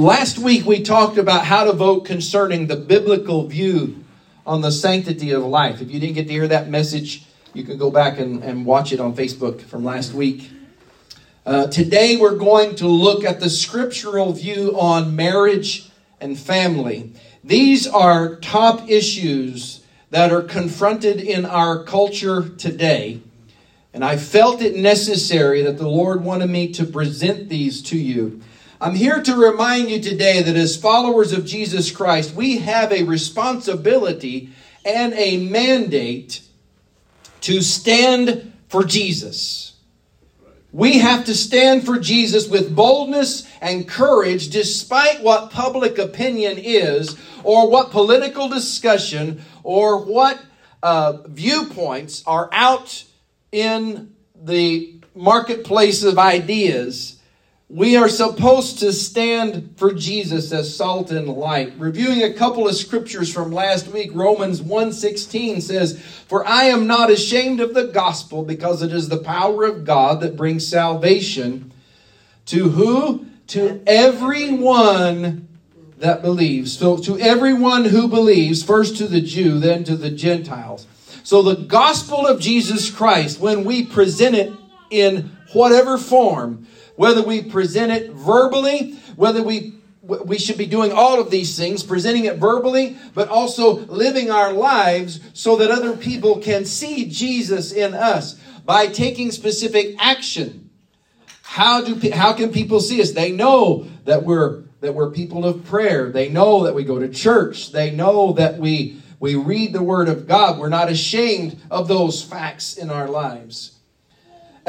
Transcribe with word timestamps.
Last 0.00 0.38
week 0.38 0.64
we 0.64 0.82
talked 0.82 1.18
about 1.18 1.44
how 1.44 1.64
to 1.64 1.74
vote 1.74 2.06
concerning 2.06 2.68
the 2.68 2.76
biblical 2.76 3.46
view 3.46 4.02
on 4.46 4.62
the 4.62 4.72
sanctity 4.72 5.30
of 5.32 5.42
life. 5.42 5.82
If 5.82 5.90
you 5.90 6.00
didn't 6.00 6.14
get 6.14 6.26
to 6.28 6.32
hear 6.32 6.48
that 6.48 6.70
message, 6.70 7.26
you 7.52 7.64
can 7.64 7.76
go 7.76 7.90
back 7.90 8.18
and, 8.18 8.42
and 8.42 8.64
watch 8.64 8.92
it 8.92 8.98
on 8.98 9.14
Facebook 9.14 9.60
from 9.60 9.84
last 9.84 10.14
week. 10.14 10.50
Uh, 11.44 11.66
today 11.66 12.16
we're 12.16 12.38
going 12.38 12.76
to 12.76 12.86
look 12.86 13.24
at 13.24 13.40
the 13.40 13.50
scriptural 13.50 14.32
view 14.32 14.74
on 14.80 15.14
marriage 15.14 15.90
and 16.18 16.38
family. 16.38 17.12
These 17.44 17.86
are 17.86 18.36
top 18.36 18.88
issues 18.88 19.84
that 20.08 20.32
are 20.32 20.40
confronted 20.40 21.20
in 21.20 21.44
our 21.44 21.84
culture 21.84 22.48
today. 22.48 23.20
And 23.92 24.02
I 24.02 24.16
felt 24.16 24.62
it 24.62 24.76
necessary 24.76 25.60
that 25.60 25.76
the 25.76 25.88
Lord 25.88 26.24
wanted 26.24 26.48
me 26.48 26.72
to 26.72 26.86
present 26.86 27.50
these 27.50 27.82
to 27.82 27.98
you. 27.98 28.40
I'm 28.82 28.94
here 28.94 29.22
to 29.22 29.36
remind 29.36 29.90
you 29.90 30.00
today 30.00 30.40
that 30.40 30.56
as 30.56 30.74
followers 30.74 31.34
of 31.34 31.44
Jesus 31.44 31.90
Christ, 31.90 32.34
we 32.34 32.58
have 32.58 32.90
a 32.92 33.02
responsibility 33.02 34.48
and 34.86 35.12
a 35.12 35.36
mandate 35.36 36.40
to 37.42 37.60
stand 37.60 38.54
for 38.68 38.82
Jesus. 38.82 39.74
We 40.72 40.96
have 41.00 41.26
to 41.26 41.34
stand 41.34 41.84
for 41.84 41.98
Jesus 41.98 42.48
with 42.48 42.74
boldness 42.74 43.46
and 43.60 43.86
courage 43.86 44.48
despite 44.48 45.22
what 45.22 45.50
public 45.50 45.98
opinion 45.98 46.56
is, 46.56 47.18
or 47.44 47.70
what 47.70 47.90
political 47.90 48.48
discussion, 48.48 49.42
or 49.62 50.02
what 50.06 50.40
uh, 50.82 51.18
viewpoints 51.26 52.22
are 52.26 52.48
out 52.50 53.04
in 53.52 54.14
the 54.34 54.94
marketplace 55.14 56.02
of 56.02 56.18
ideas. 56.18 57.19
We 57.72 57.94
are 57.94 58.08
supposed 58.08 58.80
to 58.80 58.92
stand 58.92 59.74
for 59.76 59.92
Jesus 59.92 60.50
as 60.50 60.74
salt 60.74 61.12
and 61.12 61.28
light. 61.28 61.72
Reviewing 61.78 62.20
a 62.20 62.32
couple 62.32 62.66
of 62.66 62.74
scriptures 62.74 63.32
from 63.32 63.52
last 63.52 63.86
week, 63.86 64.10
Romans 64.12 64.60
1:16 64.60 65.60
says, 65.60 65.96
"For 66.26 66.44
I 66.44 66.64
am 66.64 66.88
not 66.88 67.12
ashamed 67.12 67.60
of 67.60 67.74
the 67.74 67.84
gospel 67.84 68.42
because 68.42 68.82
it 68.82 68.92
is 68.92 69.08
the 69.08 69.18
power 69.18 69.62
of 69.62 69.84
God 69.84 70.20
that 70.20 70.36
brings 70.36 70.66
salvation 70.66 71.70
to 72.46 72.70
who? 72.70 73.26
To 73.48 73.78
everyone 73.86 75.46
that 76.00 76.22
believes." 76.22 76.76
So 76.76 76.96
to 76.96 77.20
everyone 77.20 77.84
who 77.84 78.08
believes, 78.08 78.64
first 78.64 78.96
to 78.96 79.06
the 79.06 79.20
Jew, 79.20 79.60
then 79.60 79.84
to 79.84 79.94
the 79.94 80.10
Gentiles. 80.10 80.86
So 81.22 81.40
the 81.40 81.54
gospel 81.54 82.26
of 82.26 82.40
Jesus 82.40 82.90
Christ, 82.90 83.38
when 83.38 83.64
we 83.64 83.84
present 83.84 84.34
it 84.34 84.50
in 84.90 85.30
whatever 85.52 85.98
form, 85.98 86.66
whether 87.00 87.22
we 87.22 87.40
present 87.40 87.90
it 87.90 88.10
verbally, 88.10 88.92
whether 89.16 89.42
we 89.42 89.72
we 90.02 90.38
should 90.38 90.58
be 90.58 90.66
doing 90.66 90.92
all 90.92 91.18
of 91.18 91.30
these 91.30 91.56
things, 91.56 91.82
presenting 91.82 92.26
it 92.26 92.36
verbally, 92.36 92.98
but 93.14 93.26
also 93.30 93.72
living 93.86 94.30
our 94.30 94.52
lives 94.52 95.18
so 95.32 95.56
that 95.56 95.70
other 95.70 95.96
people 95.96 96.40
can 96.40 96.66
see 96.66 97.08
Jesus 97.08 97.72
in 97.72 97.94
us 97.94 98.38
by 98.66 98.86
taking 98.86 99.30
specific 99.30 99.96
action. 99.98 100.68
How 101.40 101.82
do 101.82 102.10
how 102.10 102.34
can 102.34 102.52
people 102.52 102.80
see 102.80 103.00
us? 103.00 103.12
They 103.12 103.32
know 103.32 103.86
that 104.04 104.24
we're 104.24 104.64
that 104.82 104.92
we're 104.92 105.10
people 105.10 105.46
of 105.46 105.64
prayer. 105.64 106.10
They 106.10 106.28
know 106.28 106.64
that 106.64 106.74
we 106.74 106.84
go 106.84 106.98
to 106.98 107.08
church. 107.08 107.72
They 107.72 107.92
know 107.92 108.34
that 108.34 108.58
we 108.58 109.00
we 109.18 109.36
read 109.36 109.72
the 109.72 109.82
word 109.82 110.10
of 110.10 110.28
God. 110.28 110.58
We're 110.58 110.68
not 110.68 110.90
ashamed 110.90 111.62
of 111.70 111.88
those 111.88 112.22
facts 112.22 112.76
in 112.76 112.90
our 112.90 113.08
lives. 113.08 113.79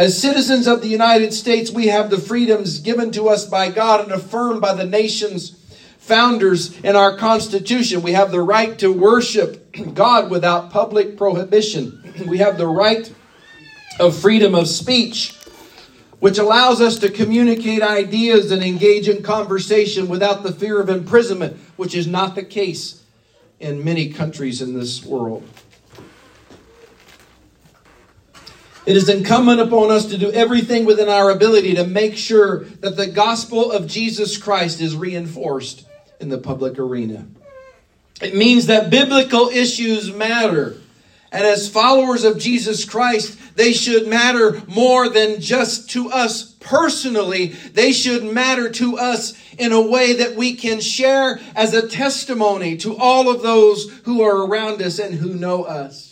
As 0.01 0.19
citizens 0.19 0.65
of 0.65 0.81
the 0.81 0.87
United 0.87 1.31
States, 1.31 1.69
we 1.69 1.85
have 1.89 2.09
the 2.09 2.17
freedoms 2.17 2.79
given 2.79 3.11
to 3.11 3.29
us 3.29 3.45
by 3.45 3.69
God 3.69 4.01
and 4.03 4.11
affirmed 4.11 4.59
by 4.59 4.73
the 4.73 4.83
nation's 4.83 5.51
founders 5.99 6.75
in 6.79 6.95
our 6.95 7.15
Constitution. 7.15 8.01
We 8.01 8.13
have 8.13 8.31
the 8.31 8.41
right 8.41 8.79
to 8.79 8.91
worship 8.91 9.71
God 9.93 10.31
without 10.31 10.71
public 10.71 11.17
prohibition. 11.17 12.15
We 12.27 12.39
have 12.39 12.57
the 12.57 12.65
right 12.65 13.13
of 13.99 14.17
freedom 14.17 14.55
of 14.55 14.67
speech, 14.67 15.35
which 16.19 16.39
allows 16.39 16.81
us 16.81 16.97
to 16.97 17.11
communicate 17.11 17.83
ideas 17.83 18.49
and 18.49 18.63
engage 18.63 19.07
in 19.07 19.21
conversation 19.21 20.07
without 20.07 20.41
the 20.41 20.51
fear 20.51 20.81
of 20.81 20.89
imprisonment, 20.89 21.57
which 21.77 21.93
is 21.93 22.07
not 22.07 22.33
the 22.33 22.43
case 22.43 23.03
in 23.59 23.83
many 23.83 24.11
countries 24.11 24.63
in 24.63 24.73
this 24.73 25.05
world. 25.05 25.47
It 28.91 28.97
is 28.97 29.07
incumbent 29.07 29.61
upon 29.61 29.89
us 29.89 30.07
to 30.07 30.17
do 30.17 30.33
everything 30.33 30.83
within 30.83 31.07
our 31.07 31.29
ability 31.29 31.75
to 31.75 31.87
make 31.87 32.17
sure 32.17 32.65
that 32.81 32.97
the 32.97 33.07
gospel 33.07 33.71
of 33.71 33.87
Jesus 33.87 34.37
Christ 34.37 34.81
is 34.81 34.97
reinforced 34.97 35.87
in 36.19 36.27
the 36.27 36.37
public 36.37 36.77
arena. 36.77 37.25
It 38.21 38.35
means 38.35 38.65
that 38.65 38.89
biblical 38.89 39.47
issues 39.47 40.11
matter. 40.11 40.75
And 41.31 41.45
as 41.45 41.69
followers 41.69 42.25
of 42.25 42.37
Jesus 42.37 42.83
Christ, 42.83 43.55
they 43.55 43.71
should 43.71 44.09
matter 44.09 44.61
more 44.67 45.07
than 45.07 45.39
just 45.39 45.89
to 45.91 46.11
us 46.11 46.51
personally. 46.59 47.53
They 47.71 47.93
should 47.93 48.25
matter 48.25 48.69
to 48.71 48.97
us 48.97 49.41
in 49.57 49.71
a 49.71 49.81
way 49.81 50.17
that 50.17 50.35
we 50.35 50.55
can 50.55 50.81
share 50.81 51.39
as 51.55 51.73
a 51.73 51.87
testimony 51.87 52.75
to 52.79 52.97
all 52.97 53.29
of 53.29 53.41
those 53.41 53.89
who 54.03 54.21
are 54.21 54.45
around 54.45 54.81
us 54.81 54.99
and 54.99 55.15
who 55.15 55.33
know 55.33 55.63
us. 55.63 56.10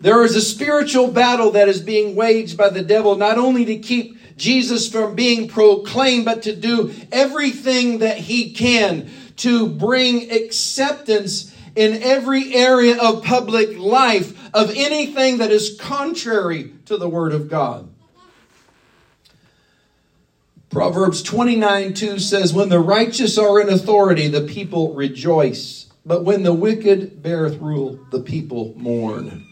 There 0.00 0.24
is 0.24 0.34
a 0.34 0.40
spiritual 0.40 1.08
battle 1.08 1.50
that 1.52 1.68
is 1.68 1.80
being 1.80 2.16
waged 2.16 2.56
by 2.56 2.70
the 2.70 2.82
devil, 2.82 3.16
not 3.16 3.36
only 3.36 3.66
to 3.66 3.78
keep 3.78 4.18
Jesus 4.36 4.90
from 4.90 5.14
being 5.14 5.46
proclaimed, 5.46 6.24
but 6.24 6.42
to 6.42 6.56
do 6.56 6.94
everything 7.12 7.98
that 7.98 8.16
he 8.16 8.52
can 8.52 9.10
to 9.36 9.68
bring 9.68 10.30
acceptance 10.30 11.54
in 11.76 12.02
every 12.02 12.54
area 12.54 13.00
of 13.00 13.24
public 13.24 13.78
life 13.78 14.36
of 14.54 14.70
anything 14.74 15.38
that 15.38 15.50
is 15.50 15.76
contrary 15.78 16.72
to 16.86 16.96
the 16.96 17.08
Word 17.08 17.32
of 17.32 17.48
God. 17.48 17.88
Proverbs 20.70 21.22
29 21.22 21.94
2 21.94 22.18
says, 22.18 22.52
When 22.52 22.68
the 22.68 22.80
righteous 22.80 23.36
are 23.36 23.60
in 23.60 23.68
authority, 23.68 24.28
the 24.28 24.42
people 24.42 24.94
rejoice. 24.94 25.90
But 26.06 26.24
when 26.24 26.42
the 26.42 26.54
wicked 26.54 27.22
beareth 27.22 27.60
rule, 27.60 27.98
the 28.10 28.20
people 28.20 28.72
mourn. 28.76 29.49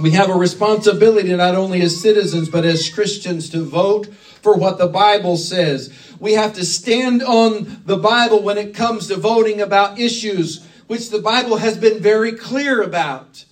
We 0.00 0.12
have 0.12 0.30
a 0.30 0.34
responsibility 0.34 1.34
not 1.36 1.54
only 1.54 1.82
as 1.82 2.00
citizens, 2.00 2.48
but 2.48 2.64
as 2.64 2.88
Christians 2.88 3.50
to 3.50 3.62
vote 3.62 4.06
for 4.14 4.56
what 4.56 4.78
the 4.78 4.86
Bible 4.86 5.36
says. 5.36 5.92
We 6.18 6.32
have 6.32 6.54
to 6.54 6.64
stand 6.64 7.22
on 7.22 7.82
the 7.84 7.98
Bible 7.98 8.42
when 8.42 8.56
it 8.56 8.74
comes 8.74 9.08
to 9.08 9.16
voting 9.16 9.60
about 9.60 9.98
issues 9.98 10.66
which 10.86 11.10
the 11.10 11.20
Bible 11.20 11.58
has 11.58 11.76
been 11.76 12.02
very 12.02 12.32
clear 12.32 12.82
about. 12.82 13.44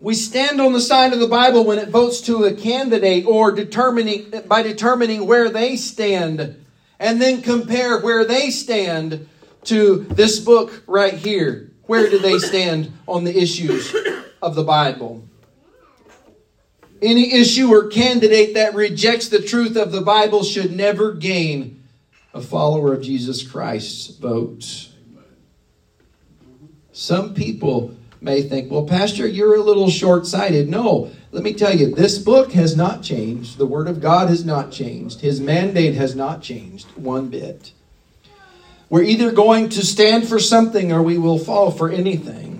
We 0.00 0.14
stand 0.14 0.60
on 0.60 0.72
the 0.72 0.80
side 0.80 1.12
of 1.12 1.20
the 1.20 1.28
Bible 1.28 1.64
when 1.64 1.78
it 1.78 1.90
votes 1.90 2.22
to 2.22 2.44
a 2.44 2.54
candidate 2.54 3.26
or 3.26 3.52
determining 3.52 4.32
by 4.46 4.62
determining 4.62 5.26
where 5.26 5.50
they 5.50 5.76
stand 5.76 6.64
and 6.98 7.20
then 7.20 7.42
compare 7.42 8.00
where 8.00 8.24
they 8.24 8.50
stand 8.50 9.28
to 9.64 10.06
this 10.10 10.40
book 10.40 10.82
right 10.86 11.14
here. 11.14 11.70
Where 11.82 12.08
do 12.08 12.18
they 12.18 12.38
stand 12.38 12.92
on 13.06 13.24
the 13.24 13.36
issues 13.36 13.94
of 14.42 14.54
the 14.54 14.64
Bible. 14.64 15.24
Any 17.00 17.32
issue 17.34 17.68
or 17.72 17.88
candidate 17.88 18.54
that 18.54 18.74
rejects 18.74 19.28
the 19.28 19.42
truth 19.42 19.76
of 19.76 19.92
the 19.92 20.00
Bible 20.00 20.42
should 20.42 20.74
never 20.74 21.12
gain 21.12 21.82
a 22.34 22.40
follower 22.40 22.92
of 22.92 23.02
Jesus 23.02 23.46
Christ's 23.46 24.08
vote. 24.16 24.88
Some 26.92 27.34
people 27.34 27.94
may 28.20 28.42
think, 28.42 28.70
well, 28.70 28.84
Pastor, 28.84 29.26
you're 29.26 29.54
a 29.54 29.62
little 29.62 29.88
short 29.88 30.26
sighted. 30.26 30.68
No, 30.68 31.12
let 31.30 31.44
me 31.44 31.52
tell 31.52 31.74
you, 31.74 31.94
this 31.94 32.18
book 32.18 32.52
has 32.52 32.76
not 32.76 33.02
changed. 33.02 33.58
The 33.58 33.66
Word 33.66 33.86
of 33.86 34.00
God 34.00 34.28
has 34.28 34.44
not 34.44 34.72
changed. 34.72 35.20
His 35.20 35.40
mandate 35.40 35.94
has 35.94 36.16
not 36.16 36.42
changed 36.42 36.88
one 36.96 37.28
bit. 37.28 37.72
We're 38.90 39.02
either 39.02 39.30
going 39.30 39.68
to 39.70 39.84
stand 39.84 40.26
for 40.26 40.38
something 40.38 40.90
or 40.90 41.02
we 41.02 41.18
will 41.18 41.38
fall 41.38 41.70
for 41.70 41.90
anything. 41.90 42.57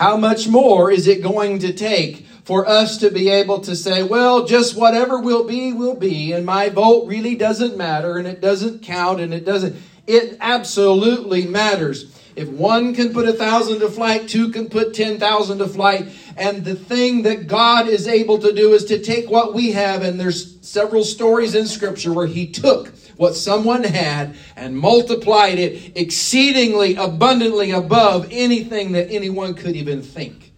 How 0.00 0.16
much 0.16 0.48
more 0.48 0.90
is 0.90 1.06
it 1.06 1.22
going 1.22 1.58
to 1.58 1.74
take 1.74 2.24
for 2.44 2.66
us 2.66 2.96
to 3.00 3.10
be 3.10 3.28
able 3.28 3.60
to 3.60 3.76
say, 3.76 4.02
well, 4.02 4.46
just 4.46 4.74
whatever 4.74 5.20
will 5.20 5.44
be, 5.44 5.74
will 5.74 5.94
be, 5.94 6.32
and 6.32 6.46
my 6.46 6.70
vote 6.70 7.06
really 7.06 7.34
doesn't 7.34 7.76
matter, 7.76 8.16
and 8.16 8.26
it 8.26 8.40
doesn't 8.40 8.82
count, 8.82 9.20
and 9.20 9.34
it 9.34 9.44
doesn't. 9.44 9.76
It 10.06 10.38
absolutely 10.40 11.46
matters. 11.46 12.16
If 12.34 12.48
one 12.48 12.94
can 12.94 13.12
put 13.12 13.28
a 13.28 13.34
thousand 13.34 13.80
to 13.80 13.90
flight, 13.90 14.26
two 14.26 14.48
can 14.48 14.70
put 14.70 14.94
10,000 14.94 15.58
to 15.58 15.68
flight. 15.68 16.08
And 16.40 16.64
the 16.64 16.74
thing 16.74 17.20
that 17.24 17.48
God 17.48 17.86
is 17.86 18.08
able 18.08 18.38
to 18.38 18.50
do 18.54 18.72
is 18.72 18.86
to 18.86 18.98
take 18.98 19.28
what 19.28 19.52
we 19.52 19.72
have, 19.72 20.02
and 20.02 20.18
there's 20.18 20.58
several 20.66 21.04
stories 21.04 21.54
in 21.54 21.66
Scripture 21.66 22.14
where 22.14 22.26
He 22.26 22.46
took 22.46 22.88
what 23.18 23.36
someone 23.36 23.84
had 23.84 24.34
and 24.56 24.74
multiplied 24.74 25.58
it 25.58 25.92
exceedingly 25.94 26.94
abundantly 26.94 27.72
above 27.72 28.26
anything 28.30 28.92
that 28.92 29.10
anyone 29.10 29.52
could 29.52 29.76
even 29.76 30.00
think. 30.00 30.50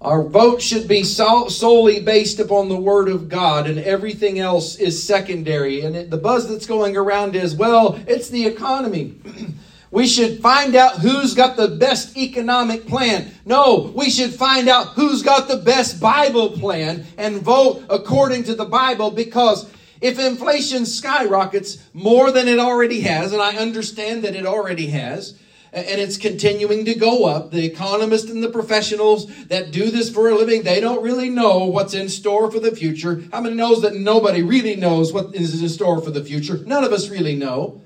Our 0.00 0.24
vote 0.24 0.60
should 0.60 0.88
be 0.88 1.04
solely 1.04 2.00
based 2.00 2.40
upon 2.40 2.68
the 2.68 2.74
Word 2.74 3.08
of 3.08 3.28
God, 3.28 3.68
and 3.68 3.78
everything 3.78 4.40
else 4.40 4.74
is 4.74 5.00
secondary. 5.00 5.82
And 5.82 6.10
the 6.10 6.16
buzz 6.16 6.48
that's 6.48 6.66
going 6.66 6.96
around 6.96 7.36
is, 7.36 7.54
well, 7.54 8.00
it's 8.08 8.28
the 8.28 8.44
economy. 8.44 9.14
we 9.90 10.06
should 10.06 10.40
find 10.40 10.76
out 10.76 10.98
who's 10.98 11.34
got 11.34 11.56
the 11.56 11.68
best 11.68 12.16
economic 12.16 12.86
plan. 12.86 13.32
No, 13.44 13.92
we 13.94 14.10
should 14.10 14.32
find 14.32 14.68
out 14.68 14.88
who's 14.88 15.22
got 15.22 15.48
the 15.48 15.56
best 15.56 16.00
Bible 16.00 16.50
plan 16.50 17.06
and 17.18 17.42
vote 17.42 17.84
according 17.90 18.44
to 18.44 18.54
the 18.54 18.64
Bible 18.64 19.10
because 19.10 19.70
if 20.00 20.18
inflation 20.18 20.86
skyrockets 20.86 21.78
more 21.92 22.30
than 22.30 22.48
it 22.48 22.58
already 22.58 23.00
has, 23.00 23.32
and 23.32 23.42
I 23.42 23.56
understand 23.56 24.22
that 24.24 24.36
it 24.36 24.46
already 24.46 24.86
has, 24.88 25.38
and 25.72 26.00
it's 26.00 26.16
continuing 26.16 26.84
to 26.84 26.94
go 26.94 27.26
up. 27.26 27.50
The 27.50 27.64
economists 27.64 28.30
and 28.30 28.42
the 28.42 28.50
professionals 28.50 29.32
that 29.46 29.70
do 29.70 29.90
this 29.90 30.10
for 30.10 30.28
a 30.28 30.34
living, 30.34 30.62
they 30.62 30.80
don't 30.80 31.02
really 31.02 31.28
know 31.28 31.66
what's 31.66 31.94
in 31.94 32.08
store 32.08 32.50
for 32.50 32.58
the 32.58 32.74
future. 32.74 33.22
How 33.32 33.40
many 33.40 33.54
knows 33.54 33.82
that 33.82 33.94
nobody 33.94 34.42
really 34.42 34.74
knows 34.74 35.12
what 35.12 35.34
is 35.34 35.60
in 35.60 35.68
store 35.68 36.00
for 36.00 36.10
the 36.10 36.24
future? 36.24 36.58
None 36.66 36.82
of 36.82 36.92
us 36.92 37.08
really 37.08 37.36
know. 37.36 37.82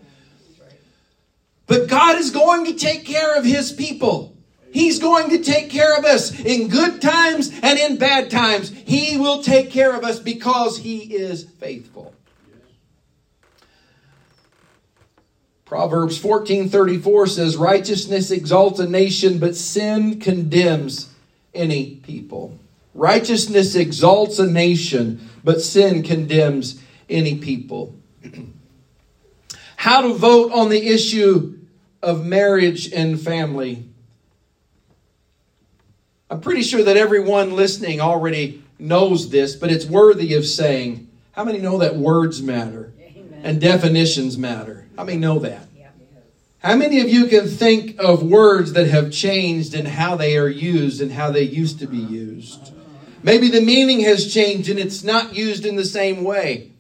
But 1.66 1.88
God 1.88 2.16
is 2.16 2.30
going 2.30 2.66
to 2.66 2.74
take 2.74 3.04
care 3.04 3.36
of 3.36 3.44
his 3.44 3.72
people. 3.72 4.36
He's 4.72 4.98
going 4.98 5.30
to 5.30 5.38
take 5.38 5.70
care 5.70 5.96
of 5.96 6.04
us 6.04 6.38
in 6.40 6.68
good 6.68 7.00
times 7.00 7.50
and 7.62 7.78
in 7.78 7.96
bad 7.96 8.30
times. 8.30 8.70
He 8.70 9.16
will 9.16 9.42
take 9.42 9.70
care 9.70 9.94
of 9.94 10.02
us 10.02 10.18
because 10.18 10.78
he 10.78 11.14
is 11.14 11.44
faithful. 11.44 12.12
Proverbs 15.64 16.18
14:34 16.18 17.28
says 17.28 17.56
righteousness 17.56 18.30
exalts 18.30 18.80
a 18.80 18.88
nation 18.88 19.38
but 19.38 19.56
sin 19.56 20.20
condemns 20.20 21.08
any 21.54 21.96
people. 21.96 22.58
Righteousness 22.94 23.74
exalts 23.74 24.38
a 24.38 24.46
nation 24.46 25.30
but 25.42 25.62
sin 25.62 26.02
condemns 26.02 26.80
any 27.08 27.36
people. 27.36 27.94
How 29.84 30.00
to 30.00 30.14
vote 30.14 30.50
on 30.50 30.70
the 30.70 30.88
issue 30.88 31.58
of 32.02 32.24
marriage 32.24 32.90
and 32.90 33.20
family. 33.20 33.84
I'm 36.30 36.40
pretty 36.40 36.62
sure 36.62 36.82
that 36.82 36.96
everyone 36.96 37.54
listening 37.54 38.00
already 38.00 38.64
knows 38.78 39.28
this, 39.28 39.54
but 39.54 39.70
it's 39.70 39.84
worthy 39.84 40.32
of 40.36 40.46
saying. 40.46 41.10
How 41.32 41.44
many 41.44 41.58
know 41.58 41.76
that 41.76 41.96
words 41.96 42.40
matter 42.40 42.94
Amen. 42.98 43.42
and 43.44 43.60
definitions 43.60 44.38
matter? 44.38 44.88
How 44.96 45.04
many 45.04 45.18
know 45.18 45.38
that? 45.40 45.68
How 46.60 46.76
many 46.76 47.02
of 47.02 47.10
you 47.10 47.26
can 47.26 47.46
think 47.46 48.00
of 48.00 48.22
words 48.22 48.72
that 48.72 48.86
have 48.86 49.12
changed 49.12 49.74
and 49.74 49.86
how 49.86 50.16
they 50.16 50.38
are 50.38 50.48
used 50.48 51.02
and 51.02 51.12
how 51.12 51.30
they 51.30 51.42
used 51.42 51.78
to 51.80 51.86
be 51.86 51.98
used? 51.98 52.72
Maybe 53.22 53.50
the 53.50 53.60
meaning 53.60 54.00
has 54.00 54.32
changed 54.32 54.70
and 54.70 54.78
it's 54.78 55.04
not 55.04 55.34
used 55.34 55.66
in 55.66 55.76
the 55.76 55.84
same 55.84 56.24
way. 56.24 56.72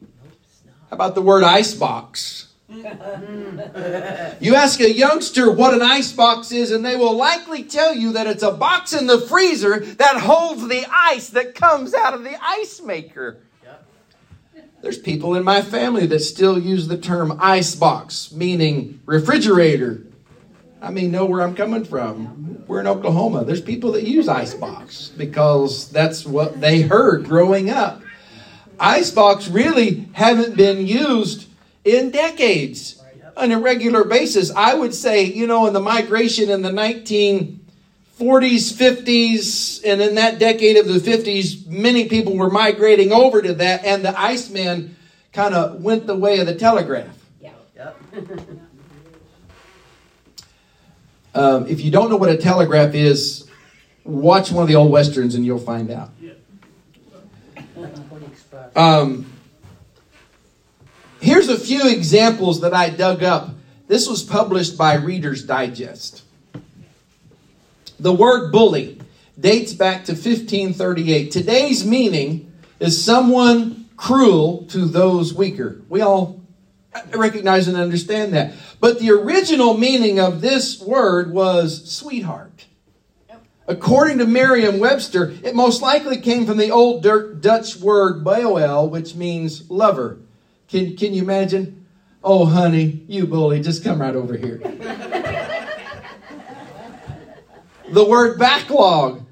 How 0.88 0.94
about 0.94 1.14
the 1.14 1.20
word 1.20 1.44
icebox? 1.44 2.43
You 2.68 4.54
ask 4.54 4.80
a 4.80 4.90
youngster 4.90 5.52
what 5.52 5.74
an 5.74 5.82
icebox 5.82 6.50
is, 6.50 6.70
and 6.70 6.84
they 6.84 6.96
will 6.96 7.14
likely 7.14 7.62
tell 7.62 7.94
you 7.94 8.12
that 8.12 8.26
it's 8.26 8.42
a 8.42 8.50
box 8.50 8.94
in 8.94 9.06
the 9.06 9.20
freezer 9.20 9.80
that 9.80 10.20
holds 10.20 10.66
the 10.66 10.86
ice 10.90 11.28
that 11.30 11.54
comes 11.54 11.92
out 11.92 12.14
of 12.14 12.24
the 12.24 12.36
ice 12.42 12.80
maker. 12.80 13.42
There's 14.80 14.98
people 14.98 15.34
in 15.34 15.44
my 15.44 15.62
family 15.62 16.06
that 16.06 16.20
still 16.20 16.58
use 16.58 16.88
the 16.88 16.98
term 16.98 17.38
ice 17.40 17.74
box, 17.74 18.32
meaning 18.32 19.00
refrigerator. 19.06 20.02
I 20.80 20.90
mean, 20.90 21.10
know 21.10 21.24
where 21.24 21.40
I'm 21.40 21.54
coming 21.54 21.84
from. 21.84 22.62
We're 22.66 22.80
in 22.80 22.86
Oklahoma. 22.86 23.44
There's 23.44 23.62
people 23.62 23.92
that 23.92 24.04
use 24.04 24.28
ice 24.28 24.52
box 24.52 25.08
because 25.08 25.90
that's 25.90 26.26
what 26.26 26.60
they 26.60 26.82
heard 26.82 27.24
growing 27.24 27.70
up. 27.70 28.02
Ice 28.78 29.10
box 29.10 29.48
really 29.48 30.06
haven't 30.12 30.56
been 30.56 30.86
used 30.86 31.46
in 31.84 32.10
decades 32.10 33.02
on 33.36 33.52
a 33.52 33.58
regular 33.58 34.04
basis. 34.04 34.50
I 34.50 34.74
would 34.74 34.94
say, 34.94 35.24
you 35.24 35.46
know, 35.46 35.66
in 35.66 35.72
the 35.72 35.80
migration 35.80 36.50
in 36.50 36.62
the 36.62 36.70
1940s, 36.70 37.58
50s, 38.18 39.80
and 39.84 40.00
in 40.00 40.14
that 40.16 40.38
decade 40.38 40.76
of 40.76 40.86
the 40.86 40.98
50s, 40.98 41.66
many 41.66 42.08
people 42.08 42.36
were 42.36 42.50
migrating 42.50 43.12
over 43.12 43.42
to 43.42 43.54
that, 43.54 43.84
and 43.84 44.04
the 44.04 44.18
Iceman 44.18 44.96
kind 45.32 45.54
of 45.54 45.82
went 45.82 46.06
the 46.06 46.16
way 46.16 46.38
of 46.38 46.46
the 46.46 46.54
telegraph. 46.54 47.16
Yeah. 47.40 47.50
Yep. 47.76 47.96
um, 51.34 51.66
if 51.66 51.80
you 51.80 51.90
don't 51.90 52.08
know 52.08 52.16
what 52.16 52.30
a 52.30 52.36
telegraph 52.36 52.94
is, 52.94 53.50
watch 54.04 54.52
one 54.52 54.62
of 54.62 54.68
the 54.68 54.76
old 54.76 54.92
westerns 54.92 55.34
and 55.34 55.44
you'll 55.44 55.58
find 55.58 55.90
out. 55.90 56.10
Um, 58.76 59.33
here's 61.24 61.48
a 61.48 61.58
few 61.58 61.88
examples 61.88 62.60
that 62.60 62.74
I 62.74 62.90
dug 62.90 63.22
up. 63.22 63.50
This 63.88 64.08
was 64.08 64.22
published 64.22 64.76
by 64.76 64.94
Reader's 64.94 65.44
Digest. 65.44 66.22
The 67.98 68.12
word 68.12 68.52
bully 68.52 69.00
dates 69.38 69.72
back 69.72 70.04
to 70.04 70.12
1538. 70.12 71.30
Today's 71.30 71.84
meaning 71.84 72.52
is 72.78 73.02
someone 73.02 73.88
cruel 73.96 74.66
to 74.66 74.84
those 74.84 75.32
weaker. 75.32 75.80
We 75.88 76.02
all 76.02 76.40
recognize 77.14 77.68
and 77.68 77.76
understand 77.76 78.34
that. 78.34 78.52
But 78.80 78.98
the 78.98 79.10
original 79.10 79.76
meaning 79.76 80.20
of 80.20 80.40
this 80.40 80.80
word 80.80 81.32
was 81.32 81.90
sweetheart. 81.90 82.66
According 83.66 84.18
to 84.18 84.26
Merriam 84.26 84.78
Webster, 84.78 85.34
it 85.42 85.54
most 85.54 85.80
likely 85.80 86.18
came 86.18 86.44
from 86.44 86.58
the 86.58 86.70
old 86.70 87.02
Dutch 87.02 87.76
word 87.76 88.22
boel, 88.22 88.90
which 88.90 89.14
means 89.14 89.70
lover. 89.70 90.18
Can, 90.68 90.96
can 90.96 91.14
you 91.14 91.22
imagine? 91.22 91.86
Oh, 92.22 92.46
honey, 92.46 93.04
you 93.06 93.26
bully, 93.26 93.60
just 93.60 93.84
come 93.84 94.00
right 94.00 94.16
over 94.16 94.36
here. 94.36 94.58
the 97.92 98.04
word 98.04 98.38
backlog. 98.38 99.26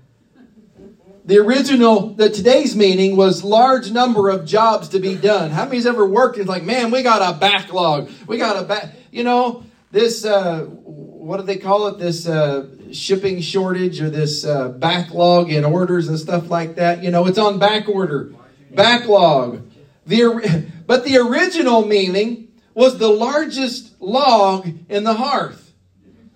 The 1.25 1.38
original, 1.38 2.14
the 2.14 2.29
today's 2.29 2.75
meaning 2.75 3.17
was 3.17 3.44
large 3.44 3.93
number 3.93 4.29
of 4.29 4.44
jobs 4.44 4.88
to 4.88 4.99
be 4.99 5.14
done. 5.14 5.50
How 5.50 5.64
many's 5.64 5.87
ever 5.87 6.05
worked 6.05 6.37
and 6.37 6.49
like, 6.49 6.64
man, 6.64 6.90
we 6.90 7.02
got 7.02 7.23
a 7.23 7.38
backlog. 7.38 8.11
We 8.26 8.38
got 8.38 8.62
a 8.62 8.67
back, 8.67 8.93
you 9.11 9.23
know, 9.25 9.64
this, 9.93 10.25
uh, 10.25 10.64
what 10.64 11.38
do 11.38 11.44
they 11.44 11.58
call 11.58 11.87
it? 11.87 11.99
This, 11.99 12.26
uh, 12.26 12.67
shipping 12.93 13.40
shortage 13.40 14.02
or 14.02 14.11
this, 14.11 14.44
uh, 14.44 14.70
backlog 14.70 15.50
in 15.50 15.64
orders 15.64 16.08
and 16.08 16.19
stuff 16.19 16.50
like 16.50 16.75
that. 16.75 17.02
You 17.05 17.11
know, 17.11 17.26
it's 17.26 17.38
on 17.38 17.58
back 17.58 17.88
order. 17.88 18.35
Backlog. 18.70 19.71
The, 20.06 20.66
but 20.87 21.04
the 21.04 21.18
original 21.18 21.87
meaning 21.87 22.49
was 22.75 22.99
the 22.99 23.09
largest 23.09 24.00
log 24.00 24.68
in 24.88 25.04
the 25.04 25.14
hearth. 25.14 25.73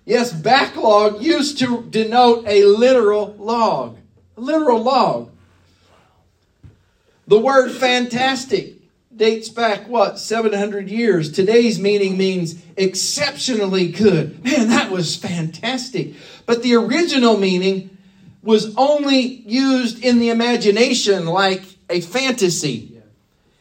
Yes, 0.05 0.33
backlog 0.33 1.21
used 1.21 1.59
to 1.59 1.83
denote 1.83 2.47
a 2.47 2.65
literal 2.65 3.35
log. 3.39 3.99
A 4.37 4.41
literal 4.41 4.81
log. 4.81 5.31
The 7.27 7.39
word 7.39 7.73
fantastic 7.73 8.75
dates 9.17 9.49
back, 9.49 9.89
what, 9.89 10.19
700 10.19 10.89
years. 10.89 11.33
Today's 11.33 11.81
meaning 11.81 12.17
means 12.17 12.55
exceptionally 12.77 13.89
good. 13.89 14.45
Man, 14.45 14.69
that 14.69 14.91
was 14.91 15.17
fantastic. 15.17 16.15
But 16.45 16.63
the 16.63 16.75
original 16.75 17.37
meaning 17.37 17.97
was 18.43 18.77
only 18.77 19.21
used 19.21 20.05
in 20.05 20.21
the 20.21 20.29
imagination 20.29 21.27
like 21.27 21.65
a 21.91 22.01
fantasy. 22.01 22.96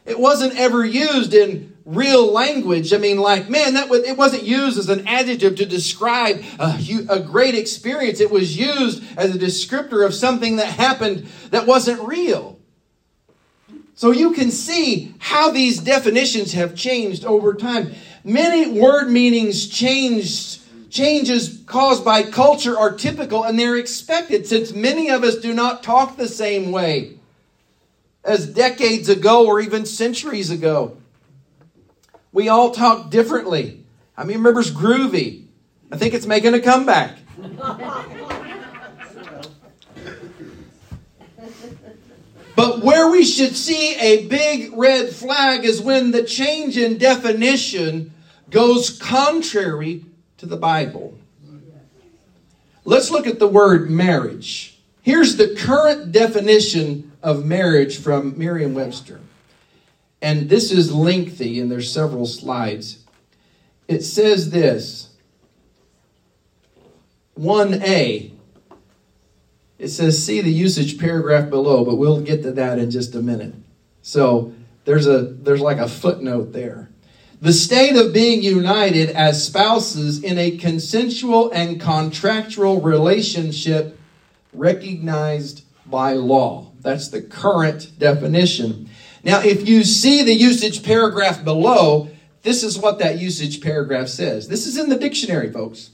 It 0.06 0.18
wasn't 0.18 0.56
ever 0.56 0.84
used 0.84 1.34
in 1.34 1.76
real 1.84 2.32
language. 2.32 2.92
I 2.92 2.98
mean, 2.98 3.18
like, 3.18 3.50
man, 3.50 3.74
that 3.74 3.88
was, 3.88 4.04
it 4.04 4.16
wasn't 4.16 4.44
used 4.44 4.78
as 4.78 4.88
an 4.88 5.06
adjective 5.06 5.56
to 5.56 5.66
describe 5.66 6.42
a, 6.58 6.78
a 7.08 7.20
great 7.20 7.56
experience. 7.56 8.20
It 8.20 8.30
was 8.30 8.56
used 8.56 9.02
as 9.16 9.34
a 9.34 9.38
descriptor 9.38 10.06
of 10.06 10.14
something 10.14 10.56
that 10.56 10.68
happened 10.68 11.26
that 11.50 11.66
wasn't 11.66 12.06
real. 12.06 12.58
So 13.94 14.10
you 14.10 14.32
can 14.32 14.50
see 14.50 15.14
how 15.18 15.50
these 15.50 15.78
definitions 15.78 16.52
have 16.52 16.74
changed 16.74 17.24
over 17.24 17.54
time. 17.54 17.92
Many 18.22 18.78
word 18.78 19.08
meanings 19.08 19.68
changed 19.68 20.60
changes 20.88 21.62
caused 21.66 22.04
by 22.04 22.22
culture 22.22 22.78
are 22.78 22.92
typical 22.92 23.42
and 23.44 23.58
they're 23.58 23.76
expected 23.76 24.46
since 24.46 24.72
many 24.72 25.10
of 25.10 25.24
us 25.24 25.36
do 25.36 25.52
not 25.52 25.82
talk 25.82 26.16
the 26.16 26.28
same 26.28 26.70
way 26.70 27.18
as 28.26 28.46
decades 28.46 29.08
ago 29.08 29.46
or 29.46 29.60
even 29.60 29.86
centuries 29.86 30.50
ago. 30.50 30.98
We 32.32 32.48
all 32.48 32.72
talk 32.72 33.10
differently. 33.10 33.84
I 34.16 34.24
mean, 34.24 34.38
remembers 34.38 34.70
groovy? 34.70 35.44
I 35.90 35.96
think 35.96 36.12
it's 36.12 36.26
making 36.26 36.52
a 36.52 36.60
comeback. 36.60 37.16
But 42.56 42.82
where 42.82 43.10
we 43.10 43.24
should 43.24 43.54
see 43.54 43.94
a 43.96 44.26
big 44.26 44.72
red 44.76 45.10
flag 45.10 45.64
is 45.64 45.80
when 45.80 46.10
the 46.10 46.24
change 46.24 46.76
in 46.78 46.96
definition 46.96 48.12
goes 48.50 48.98
contrary 48.98 50.04
to 50.38 50.46
the 50.46 50.56
Bible. 50.56 51.18
Let's 52.84 53.10
look 53.10 53.26
at 53.26 53.38
the 53.38 53.48
word 53.48 53.90
marriage. 53.90 54.75
Here's 55.06 55.36
the 55.36 55.54
current 55.54 56.10
definition 56.10 57.12
of 57.22 57.44
marriage 57.44 57.96
from 57.96 58.36
Merriam 58.36 58.74
Webster. 58.74 59.20
And 60.20 60.48
this 60.48 60.72
is 60.72 60.92
lengthy, 60.92 61.60
and 61.60 61.70
there's 61.70 61.92
several 61.92 62.26
slides. 62.26 63.04
It 63.86 64.02
says 64.02 64.50
this 64.50 65.10
1a. 67.38 68.32
It 69.78 69.88
says, 69.90 70.26
see 70.26 70.40
the 70.40 70.50
usage 70.50 70.98
paragraph 70.98 71.50
below, 71.50 71.84
but 71.84 71.94
we'll 71.94 72.20
get 72.20 72.42
to 72.42 72.50
that 72.50 72.80
in 72.80 72.90
just 72.90 73.14
a 73.14 73.22
minute. 73.22 73.54
So 74.02 74.54
there's 74.86 75.06
a 75.06 75.22
there's 75.22 75.60
like 75.60 75.78
a 75.78 75.88
footnote 75.88 76.52
there. 76.52 76.90
The 77.40 77.52
state 77.52 77.94
of 77.94 78.12
being 78.12 78.42
united 78.42 79.10
as 79.10 79.46
spouses 79.46 80.24
in 80.24 80.36
a 80.36 80.56
consensual 80.56 81.52
and 81.52 81.80
contractual 81.80 82.80
relationship 82.80 84.00
recognized 84.56 85.64
by 85.86 86.12
law. 86.12 86.72
That's 86.80 87.08
the 87.08 87.22
current 87.22 87.98
definition. 87.98 88.88
Now, 89.22 89.40
if 89.40 89.68
you 89.68 89.84
see 89.84 90.22
the 90.22 90.34
usage 90.34 90.84
paragraph 90.84 91.44
below, 91.44 92.10
this 92.42 92.62
is 92.62 92.78
what 92.78 93.00
that 93.00 93.18
usage 93.18 93.60
paragraph 93.60 94.08
says. 94.08 94.48
This 94.48 94.66
is 94.66 94.78
in 94.78 94.88
the 94.88 94.96
dictionary, 94.96 95.50
folks. 95.50 95.90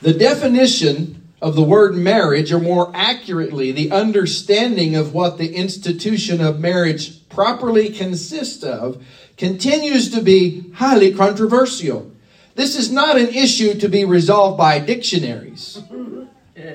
The 0.00 0.12
definition 0.12 1.28
of 1.42 1.54
the 1.54 1.62
word 1.62 1.94
marriage, 1.94 2.52
or 2.52 2.60
more 2.60 2.92
accurately, 2.94 3.72
the 3.72 3.90
understanding 3.90 4.94
of 4.94 5.14
what 5.14 5.38
the 5.38 5.54
institution 5.54 6.40
of 6.40 6.60
marriage 6.60 7.28
properly 7.28 7.90
consists 7.90 8.62
of, 8.62 9.04
continues 9.36 10.10
to 10.10 10.20
be 10.20 10.70
highly 10.74 11.12
controversial. 11.14 12.12
This 12.54 12.76
is 12.76 12.92
not 12.92 13.18
an 13.18 13.28
issue 13.28 13.74
to 13.78 13.88
be 13.88 14.04
resolved 14.04 14.58
by 14.58 14.78
dictionaries. 14.78 15.82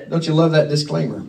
Don't 0.08 0.26
you 0.26 0.34
love 0.34 0.52
that 0.52 0.68
disclaimer? 0.68 1.24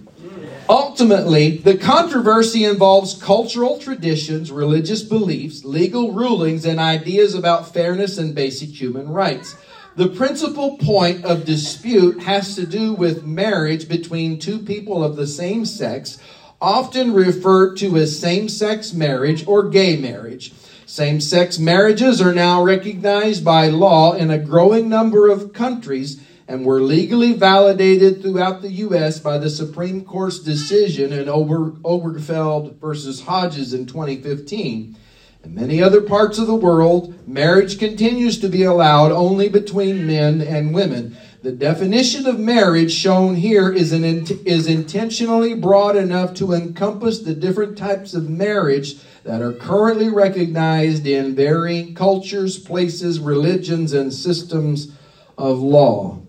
Ultimately, 0.69 1.57
the 1.57 1.77
controversy 1.77 2.65
involves 2.65 3.21
cultural 3.21 3.79
traditions, 3.79 4.51
religious 4.51 5.01
beliefs, 5.01 5.63
legal 5.63 6.11
rulings, 6.11 6.65
and 6.65 6.79
ideas 6.79 7.35
about 7.35 7.73
fairness 7.73 8.17
and 8.17 8.35
basic 8.35 8.69
human 8.69 9.07
rights. 9.07 9.55
The 9.95 10.09
principal 10.09 10.77
point 10.77 11.23
of 11.23 11.45
dispute 11.45 12.21
has 12.23 12.55
to 12.55 12.67
do 12.67 12.93
with 12.93 13.25
marriage 13.25 13.87
between 13.87 14.39
two 14.39 14.59
people 14.59 15.03
of 15.03 15.15
the 15.15 15.25
same 15.25 15.65
sex, 15.65 16.19
often 16.61 17.13
referred 17.13 17.77
to 17.77 17.95
as 17.97 18.19
same 18.19 18.49
sex 18.49 18.93
marriage 18.93 19.47
or 19.47 19.69
gay 19.69 19.95
marriage. 19.95 20.53
Same 20.85 21.19
sex 21.19 21.57
marriages 21.59 22.21
are 22.21 22.33
now 22.33 22.61
recognized 22.61 23.43
by 23.43 23.67
law 23.67 24.13
in 24.13 24.31
a 24.31 24.37
growing 24.37 24.87
number 24.89 25.29
of 25.29 25.53
countries 25.53 26.21
and 26.47 26.65
were 26.65 26.81
legally 26.81 27.33
validated 27.33 28.21
throughout 28.21 28.61
the 28.61 28.71
U.S. 28.71 29.19
by 29.19 29.37
the 29.37 29.49
Supreme 29.49 30.05
Court's 30.05 30.39
decision 30.39 31.11
in 31.11 31.27
Ober, 31.27 31.71
Obergefell 31.83 32.75
versus 32.79 33.21
Hodges 33.21 33.73
in 33.73 33.85
2015. 33.85 34.95
In 35.43 35.55
many 35.55 35.81
other 35.81 36.01
parts 36.01 36.39
of 36.39 36.47
the 36.47 36.55
world, 36.55 37.27
marriage 37.27 37.79
continues 37.79 38.39
to 38.39 38.49
be 38.49 38.63
allowed 38.63 39.11
only 39.11 39.49
between 39.49 40.07
men 40.07 40.41
and 40.41 40.73
women. 40.73 41.17
The 41.43 41.51
definition 41.51 42.25
of 42.25 42.39
marriage 42.39 42.91
shown 42.91 43.35
here 43.35 43.71
is, 43.71 43.91
an, 43.91 44.03
is 44.45 44.67
intentionally 44.67 45.53
broad 45.53 45.95
enough 45.95 46.33
to 46.35 46.53
encompass 46.53 47.19
the 47.19 47.33
different 47.33 47.77
types 47.77 48.13
of 48.13 48.29
marriage 48.29 48.95
that 49.23 49.41
are 49.41 49.53
currently 49.53 50.09
recognized 50.09 51.05
in 51.05 51.35
varying 51.35 51.93
cultures, 51.93 52.57
places, 52.57 53.19
religions, 53.19 53.93
and 53.93 54.13
systems 54.13 54.91
of 55.37 55.59
law. 55.59 56.19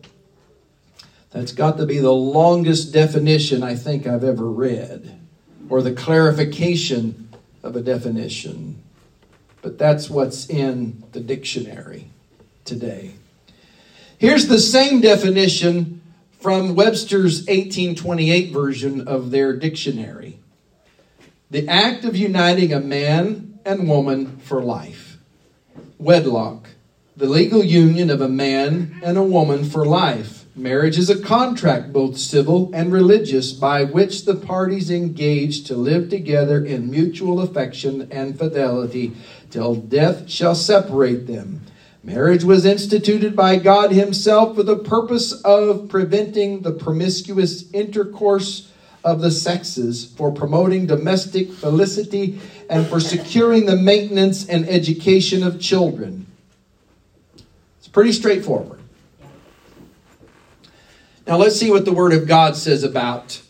That's 1.30 1.52
got 1.52 1.76
to 1.78 1.86
be 1.86 1.98
the 1.98 2.12
longest 2.12 2.92
definition 2.92 3.62
I 3.62 3.74
think 3.74 4.06
I've 4.06 4.24
ever 4.24 4.46
read, 4.46 5.20
or 5.68 5.82
the 5.82 5.92
clarification 5.92 7.28
of 7.62 7.76
a 7.76 7.82
definition. 7.82 8.82
But 9.60 9.78
that's 9.78 10.08
what's 10.08 10.48
in 10.48 11.02
the 11.12 11.20
dictionary 11.20 12.10
today. 12.64 13.12
Here's 14.16 14.48
the 14.48 14.58
same 14.58 15.00
definition 15.00 16.00
from 16.40 16.74
Webster's 16.74 17.40
1828 17.40 18.52
version 18.52 19.06
of 19.06 19.30
their 19.30 19.54
dictionary 19.54 20.38
the 21.50 21.66
act 21.66 22.04
of 22.04 22.14
uniting 22.14 22.74
a 22.74 22.80
man 22.80 23.58
and 23.64 23.88
woman 23.88 24.36
for 24.38 24.62
life. 24.62 25.16
Wedlock, 25.98 26.68
the 27.16 27.26
legal 27.26 27.64
union 27.64 28.10
of 28.10 28.20
a 28.20 28.28
man 28.28 29.00
and 29.02 29.16
a 29.16 29.22
woman 29.22 29.64
for 29.64 29.86
life 29.86 30.37
Marriage 30.58 30.98
is 30.98 31.08
a 31.08 31.22
contract, 31.22 31.92
both 31.92 32.18
civil 32.18 32.68
and 32.74 32.92
religious, 32.92 33.52
by 33.52 33.84
which 33.84 34.24
the 34.24 34.34
parties 34.34 34.90
engage 34.90 35.62
to 35.62 35.76
live 35.76 36.10
together 36.10 36.64
in 36.64 36.90
mutual 36.90 37.40
affection 37.40 38.08
and 38.10 38.36
fidelity 38.36 39.12
till 39.50 39.76
death 39.76 40.28
shall 40.28 40.56
separate 40.56 41.28
them. 41.28 41.62
Marriage 42.02 42.42
was 42.42 42.64
instituted 42.64 43.36
by 43.36 43.54
God 43.54 43.92
Himself 43.92 44.56
for 44.56 44.64
the 44.64 44.78
purpose 44.78 45.30
of 45.42 45.88
preventing 45.88 46.62
the 46.62 46.72
promiscuous 46.72 47.70
intercourse 47.70 48.72
of 49.04 49.20
the 49.20 49.30
sexes, 49.30 50.12
for 50.16 50.32
promoting 50.32 50.86
domestic 50.86 51.52
felicity, 51.52 52.40
and 52.68 52.84
for 52.88 52.98
securing 52.98 53.64
the 53.66 53.76
maintenance 53.76 54.48
and 54.48 54.68
education 54.68 55.44
of 55.44 55.60
children. 55.60 56.26
It's 57.78 57.86
pretty 57.86 58.10
straightforward. 58.10 58.77
Now 61.28 61.36
let's 61.36 61.60
see 61.60 61.70
what 61.70 61.84
the 61.84 61.92
Word 61.92 62.14
of 62.14 62.26
God 62.26 62.56
says 62.56 62.82
about 62.82 63.42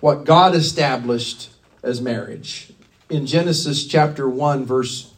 what 0.00 0.24
God 0.24 0.56
established 0.56 1.50
as 1.80 2.00
marriage. 2.00 2.72
In 3.08 3.26
Genesis 3.26 3.86
chapter 3.86 4.28
1, 4.28 4.66
verse 4.66 5.14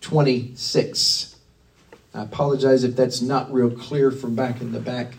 26. 0.00 1.36
I 2.12 2.22
apologize 2.24 2.82
if 2.82 2.96
that's 2.96 3.22
not 3.22 3.52
real 3.52 3.70
clear 3.70 4.10
from 4.10 4.34
back 4.34 4.60
in 4.60 4.72
the 4.72 4.80
back. 4.80 5.12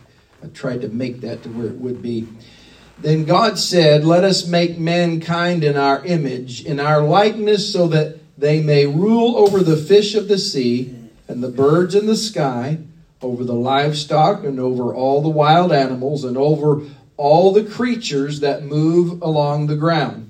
I 0.43 0.47
tried 0.47 0.81
to 0.81 0.89
make 0.89 1.21
that 1.21 1.43
to 1.43 1.49
where 1.49 1.67
it 1.67 1.79
would 1.79 2.01
be. 2.01 2.27
Then 2.99 3.23
God 3.23 3.57
said, 3.57 4.03
Let 4.03 4.25
us 4.25 4.45
make 4.45 4.77
mankind 4.77 5.63
in 5.63 5.77
our 5.77 6.03
image, 6.03 6.65
in 6.65 6.81
our 6.81 7.01
likeness, 7.01 7.71
so 7.71 7.87
that 7.87 8.17
they 8.37 8.61
may 8.61 8.85
rule 8.85 9.37
over 9.37 9.59
the 9.59 9.77
fish 9.77 10.13
of 10.13 10.27
the 10.27 10.37
sea 10.37 10.93
and 11.29 11.41
the 11.41 11.47
birds 11.47 11.95
in 11.95 12.05
the 12.05 12.17
sky 12.17 12.79
over 13.23 13.43
the 13.43 13.53
livestock 13.53 14.43
and 14.43 14.59
over 14.59 14.93
all 14.93 15.21
the 15.21 15.29
wild 15.29 15.71
animals 15.71 16.23
and 16.23 16.37
over 16.37 16.81
all 17.17 17.53
the 17.53 17.63
creatures 17.63 18.39
that 18.41 18.63
move 18.63 19.21
along 19.21 19.67
the 19.67 19.75
ground. 19.75 20.29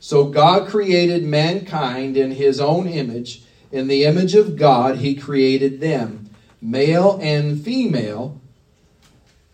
So 0.00 0.24
God 0.24 0.68
created 0.68 1.24
mankind 1.24 2.16
in 2.16 2.32
his 2.32 2.60
own 2.60 2.88
image. 2.88 3.42
In 3.70 3.86
the 3.86 4.04
image 4.04 4.34
of 4.34 4.56
God, 4.56 4.96
he 4.96 5.14
created 5.14 5.80
them. 5.80 6.30
Male 6.60 7.18
and 7.22 7.62
female, 7.62 8.40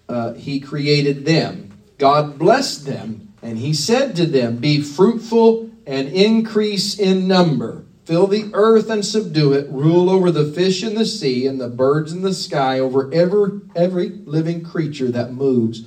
uh, 0.09 0.35
he 0.35 0.61
created 0.61 1.25
them. 1.25 1.73
God 1.99 2.39
blessed 2.39 2.87
them, 2.87 3.33
and 3.43 3.59
he 3.59 3.75
said 3.75 4.15
to 4.17 4.27
them, 4.27 4.57
Be 4.57 4.81
fruitful 4.81 5.71
and 5.87 6.09
increase 6.09 6.99
in 6.99 7.27
number 7.27 7.85
Fill 8.09 8.27
the 8.27 8.49
earth 8.55 8.89
and 8.89 9.05
subdue 9.05 9.53
it. 9.53 9.69
Rule 9.69 10.09
over 10.09 10.31
the 10.31 10.51
fish 10.51 10.83
in 10.83 10.95
the 10.95 11.05
sea 11.05 11.47
and 11.47 11.61
the 11.61 11.69
birds 11.69 12.11
in 12.11 12.23
the 12.23 12.33
sky, 12.33 12.79
over 12.79 13.13
every, 13.13 13.61
every 13.77 14.09
living 14.09 14.65
creature 14.65 15.11
that 15.11 15.35
moves 15.35 15.85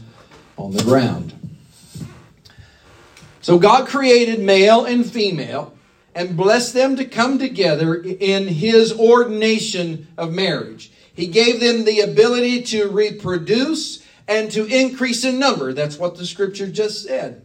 on 0.56 0.72
the 0.72 0.84
ground. 0.84 1.34
So 3.42 3.58
God 3.58 3.88
created 3.88 4.40
male 4.40 4.86
and 4.86 5.04
female 5.04 5.76
and 6.14 6.38
blessed 6.38 6.76
them 6.76 6.96
to 6.98 7.06
come 7.06 7.40
together 7.40 7.96
in 7.96 8.48
his 8.48 8.94
ordination 8.94 10.08
of 10.16 10.32
marriage. 10.32 10.92
He 11.16 11.26
gave 11.26 11.60
them 11.60 11.86
the 11.86 12.02
ability 12.02 12.62
to 12.66 12.88
reproduce 12.90 14.06
and 14.28 14.52
to 14.52 14.66
increase 14.66 15.24
in 15.24 15.40
number. 15.40 15.74
That's 15.74 15.98
what 15.98 16.18
the 16.18 16.28
scripture 16.28 16.68
just 16.68 17.04
said. 17.04 17.42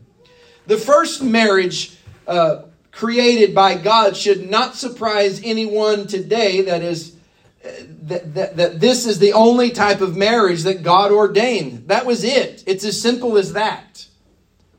The 0.66 0.76
first 0.76 1.22
marriage 1.22 1.96
uh, 2.26 2.64
created 2.96 3.54
by 3.54 3.76
God 3.76 4.16
should 4.16 4.48
not 4.48 4.74
surprise 4.74 5.42
anyone 5.44 6.06
today 6.06 6.62
that 6.62 6.82
is 6.82 7.14
uh, 7.62 7.68
that, 8.04 8.34
that, 8.34 8.56
that 8.56 8.80
this 8.80 9.06
is 9.06 9.18
the 9.18 9.34
only 9.34 9.70
type 9.70 10.00
of 10.00 10.16
marriage 10.16 10.62
that 10.62 10.82
God 10.82 11.12
ordained. 11.12 11.88
That 11.88 12.06
was 12.06 12.24
it. 12.24 12.64
It's 12.66 12.84
as 12.84 13.00
simple 13.00 13.36
as 13.36 13.52
that. 13.52 14.06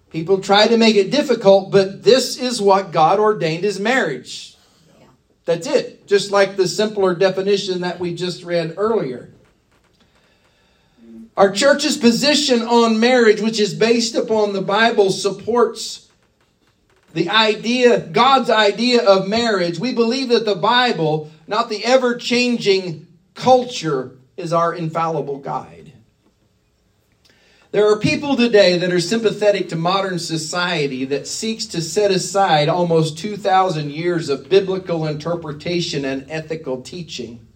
People 0.09 0.41
try 0.41 0.67
to 0.67 0.77
make 0.77 0.95
it 0.95 1.11
difficult, 1.11 1.69
but 1.71 2.03
this 2.03 2.37
is 2.39 2.59
what 2.59 2.91
God 2.91 3.19
ordained 3.19 3.65
as 3.65 3.79
marriage. 3.79 4.55
That's 5.45 5.67
it. 5.67 6.07
Just 6.07 6.31
like 6.31 6.55
the 6.55 6.67
simpler 6.67 7.13
definition 7.13 7.81
that 7.81 7.99
we 7.99 8.15
just 8.15 8.43
read 8.43 8.73
earlier. 8.77 9.29
Our 11.35 11.51
church's 11.51 11.97
position 11.97 12.63
on 12.63 12.99
marriage, 12.99 13.41
which 13.41 13.59
is 13.59 13.75
based 13.75 14.15
upon 14.15 14.53
the 14.53 14.61
Bible, 14.61 15.11
supports 15.11 16.06
the 17.17 17.29
idea, 17.29 17.99
God's 17.99 18.51
idea 18.51 19.03
of 19.03 19.27
marriage, 19.27 19.79
we 19.79 19.91
believe 19.91 20.29
that 20.29 20.45
the 20.45 20.53
Bible, 20.53 21.31
not 21.47 21.67
the 21.67 21.83
ever 21.83 22.15
changing 22.15 23.07
culture, 23.33 24.11
is 24.37 24.53
our 24.53 24.75
infallible 24.75 25.39
guide. 25.39 25.93
There 27.71 27.91
are 27.91 27.97
people 27.97 28.35
today 28.35 28.77
that 28.77 28.93
are 28.93 28.99
sympathetic 28.99 29.69
to 29.69 29.75
modern 29.75 30.19
society 30.19 31.05
that 31.05 31.25
seeks 31.25 31.65
to 31.67 31.81
set 31.81 32.11
aside 32.11 32.69
almost 32.69 33.17
2,000 33.17 33.89
years 33.89 34.29
of 34.29 34.47
biblical 34.47 35.07
interpretation 35.07 36.05
and 36.05 36.23
ethical 36.29 36.83
teaching. 36.83 37.47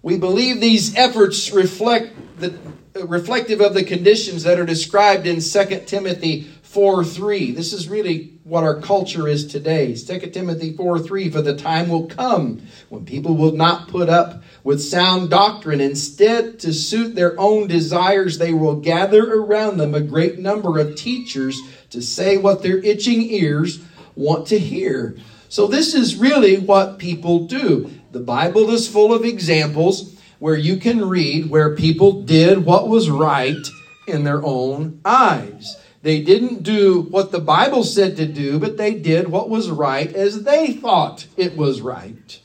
We 0.00 0.16
believe 0.16 0.62
these 0.62 0.96
efforts 0.96 1.52
reflect 1.52 2.14
the, 2.40 2.58
reflective 3.04 3.60
of 3.60 3.74
the 3.74 3.84
conditions 3.84 4.44
that 4.44 4.58
are 4.58 4.64
described 4.64 5.26
in 5.26 5.40
2 5.40 5.84
Timothy 5.84 6.44
4 6.62 7.04
3. 7.04 7.52
This 7.52 7.72
is 7.72 7.88
really 7.88 8.37
what 8.48 8.64
our 8.64 8.80
culture 8.80 9.28
is 9.28 9.46
today. 9.46 9.94
2 9.94 10.18
Timothy 10.30 10.72
4 10.72 10.98
3 11.00 11.30
For 11.30 11.42
the 11.42 11.54
time 11.54 11.90
will 11.90 12.06
come 12.06 12.62
when 12.88 13.04
people 13.04 13.36
will 13.36 13.52
not 13.52 13.88
put 13.88 14.08
up 14.08 14.42
with 14.64 14.80
sound 14.80 15.28
doctrine. 15.28 15.82
Instead, 15.82 16.58
to 16.60 16.72
suit 16.72 17.14
their 17.14 17.38
own 17.38 17.68
desires, 17.68 18.38
they 18.38 18.54
will 18.54 18.76
gather 18.76 19.34
around 19.34 19.76
them 19.76 19.94
a 19.94 20.00
great 20.00 20.38
number 20.38 20.78
of 20.78 20.96
teachers 20.96 21.60
to 21.90 22.00
say 22.00 22.38
what 22.38 22.62
their 22.62 22.78
itching 22.78 23.20
ears 23.20 23.80
want 24.16 24.46
to 24.46 24.58
hear. 24.58 25.14
So, 25.50 25.66
this 25.66 25.94
is 25.94 26.16
really 26.16 26.58
what 26.58 26.98
people 26.98 27.46
do. 27.46 27.90
The 28.12 28.20
Bible 28.20 28.70
is 28.70 28.88
full 28.88 29.12
of 29.12 29.26
examples 29.26 30.18
where 30.38 30.56
you 30.56 30.78
can 30.78 31.06
read 31.06 31.50
where 31.50 31.76
people 31.76 32.22
did 32.22 32.64
what 32.64 32.88
was 32.88 33.10
right 33.10 33.66
in 34.06 34.24
their 34.24 34.42
own 34.42 35.02
eyes. 35.04 35.76
They 36.08 36.22
didn't 36.22 36.62
do 36.62 37.02
what 37.02 37.32
the 37.32 37.38
Bible 37.38 37.84
said 37.84 38.16
to 38.16 38.24
do, 38.24 38.58
but 38.58 38.78
they 38.78 38.94
did 38.94 39.28
what 39.28 39.50
was 39.50 39.68
right 39.68 40.10
as 40.14 40.44
they 40.44 40.72
thought 40.72 41.26
it 41.36 41.54
was 41.54 41.82
right. 41.82 42.40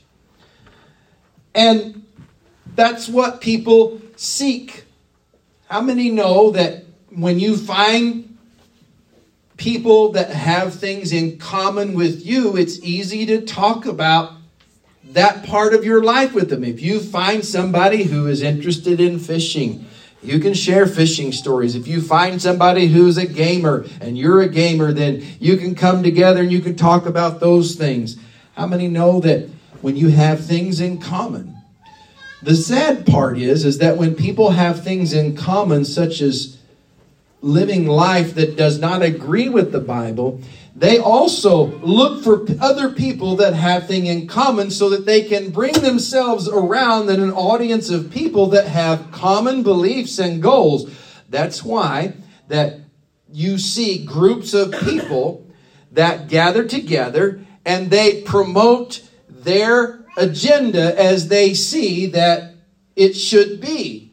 And 1.56 2.06
that's 2.76 3.08
what 3.08 3.40
people 3.40 4.02
seek. 4.18 4.84
How 5.70 5.80
many 5.80 6.12
know 6.12 6.52
that 6.52 6.84
when 7.10 7.40
you 7.40 7.56
find 7.56 8.38
people 9.56 10.12
that 10.12 10.32
have 10.32 10.74
things 10.74 11.14
in 11.14 11.38
common 11.38 11.94
with 11.94 12.26
you, 12.26 12.58
it's 12.58 12.80
easy 12.80 13.26
to 13.28 13.46
talk 13.46 13.86
about 13.86 14.34
that 15.06 15.46
part 15.46 15.74
of 15.74 15.86
your 15.86 16.04
life 16.04 16.34
with 16.34 16.50
them. 16.50 16.66
If 16.66 16.82
you 16.82 17.00
find 17.00 17.46
somebody 17.46 18.04
who 18.04 18.28
is 18.28 18.42
interested 18.42 19.00
in 19.00 19.20
fishing, 19.20 19.86
you 20.24 20.40
can 20.40 20.54
share 20.54 20.88
fishing 20.88 21.32
stories. 21.32 21.76
If 21.76 21.88
you 21.88 22.02
find 22.02 22.42
somebody 22.42 22.88
who's 22.88 23.18
a 23.18 23.26
gamer 23.26 23.86
and 24.00 24.18
you're 24.18 24.42
a 24.42 24.48
gamer, 24.48 24.94
then 24.94 25.24
you 25.40 25.58
can 25.58 25.76
come 25.76 26.02
together 26.02 26.42
and 26.42 26.52
you 26.52 26.62
can 26.62 26.76
talk 26.76 27.06
about 27.06 27.40
those 27.40 27.76
things. 27.76 28.18
How 28.56 28.66
many 28.66 28.88
know 28.88 29.20
that 29.20 29.50
when 29.82 29.96
you 29.98 30.10
have 30.10 30.46
things 30.46 30.80
in 30.80 31.00
common? 31.00 31.58
The 32.42 32.56
sad 32.56 33.06
part 33.06 33.38
is 33.38 33.66
is 33.66 33.78
that 33.80 33.98
when 33.98 34.16
people 34.16 34.52
have 34.52 34.84
things 34.84 35.14
in 35.14 35.36
common 35.36 35.86
such 35.86 36.22
as 36.22 36.58
living 37.42 37.88
life 37.88 38.36
that 38.36 38.56
does 38.56 38.80
not 38.80 39.02
agree 39.02 39.50
with 39.50 39.72
the 39.72 39.80
Bible, 39.80 40.42
they 40.76 40.98
also 40.98 41.66
look 41.82 42.24
for 42.24 42.46
other 42.60 42.90
people 42.90 43.36
that 43.36 43.54
have 43.54 43.88
things 43.88 44.10
in 44.10 44.28
common 44.28 44.72
so 44.72 44.90
that 44.90 45.06
they 45.06 45.22
can 45.22 45.52
bring 45.52 45.74
themselves 45.74 46.50
around 46.50 47.10
in 47.10 47.22
an 47.22 47.32
audience 47.32 47.92
of 47.92 48.10
people 48.10 48.48
that 48.48 48.68
have 48.68 49.12
common 49.12 49.62
beliefs 49.62 50.18
and 50.18 50.42
goals. 50.42 50.92
That's 51.30 51.64
why 51.64 52.14
that 52.48 52.80
you 53.32 53.60
see 53.60 54.04
groups 54.04 54.54
of 54.56 54.72
people 54.72 55.48
that 55.92 56.28
gather 56.28 56.66
together 56.66 57.42
and 57.66 57.92
they 57.92 58.24
promote 58.24 59.08
their 59.30 60.04
agenda 60.18 61.00
as 61.00 61.28
they 61.28 61.54
see 61.54 62.08
that 62.08 62.56
it 62.96 63.14
should 63.14 63.62
be. 63.62 64.12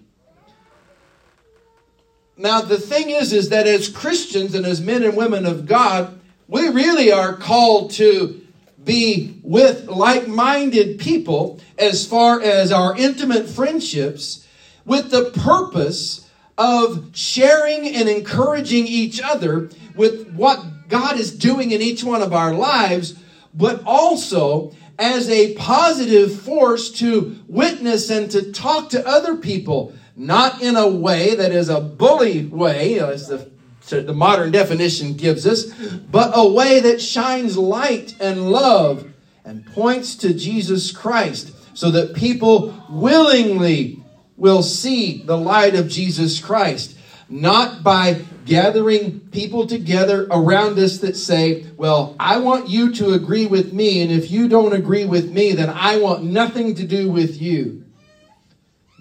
Now 2.36 2.60
the 2.60 2.78
thing 2.78 3.10
is 3.10 3.32
is 3.32 3.48
that 3.48 3.66
as 3.66 3.88
Christians 3.88 4.54
and 4.54 4.66
as 4.66 4.80
men 4.80 5.02
and 5.02 5.16
women 5.16 5.46
of 5.46 5.66
God, 5.66 6.19
we 6.50 6.68
really 6.68 7.12
are 7.12 7.36
called 7.36 7.92
to 7.92 8.40
be 8.82 9.38
with 9.42 9.86
like 9.86 10.26
minded 10.26 10.98
people 10.98 11.60
as 11.78 12.04
far 12.06 12.40
as 12.40 12.72
our 12.72 12.96
intimate 12.96 13.48
friendships 13.48 14.46
with 14.84 15.10
the 15.10 15.30
purpose 15.42 16.28
of 16.58 17.10
sharing 17.12 17.94
and 17.94 18.08
encouraging 18.08 18.86
each 18.86 19.20
other 19.22 19.70
with 19.94 20.32
what 20.32 20.88
God 20.88 21.18
is 21.18 21.30
doing 21.30 21.70
in 21.70 21.80
each 21.80 22.02
one 22.02 22.20
of 22.20 22.32
our 22.32 22.52
lives, 22.52 23.14
but 23.54 23.82
also 23.84 24.74
as 24.98 25.30
a 25.30 25.54
positive 25.54 26.40
force 26.40 26.90
to 26.90 27.38
witness 27.46 28.10
and 28.10 28.30
to 28.32 28.52
talk 28.52 28.90
to 28.90 29.06
other 29.06 29.36
people, 29.36 29.94
not 30.16 30.60
in 30.60 30.74
a 30.74 30.88
way 30.88 31.36
that 31.36 31.52
is 31.52 31.68
a 31.68 31.80
bully 31.80 32.46
way, 32.46 32.98
as 32.98 33.28
the 33.28 33.49
the 33.88 34.12
modern 34.12 34.50
definition 34.50 35.14
gives 35.14 35.46
us, 35.46 35.64
but 36.10 36.32
a 36.34 36.48
way 36.48 36.80
that 36.80 37.00
shines 37.00 37.56
light 37.56 38.14
and 38.20 38.50
love 38.50 39.06
and 39.44 39.66
points 39.66 40.14
to 40.16 40.34
Jesus 40.34 40.92
Christ 40.92 41.52
so 41.74 41.90
that 41.90 42.14
people 42.14 42.74
willingly 42.88 44.02
will 44.36 44.62
see 44.62 45.22
the 45.22 45.36
light 45.36 45.74
of 45.74 45.88
Jesus 45.88 46.40
Christ. 46.40 46.96
Not 47.28 47.84
by 47.84 48.22
gathering 48.44 49.20
people 49.30 49.66
together 49.66 50.26
around 50.30 50.78
us 50.78 50.98
that 50.98 51.16
say, 51.16 51.66
Well, 51.76 52.16
I 52.18 52.38
want 52.38 52.68
you 52.68 52.92
to 52.94 53.12
agree 53.12 53.46
with 53.46 53.72
me, 53.72 54.02
and 54.02 54.10
if 54.10 54.30
you 54.30 54.48
don't 54.48 54.72
agree 54.72 55.04
with 55.04 55.30
me, 55.30 55.52
then 55.52 55.70
I 55.70 55.98
want 55.98 56.24
nothing 56.24 56.74
to 56.74 56.86
do 56.86 57.10
with 57.10 57.40
you. 57.40 57.84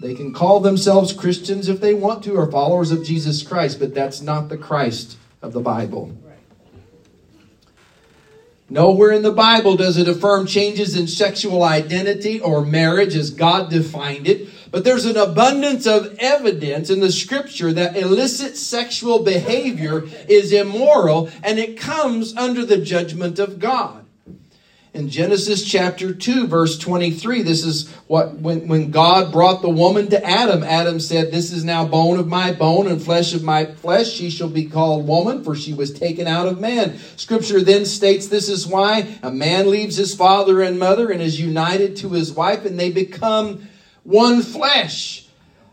They 0.00 0.14
can 0.14 0.32
call 0.32 0.60
themselves 0.60 1.12
Christians 1.12 1.68
if 1.68 1.80
they 1.80 1.92
want 1.92 2.24
to, 2.24 2.34
or 2.34 2.50
followers 2.50 2.90
of 2.90 3.04
Jesus 3.04 3.42
Christ, 3.42 3.78
but 3.78 3.94
that's 3.94 4.22
not 4.22 4.48
the 4.48 4.56
Christ 4.56 5.18
of 5.42 5.52
the 5.52 5.60
Bible. 5.60 6.16
Nowhere 8.70 9.10
in 9.10 9.22
the 9.22 9.32
Bible 9.32 9.76
does 9.76 9.98
it 9.98 10.08
affirm 10.08 10.46
changes 10.46 10.96
in 10.96 11.06
sexual 11.06 11.62
identity 11.64 12.40
or 12.40 12.64
marriage 12.64 13.14
as 13.14 13.30
God 13.30 13.68
defined 13.68 14.26
it, 14.26 14.48
but 14.70 14.84
there's 14.84 15.04
an 15.04 15.16
abundance 15.18 15.86
of 15.86 16.16
evidence 16.18 16.88
in 16.88 17.00
the 17.00 17.12
scripture 17.12 17.72
that 17.72 17.96
illicit 17.96 18.56
sexual 18.56 19.18
behavior 19.22 20.04
is 20.28 20.52
immoral 20.52 21.28
and 21.42 21.58
it 21.58 21.78
comes 21.78 22.34
under 22.36 22.64
the 22.64 22.78
judgment 22.78 23.38
of 23.38 23.58
God 23.58 23.99
in 24.92 25.08
Genesis 25.08 25.64
chapter 25.64 26.12
2, 26.12 26.48
verse 26.48 26.76
23, 26.76 27.42
this 27.42 27.64
is 27.64 27.88
what, 28.08 28.34
when, 28.34 28.66
when 28.66 28.90
God 28.90 29.30
brought 29.30 29.62
the 29.62 29.70
woman 29.70 30.08
to 30.10 30.24
Adam, 30.24 30.64
Adam 30.64 30.98
said, 30.98 31.30
This 31.30 31.52
is 31.52 31.62
now 31.62 31.86
bone 31.86 32.18
of 32.18 32.26
my 32.26 32.52
bone 32.52 32.88
and 32.88 33.00
flesh 33.00 33.32
of 33.32 33.44
my 33.44 33.66
flesh. 33.66 34.10
She 34.10 34.30
shall 34.30 34.48
be 34.48 34.64
called 34.64 35.06
woman, 35.06 35.44
for 35.44 35.54
she 35.54 35.72
was 35.72 35.92
taken 35.92 36.26
out 36.26 36.48
of 36.48 36.60
man. 36.60 36.98
Scripture 37.16 37.60
then 37.60 37.84
states 37.84 38.26
this 38.26 38.48
is 38.48 38.66
why 38.66 39.16
a 39.22 39.30
man 39.30 39.70
leaves 39.70 39.96
his 39.96 40.14
father 40.14 40.60
and 40.60 40.78
mother 40.78 41.10
and 41.10 41.22
is 41.22 41.40
united 41.40 41.96
to 41.98 42.10
his 42.10 42.32
wife, 42.32 42.64
and 42.64 42.78
they 42.78 42.90
become 42.90 43.68
one 44.02 44.42
flesh. 44.42 45.28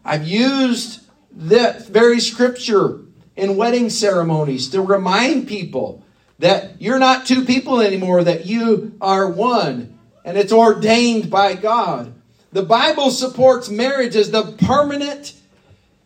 I've 0.05 0.27
used 0.27 1.01
that 1.31 1.87
very 1.87 2.19
scripture 2.19 3.01
in 3.35 3.57
wedding 3.57 3.89
ceremonies 3.89 4.69
to 4.69 4.81
remind 4.81 5.47
people 5.47 6.03
that 6.39 6.81
you're 6.81 6.99
not 6.99 7.25
two 7.25 7.45
people 7.45 7.81
anymore, 7.81 8.23
that 8.23 8.45
you 8.45 8.95
are 9.01 9.29
one, 9.29 9.97
and 10.23 10.37
it's 10.37 10.53
ordained 10.53 11.29
by 11.29 11.55
God. 11.55 12.13
The 12.51 12.63
Bible 12.63 13.11
supports 13.11 13.69
marriage 13.69 14.15
as 14.15 14.31
the 14.31 14.53
permanent, 14.53 15.33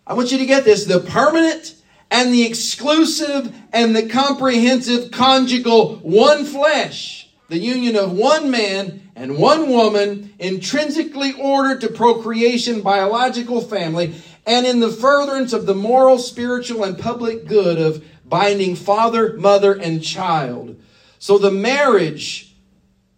I 0.08 0.14
want 0.14 0.32
you 0.32 0.38
to 0.38 0.46
get 0.46 0.64
this, 0.64 0.86
the 0.86 1.00
permanent 1.00 1.76
and 2.10 2.34
the 2.34 2.44
exclusive 2.44 3.56
and 3.72 3.96
the 3.96 4.08
comprehensive 4.08 5.12
conjugal 5.12 5.98
one 5.98 6.46
flesh, 6.46 7.30
the 7.50 7.60
union 7.60 7.96
of 7.96 8.12
one 8.12 8.50
man 8.50 9.10
and 9.16 9.38
one 9.38 9.70
woman, 9.70 10.34
intrinsically 10.40 11.34
ordered 11.34 11.82
to 11.82 11.90
procreation, 11.90 12.82
biological 12.82 13.62
family, 13.62 14.16
and 14.48 14.66
in 14.66 14.80
the 14.80 14.90
furtherance 14.90 15.54
of 15.54 15.66
the 15.66 15.76
moral, 15.76 16.18
spiritual, 16.18 16.84
and 16.84 16.98
public 16.98 17.46
good 17.46 17.78
of 17.78 18.04
binding 18.32 18.76
father, 18.76 19.34
mother, 19.34 19.74
and 19.74 20.02
child. 20.02 20.82
So 21.20 21.38
the 21.38 21.52
marriage 21.52 22.56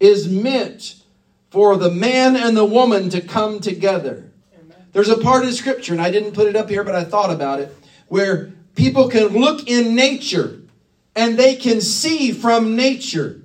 is 0.00 0.28
meant 0.28 0.96
for 1.48 1.78
the 1.78 1.90
man 1.90 2.36
and 2.36 2.54
the 2.54 2.64
woman 2.66 3.08
to 3.10 3.22
come 3.22 3.60
together. 3.60 4.30
There's 4.92 5.08
a 5.08 5.16
part 5.16 5.44
of 5.44 5.54
scripture, 5.54 5.92
and 5.92 6.02
I 6.02 6.10
didn't 6.10 6.32
put 6.32 6.48
it 6.48 6.56
up 6.56 6.68
here, 6.68 6.84
but 6.84 6.94
I 6.94 7.04
thought 7.04 7.30
about 7.30 7.60
it, 7.60 7.74
where 8.08 8.52
people 8.74 9.08
can 9.08 9.28
look 9.28 9.68
in 9.68 9.94
nature 9.94 10.60
and 11.16 11.36
they 11.36 11.54
can 11.54 11.80
see 11.80 12.32
from 12.32 12.74
nature 12.74 13.40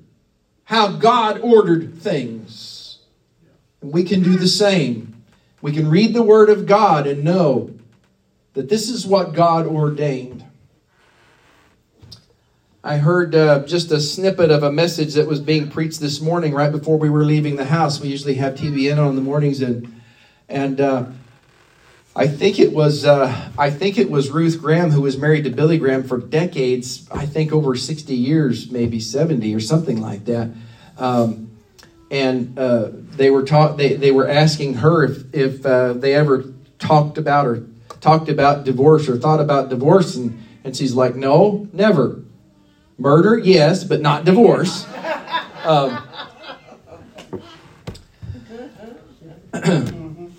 how 0.63 0.93
God 0.93 1.39
ordered 1.39 2.01
things. 2.01 2.97
And 3.81 3.91
we 3.91 4.03
can 4.03 4.23
do 4.23 4.37
the 4.37 4.47
same. 4.47 5.23
We 5.61 5.71
can 5.71 5.89
read 5.89 6.13
the 6.13 6.23
Word 6.23 6.49
of 6.49 6.65
God 6.65 7.05
and 7.05 7.23
know 7.23 7.71
that 8.53 8.69
this 8.69 8.89
is 8.89 9.05
what 9.05 9.33
God 9.33 9.67
ordained. 9.67 10.38
I 12.89 12.97
heard 12.97 13.35
uh, 13.35 13.67
just 13.67 13.91
a 13.91 13.99
snippet 13.99 14.49
of 14.49 14.63
a 14.63 14.71
message 14.71 15.13
that 15.13 15.27
was 15.27 15.39
being 15.39 15.69
preached 15.69 15.99
this 15.99 16.19
morning 16.19 16.55
right 16.55 16.71
before 16.71 16.97
we 16.97 17.07
were 17.07 17.23
leaving 17.23 17.55
the 17.55 17.65
house. 17.65 18.01
We 18.01 18.07
usually 18.09 18.33
have 18.33 18.55
TBN 18.55 18.97
on 18.97 19.09
in 19.09 19.15
the 19.15 19.21
mornings, 19.21 19.61
and 19.61 20.01
and 20.49 20.81
uh, 20.81 21.05
I 22.15 22.25
think 22.25 22.57
it 22.57 22.73
was 22.73 23.05
uh, 23.05 23.51
I 23.59 23.69
think 23.69 23.99
it 23.99 24.09
was 24.09 24.31
Ruth 24.31 24.59
Graham 24.59 24.89
who 24.89 25.01
was 25.01 25.19
married 25.19 25.43
to 25.43 25.51
Billy 25.51 25.77
Graham 25.77 26.03
for 26.03 26.17
decades. 26.17 27.07
I 27.11 27.27
think 27.27 27.53
over 27.53 27.75
sixty 27.75 28.15
years, 28.15 28.71
maybe 28.71 28.99
seventy 28.99 29.53
or 29.53 29.59
something 29.59 30.01
like 30.01 30.25
that. 30.25 30.49
Um, 30.97 31.51
and 32.09 32.57
uh, 32.57 32.89
they 32.91 33.29
were 33.29 33.45
taught 33.45 33.77
they, 33.77 33.97
they 33.97 34.09
were 34.09 34.27
asking 34.27 34.73
her 34.77 35.03
if 35.03 35.35
if 35.35 35.63
uh, 35.63 35.93
they 35.93 36.15
ever 36.15 36.43
talked 36.79 37.19
about 37.19 37.45
or 37.45 37.67
talked 38.01 38.29
about 38.29 38.63
divorce 38.63 39.07
or 39.07 39.19
thought 39.19 39.41
about 39.41 39.69
divorce, 39.69 40.15
and 40.15 40.43
and 40.63 40.75
she's 40.75 40.95
like, 40.95 41.13
no, 41.13 41.67
never. 41.71 42.23
Murder, 42.99 43.37
yes, 43.37 43.83
but 43.85 44.01
not 44.01 44.25
divorce. 44.25 44.85
Um, 45.63 46.03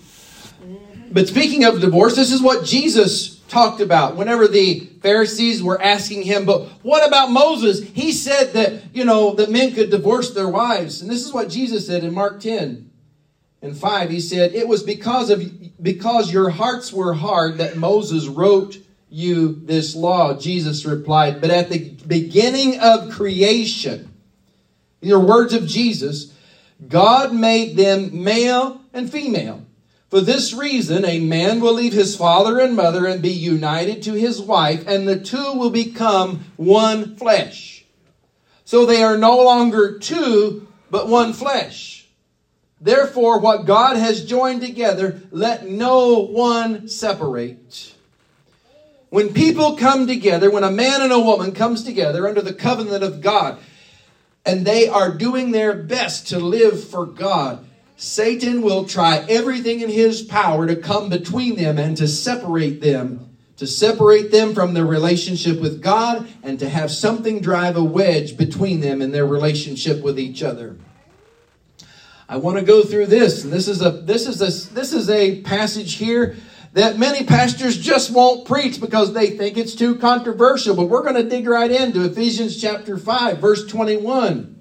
but 1.11 1.27
speaking 1.27 1.65
of 1.65 1.81
divorce, 1.81 2.15
this 2.15 2.31
is 2.31 2.41
what 2.41 2.63
Jesus 2.63 3.39
talked 3.47 3.81
about 3.81 4.15
whenever 4.15 4.47
the 4.47 4.79
Pharisees 5.01 5.61
were 5.63 5.81
asking 5.81 6.21
him, 6.23 6.45
but 6.45 6.67
what 6.83 7.05
about 7.05 7.31
Moses? 7.31 7.83
He 7.83 8.11
said 8.11 8.53
that, 8.53 8.95
you 8.95 9.03
know, 9.03 9.33
that 9.33 9.49
men 9.49 9.73
could 9.73 9.89
divorce 9.89 10.31
their 10.31 10.47
wives. 10.47 11.01
And 11.01 11.09
this 11.09 11.25
is 11.25 11.33
what 11.33 11.49
Jesus 11.49 11.87
said 11.87 12.03
in 12.03 12.13
Mark 12.13 12.39
10 12.39 12.89
and 13.61 13.77
5. 13.77 14.09
He 14.09 14.19
said, 14.19 14.53
It 14.53 14.67
was 14.67 14.83
because 14.83 15.29
of 15.29 15.43
because 15.81 16.31
your 16.31 16.51
hearts 16.51 16.93
were 16.93 17.13
hard 17.13 17.57
that 17.57 17.75
Moses 17.75 18.27
wrote 18.27 18.77
you 19.11 19.61
this 19.65 19.95
law. 19.95 20.37
Jesus 20.37 20.85
replied, 20.85 21.41
But 21.41 21.51
at 21.51 21.69
the 21.69 21.89
beginning 22.07 22.79
of 22.79 23.11
creation, 23.11 24.11
these 25.01 25.11
are 25.11 25.19
words 25.19 25.53
of 25.53 25.67
Jesus, 25.67 26.33
God 26.87 27.33
made 27.33 27.75
them 27.75 28.23
male 28.23 28.81
and 28.93 29.11
female. 29.11 29.65
For 30.09 30.21
this 30.21 30.53
reason, 30.53 31.05
a 31.05 31.19
man 31.19 31.59
will 31.61 31.73
leave 31.73 31.93
his 31.93 32.15
father 32.15 32.59
and 32.59 32.75
mother 32.75 33.05
and 33.05 33.21
be 33.21 33.31
united 33.31 34.03
to 34.03 34.13
his 34.13 34.41
wife, 34.41 34.85
and 34.87 35.07
the 35.07 35.19
two 35.19 35.53
will 35.53 35.69
become 35.69 36.45
one 36.57 37.15
flesh. 37.15 37.85
So 38.65 38.85
they 38.85 39.03
are 39.03 39.17
no 39.17 39.37
longer 39.37 39.99
two, 39.99 40.67
but 40.89 41.07
one 41.07 41.33
flesh. 41.33 42.07
Therefore, 42.79 43.39
what 43.39 43.65
God 43.65 43.95
has 43.95 44.25
joined 44.25 44.61
together, 44.61 45.21
let 45.31 45.67
no 45.67 46.19
one 46.19 46.87
separate. 46.87 47.95
When 49.11 49.33
people 49.33 49.75
come 49.75 50.07
together, 50.07 50.49
when 50.49 50.63
a 50.63 50.71
man 50.71 51.01
and 51.01 51.11
a 51.11 51.19
woman 51.19 51.51
comes 51.51 51.83
together 51.83 52.29
under 52.29 52.41
the 52.41 52.53
covenant 52.53 53.03
of 53.03 53.19
God, 53.19 53.59
and 54.45 54.65
they 54.65 54.87
are 54.87 55.13
doing 55.13 55.51
their 55.51 55.73
best 55.73 56.29
to 56.29 56.39
live 56.39 56.81
for 56.81 57.05
God, 57.05 57.67
Satan 57.97 58.61
will 58.61 58.85
try 58.85 59.17
everything 59.27 59.81
in 59.81 59.89
his 59.89 60.21
power 60.21 60.65
to 60.65 60.77
come 60.77 61.09
between 61.09 61.57
them 61.57 61.77
and 61.77 61.97
to 61.97 62.07
separate 62.07 62.79
them, 62.79 63.35
to 63.57 63.67
separate 63.67 64.31
them 64.31 64.53
from 64.53 64.73
their 64.73 64.85
relationship 64.85 65.59
with 65.59 65.83
God 65.83 66.25
and 66.41 66.57
to 66.59 66.69
have 66.69 66.89
something 66.89 67.41
drive 67.41 67.75
a 67.75 67.83
wedge 67.83 68.37
between 68.37 68.79
them 68.79 69.01
and 69.01 69.13
their 69.13 69.27
relationship 69.27 70.01
with 70.01 70.17
each 70.17 70.41
other. 70.41 70.77
I 72.29 72.37
want 72.37 72.57
to 72.59 72.63
go 72.63 72.81
through 72.81 73.07
this, 73.07 73.43
and 73.43 73.51
this 73.51 73.67
is 73.67 73.81
a 73.81 73.91
this 73.91 74.25
is 74.25 74.41
a 74.41 74.73
this 74.73 74.93
is 74.93 75.09
a 75.09 75.41
passage 75.41 75.95
here 75.95 76.37
that 76.73 76.97
many 76.97 77.25
pastors 77.25 77.77
just 77.77 78.11
won't 78.11 78.45
preach 78.45 78.79
because 78.79 79.13
they 79.13 79.31
think 79.31 79.57
it's 79.57 79.75
too 79.75 79.95
controversial. 79.95 80.75
But 80.75 80.89
we're 80.89 81.03
going 81.03 81.15
to 81.15 81.29
dig 81.29 81.47
right 81.47 81.69
into 81.69 82.05
Ephesians 82.05 82.59
chapter 82.59 82.97
5, 82.97 83.39
verse 83.39 83.67
21. 83.67 84.59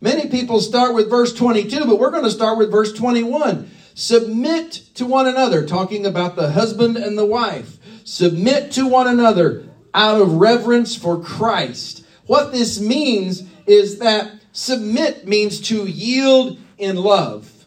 Many 0.00 0.28
people 0.28 0.60
start 0.60 0.94
with 0.94 1.08
verse 1.08 1.32
22, 1.32 1.86
but 1.86 1.98
we're 1.98 2.10
going 2.10 2.24
to 2.24 2.30
start 2.30 2.58
with 2.58 2.70
verse 2.70 2.92
21. 2.92 3.70
Submit 3.94 4.72
to 4.94 5.06
one 5.06 5.26
another, 5.26 5.66
talking 5.66 6.04
about 6.06 6.34
the 6.34 6.52
husband 6.52 6.96
and 6.96 7.16
the 7.16 7.26
wife. 7.26 7.78
Submit 8.04 8.72
to 8.72 8.86
one 8.86 9.06
another 9.06 9.68
out 9.94 10.20
of 10.20 10.34
reverence 10.34 10.96
for 10.96 11.22
Christ. 11.22 12.04
What 12.26 12.52
this 12.52 12.80
means 12.80 13.44
is 13.66 13.98
that 13.98 14.32
submit 14.52 15.26
means 15.26 15.60
to 15.68 15.86
yield 15.86 16.58
in 16.78 16.96
love. 16.96 17.61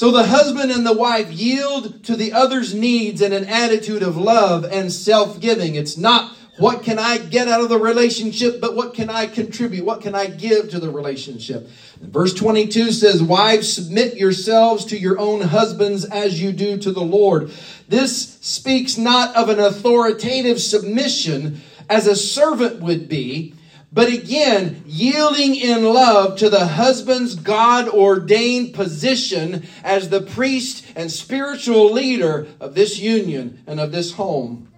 So 0.00 0.10
the 0.10 0.24
husband 0.24 0.70
and 0.70 0.86
the 0.86 0.94
wife 0.94 1.30
yield 1.30 2.04
to 2.04 2.16
the 2.16 2.32
other's 2.32 2.72
needs 2.72 3.20
in 3.20 3.34
an 3.34 3.44
attitude 3.44 4.02
of 4.02 4.16
love 4.16 4.64
and 4.64 4.90
self 4.90 5.38
giving. 5.40 5.74
It's 5.74 5.98
not 5.98 6.34
what 6.56 6.82
can 6.82 6.98
I 6.98 7.18
get 7.18 7.48
out 7.48 7.60
of 7.60 7.68
the 7.68 7.78
relationship? 7.78 8.62
But 8.62 8.74
what 8.74 8.94
can 8.94 9.10
I 9.10 9.26
contribute? 9.26 9.84
What 9.84 10.00
can 10.00 10.14
I 10.14 10.28
give 10.28 10.70
to 10.70 10.80
the 10.80 10.88
relationship? 10.88 11.68
Verse 12.00 12.32
22 12.32 12.92
says, 12.92 13.22
Wives, 13.22 13.70
submit 13.70 14.16
yourselves 14.16 14.86
to 14.86 14.98
your 14.98 15.18
own 15.18 15.42
husbands 15.42 16.06
as 16.06 16.40
you 16.40 16.52
do 16.52 16.78
to 16.78 16.92
the 16.92 17.02
Lord. 17.02 17.50
This 17.86 18.38
speaks 18.40 18.96
not 18.96 19.36
of 19.36 19.50
an 19.50 19.60
authoritative 19.60 20.62
submission 20.62 21.60
as 21.90 22.06
a 22.06 22.16
servant 22.16 22.80
would 22.80 23.06
be, 23.06 23.54
but 23.92 24.08
again, 24.08 24.84
yielding 24.86 25.56
in 25.56 25.84
love 25.84 26.38
to 26.38 26.48
the 26.48 26.66
husband's 26.66 27.34
God 27.34 27.88
ordained 27.88 28.72
position 28.72 29.66
as 29.82 30.08
the 30.08 30.22
priest 30.22 30.84
and 30.94 31.10
spiritual 31.10 31.92
leader 31.92 32.46
of 32.60 32.74
this 32.74 32.98
union 32.98 33.62
and 33.66 33.80
of 33.80 33.90
this 33.90 34.12
home. 34.12 34.68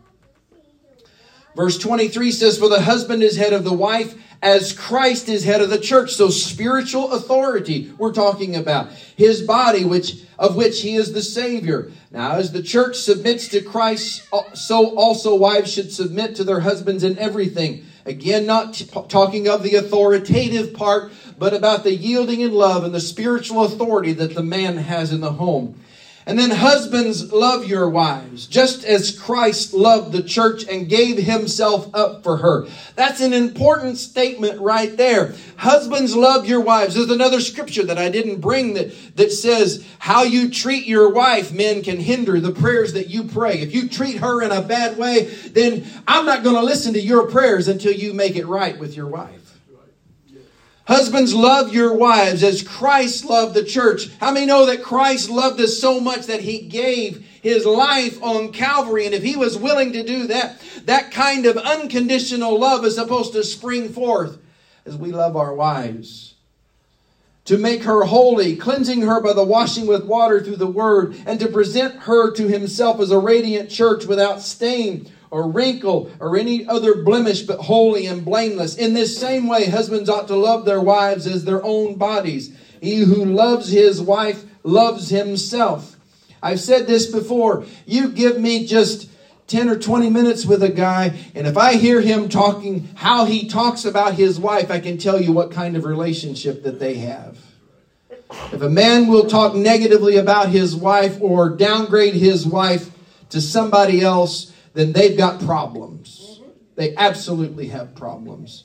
Verse 1.54 1.76
23 1.76 2.32
says, 2.32 2.56
For 2.56 2.70
the 2.70 2.80
husband 2.80 3.22
is 3.22 3.36
head 3.36 3.52
of 3.52 3.64
the 3.64 3.74
wife 3.74 4.14
as 4.40 4.72
Christ 4.72 5.28
is 5.28 5.44
head 5.44 5.60
of 5.60 5.68
the 5.68 5.78
church. 5.78 6.14
So 6.14 6.30
spiritual 6.30 7.12
authority 7.12 7.92
we're 7.98 8.14
talking 8.14 8.56
about. 8.56 8.90
His 9.16 9.42
body, 9.42 9.84
which 9.84 10.22
of 10.38 10.56
which 10.56 10.80
he 10.80 10.96
is 10.96 11.12
the 11.12 11.22
Savior. 11.22 11.92
Now, 12.10 12.32
as 12.36 12.52
the 12.52 12.62
church 12.62 12.96
submits 12.96 13.48
to 13.48 13.60
Christ, 13.60 14.26
uh, 14.32 14.54
so 14.54 14.96
also 14.96 15.34
wives 15.34 15.72
should 15.72 15.92
submit 15.92 16.34
to 16.36 16.44
their 16.44 16.60
husbands 16.60 17.04
in 17.04 17.18
everything. 17.18 17.84
Again, 18.04 18.46
not 18.46 18.74
t- 18.74 18.86
talking 19.08 19.48
of 19.48 19.62
the 19.62 19.76
authoritative 19.76 20.74
part, 20.74 21.12
but 21.38 21.54
about 21.54 21.84
the 21.84 21.94
yielding 21.94 22.40
in 22.40 22.52
love 22.52 22.84
and 22.84 22.94
the 22.94 23.00
spiritual 23.00 23.64
authority 23.64 24.12
that 24.12 24.34
the 24.34 24.42
man 24.42 24.76
has 24.78 25.12
in 25.12 25.20
the 25.20 25.32
home. 25.32 25.80
And 26.24 26.38
then 26.38 26.50
husbands, 26.50 27.32
love 27.32 27.66
your 27.66 27.88
wives, 27.88 28.46
just 28.46 28.84
as 28.84 29.18
Christ 29.18 29.74
loved 29.74 30.12
the 30.12 30.22
church 30.22 30.64
and 30.68 30.88
gave 30.88 31.18
himself 31.18 31.92
up 31.94 32.22
for 32.22 32.36
her. 32.36 32.68
That's 32.94 33.20
an 33.20 33.32
important 33.32 33.96
statement 33.96 34.60
right 34.60 34.96
there. 34.96 35.34
Husbands, 35.56 36.14
love 36.14 36.46
your 36.46 36.60
wives. 36.60 36.94
There's 36.94 37.10
another 37.10 37.40
scripture 37.40 37.82
that 37.86 37.98
I 37.98 38.08
didn't 38.08 38.40
bring 38.40 38.74
that, 38.74 38.94
that 39.16 39.32
says 39.32 39.84
how 39.98 40.22
you 40.22 40.48
treat 40.48 40.86
your 40.86 41.10
wife, 41.10 41.52
men, 41.52 41.82
can 41.82 41.98
hinder 41.98 42.38
the 42.38 42.52
prayers 42.52 42.92
that 42.92 43.10
you 43.10 43.24
pray. 43.24 43.60
If 43.60 43.74
you 43.74 43.88
treat 43.88 44.18
her 44.18 44.42
in 44.42 44.52
a 44.52 44.62
bad 44.62 44.96
way, 44.96 45.24
then 45.24 45.84
I'm 46.06 46.24
not 46.24 46.44
going 46.44 46.56
to 46.56 46.62
listen 46.62 46.92
to 46.92 47.00
your 47.00 47.28
prayers 47.28 47.66
until 47.66 47.92
you 47.92 48.14
make 48.14 48.36
it 48.36 48.46
right 48.46 48.78
with 48.78 48.96
your 48.96 49.08
wife. 49.08 49.41
Husbands, 50.84 51.32
love 51.32 51.72
your 51.72 51.94
wives 51.94 52.42
as 52.42 52.62
Christ 52.62 53.24
loved 53.24 53.54
the 53.54 53.64
church. 53.64 54.10
How 54.18 54.32
many 54.32 54.46
know 54.46 54.66
that 54.66 54.82
Christ 54.82 55.30
loved 55.30 55.60
us 55.60 55.78
so 55.78 56.00
much 56.00 56.26
that 56.26 56.40
he 56.40 56.60
gave 56.60 57.24
his 57.40 57.64
life 57.64 58.20
on 58.22 58.52
Calvary? 58.52 59.06
And 59.06 59.14
if 59.14 59.22
he 59.22 59.36
was 59.36 59.56
willing 59.56 59.92
to 59.92 60.02
do 60.02 60.26
that, 60.26 60.60
that 60.86 61.12
kind 61.12 61.46
of 61.46 61.56
unconditional 61.56 62.58
love 62.58 62.84
is 62.84 62.96
supposed 62.96 63.32
to 63.34 63.44
spring 63.44 63.90
forth 63.90 64.38
as 64.84 64.96
we 64.96 65.12
love 65.12 65.36
our 65.36 65.54
wives. 65.54 66.34
To 67.46 67.58
make 67.58 67.84
her 67.84 68.02
holy, 68.04 68.56
cleansing 68.56 69.02
her 69.02 69.20
by 69.20 69.32
the 69.34 69.44
washing 69.44 69.86
with 69.86 70.04
water 70.04 70.40
through 70.40 70.56
the 70.56 70.66
word, 70.66 71.16
and 71.26 71.38
to 71.40 71.48
present 71.48 71.94
her 72.02 72.32
to 72.32 72.48
himself 72.48 73.00
as 73.00 73.10
a 73.10 73.18
radiant 73.18 73.70
church 73.70 74.06
without 74.06 74.40
stain 74.40 75.10
or 75.32 75.50
wrinkle 75.50 76.10
or 76.20 76.36
any 76.36 76.66
other 76.68 77.02
blemish, 77.02 77.42
but 77.42 77.58
holy 77.58 78.06
and 78.06 78.24
blameless. 78.24 78.76
In 78.76 78.92
this 78.92 79.18
same 79.18 79.48
way, 79.48 79.64
husbands 79.64 80.10
ought 80.10 80.28
to 80.28 80.36
love 80.36 80.66
their 80.66 80.80
wives 80.80 81.26
as 81.26 81.44
their 81.44 81.64
own 81.64 81.96
bodies. 81.96 82.54
He 82.80 82.96
who 82.96 83.24
loves 83.24 83.70
his 83.70 84.00
wife 84.00 84.44
loves 84.62 85.08
himself. 85.08 85.96
I've 86.42 86.60
said 86.60 86.86
this 86.86 87.06
before. 87.06 87.64
You 87.86 88.10
give 88.10 88.38
me 88.38 88.66
just 88.66 89.08
10 89.46 89.70
or 89.70 89.78
20 89.78 90.10
minutes 90.10 90.44
with 90.44 90.62
a 90.62 90.68
guy, 90.68 91.18
and 91.34 91.46
if 91.46 91.56
I 91.56 91.74
hear 91.74 92.02
him 92.02 92.28
talking 92.28 92.90
how 92.94 93.24
he 93.24 93.48
talks 93.48 93.86
about 93.86 94.14
his 94.14 94.38
wife, 94.38 94.70
I 94.70 94.80
can 94.80 94.98
tell 94.98 95.20
you 95.20 95.32
what 95.32 95.50
kind 95.50 95.76
of 95.76 95.84
relationship 95.84 96.62
that 96.64 96.78
they 96.78 96.96
have. 96.96 97.38
If 98.52 98.60
a 98.60 98.68
man 98.68 99.08
will 99.08 99.26
talk 99.26 99.54
negatively 99.54 100.16
about 100.16 100.50
his 100.50 100.76
wife 100.76 101.16
or 101.22 101.50
downgrade 101.50 102.14
his 102.14 102.46
wife 102.46 102.90
to 103.30 103.40
somebody 103.40 104.02
else, 104.02 104.52
then 104.74 104.92
they've 104.92 105.16
got 105.16 105.40
problems. 105.40 106.40
They 106.74 106.96
absolutely 106.96 107.68
have 107.68 107.94
problems. 107.94 108.64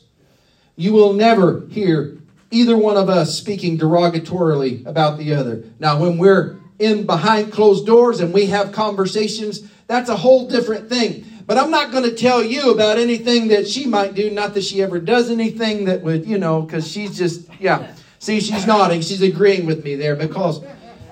You 0.75 0.93
will 0.93 1.13
never 1.13 1.65
hear 1.67 2.17
either 2.51 2.77
one 2.77 2.97
of 2.97 3.09
us 3.09 3.37
speaking 3.37 3.77
derogatorily 3.77 4.85
about 4.85 5.17
the 5.17 5.33
other. 5.33 5.63
Now, 5.79 5.99
when 5.99 6.17
we're 6.17 6.57
in 6.79 7.05
behind 7.05 7.51
closed 7.51 7.85
doors 7.85 8.21
and 8.21 8.33
we 8.33 8.45
have 8.47 8.71
conversations, 8.71 9.69
that's 9.87 10.09
a 10.09 10.15
whole 10.15 10.47
different 10.47 10.89
thing. 10.89 11.25
But 11.45 11.57
I'm 11.57 11.71
not 11.71 11.91
going 11.91 12.03
to 12.03 12.15
tell 12.15 12.43
you 12.43 12.71
about 12.71 12.97
anything 12.97 13.47
that 13.49 13.67
she 13.67 13.85
might 13.85 14.13
do. 14.13 14.29
Not 14.29 14.53
that 14.53 14.63
she 14.63 14.81
ever 14.81 14.99
does 14.99 15.29
anything 15.29 15.85
that 15.85 16.01
would, 16.01 16.25
you 16.25 16.37
know, 16.37 16.61
because 16.61 16.89
she's 16.89 17.17
just, 17.17 17.47
yeah. 17.59 17.93
See, 18.19 18.39
she's 18.39 18.67
nodding. 18.67 19.01
She's 19.01 19.21
agreeing 19.21 19.65
with 19.65 19.83
me 19.83 19.95
there 19.95 20.15
because, 20.15 20.61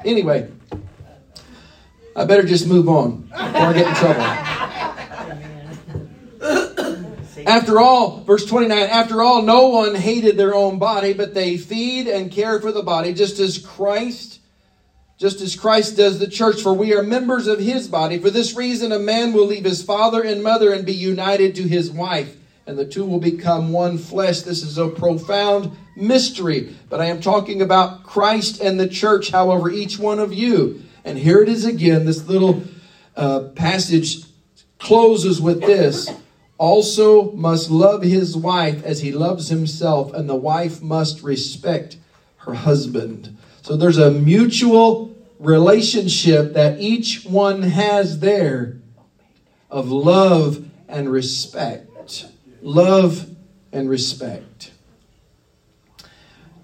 anyway, 0.04 0.50
I 2.16 2.26
better 2.26 2.44
just 2.44 2.68
move 2.68 2.90
on 2.90 3.22
before 3.22 3.38
I 3.38 3.74
get 3.74 3.88
in 3.88 3.96
trouble. 3.96 4.85
After 7.46 7.80
all, 7.80 8.22
verse 8.22 8.46
29, 8.46 8.78
after 8.78 9.22
all, 9.22 9.44
no 9.44 9.68
one 9.68 9.94
hated 9.94 10.36
their 10.36 10.56
own 10.56 10.80
body, 10.80 11.14
but 11.14 11.36
they 11.36 11.58
feed 11.58 12.08
and 12.08 12.32
care 12.32 12.60
for 12.60 12.72
the 12.72 12.82
body, 12.82 13.14
just 13.14 13.40
as 13.40 13.60
Christ, 13.60 14.40
just 15.20 15.42
as 15.42 15.56
Christ 15.56 15.96
does 15.96 16.18
the 16.18 16.28
church, 16.28 16.62
for 16.62 16.74
we 16.74 16.96
are 16.96 17.04
members 17.04 17.46
of 17.46 17.60
his 17.60 17.88
body. 17.88 18.18
For 18.18 18.32
this 18.32 18.56
reason, 18.56 18.92
a 18.92 19.00
man 19.00 19.32
will 19.32 19.46
leave 19.46 19.64
his 19.64 19.84
father 19.84 20.24
and 20.24 20.42
mother 20.42 20.74
and 20.74 20.86
be 20.86 20.94
united 20.94 21.54
to 21.56 21.64
his 21.64 21.92
wife, 21.92 22.36
and 22.66 22.80
the 22.80 22.86
two 22.86 23.06
will 23.06 23.20
become 23.20 23.72
one 23.72 24.00
flesh. 24.00 24.42
This 24.42 24.64
is 24.64 24.80
a 24.80 24.88
profound 24.88 25.72
mystery, 25.96 26.76
but 26.90 27.00
I 27.00 27.06
am 27.06 27.22
talking 27.22 27.62
about 27.62 28.04
Christ 28.04 28.60
and 28.60 28.80
the 28.80 28.90
church, 28.90 29.30
however, 29.30 29.70
each 29.70 30.00
one 30.00 30.18
of 30.18 30.34
you. 30.34 30.84
And 31.04 31.20
here 31.20 31.44
it 31.44 31.50
is 31.50 31.64
again, 31.64 32.06
this 32.06 32.28
little 32.28 32.64
uh, 33.16 33.50
passage 33.56 34.24
closes 34.80 35.40
with 35.40 35.62
this 35.62 36.10
also 36.58 37.32
must 37.32 37.70
love 37.70 38.02
his 38.02 38.36
wife 38.36 38.84
as 38.84 39.02
he 39.02 39.12
loves 39.12 39.50
himself, 39.50 40.14
and 40.14 40.30
the 40.30 40.36
wife 40.36 40.82
must 40.82 41.22
respect 41.22 41.98
her 42.38 42.54
husband. 42.54 43.38
So 43.62 43.76
there's 43.76 43.98
a 43.98 44.12
mutual 44.12 45.16
relationship 45.40 46.54
that 46.54 46.80
each 46.80 47.26
one 47.26 47.64
has 47.64 48.20
there 48.20 48.78
of 49.70 49.92
love 49.92 50.66
and 50.88 51.12
respect. 51.12 52.26
Love 52.62 53.30
and 53.72 53.90
respect. 53.90 54.72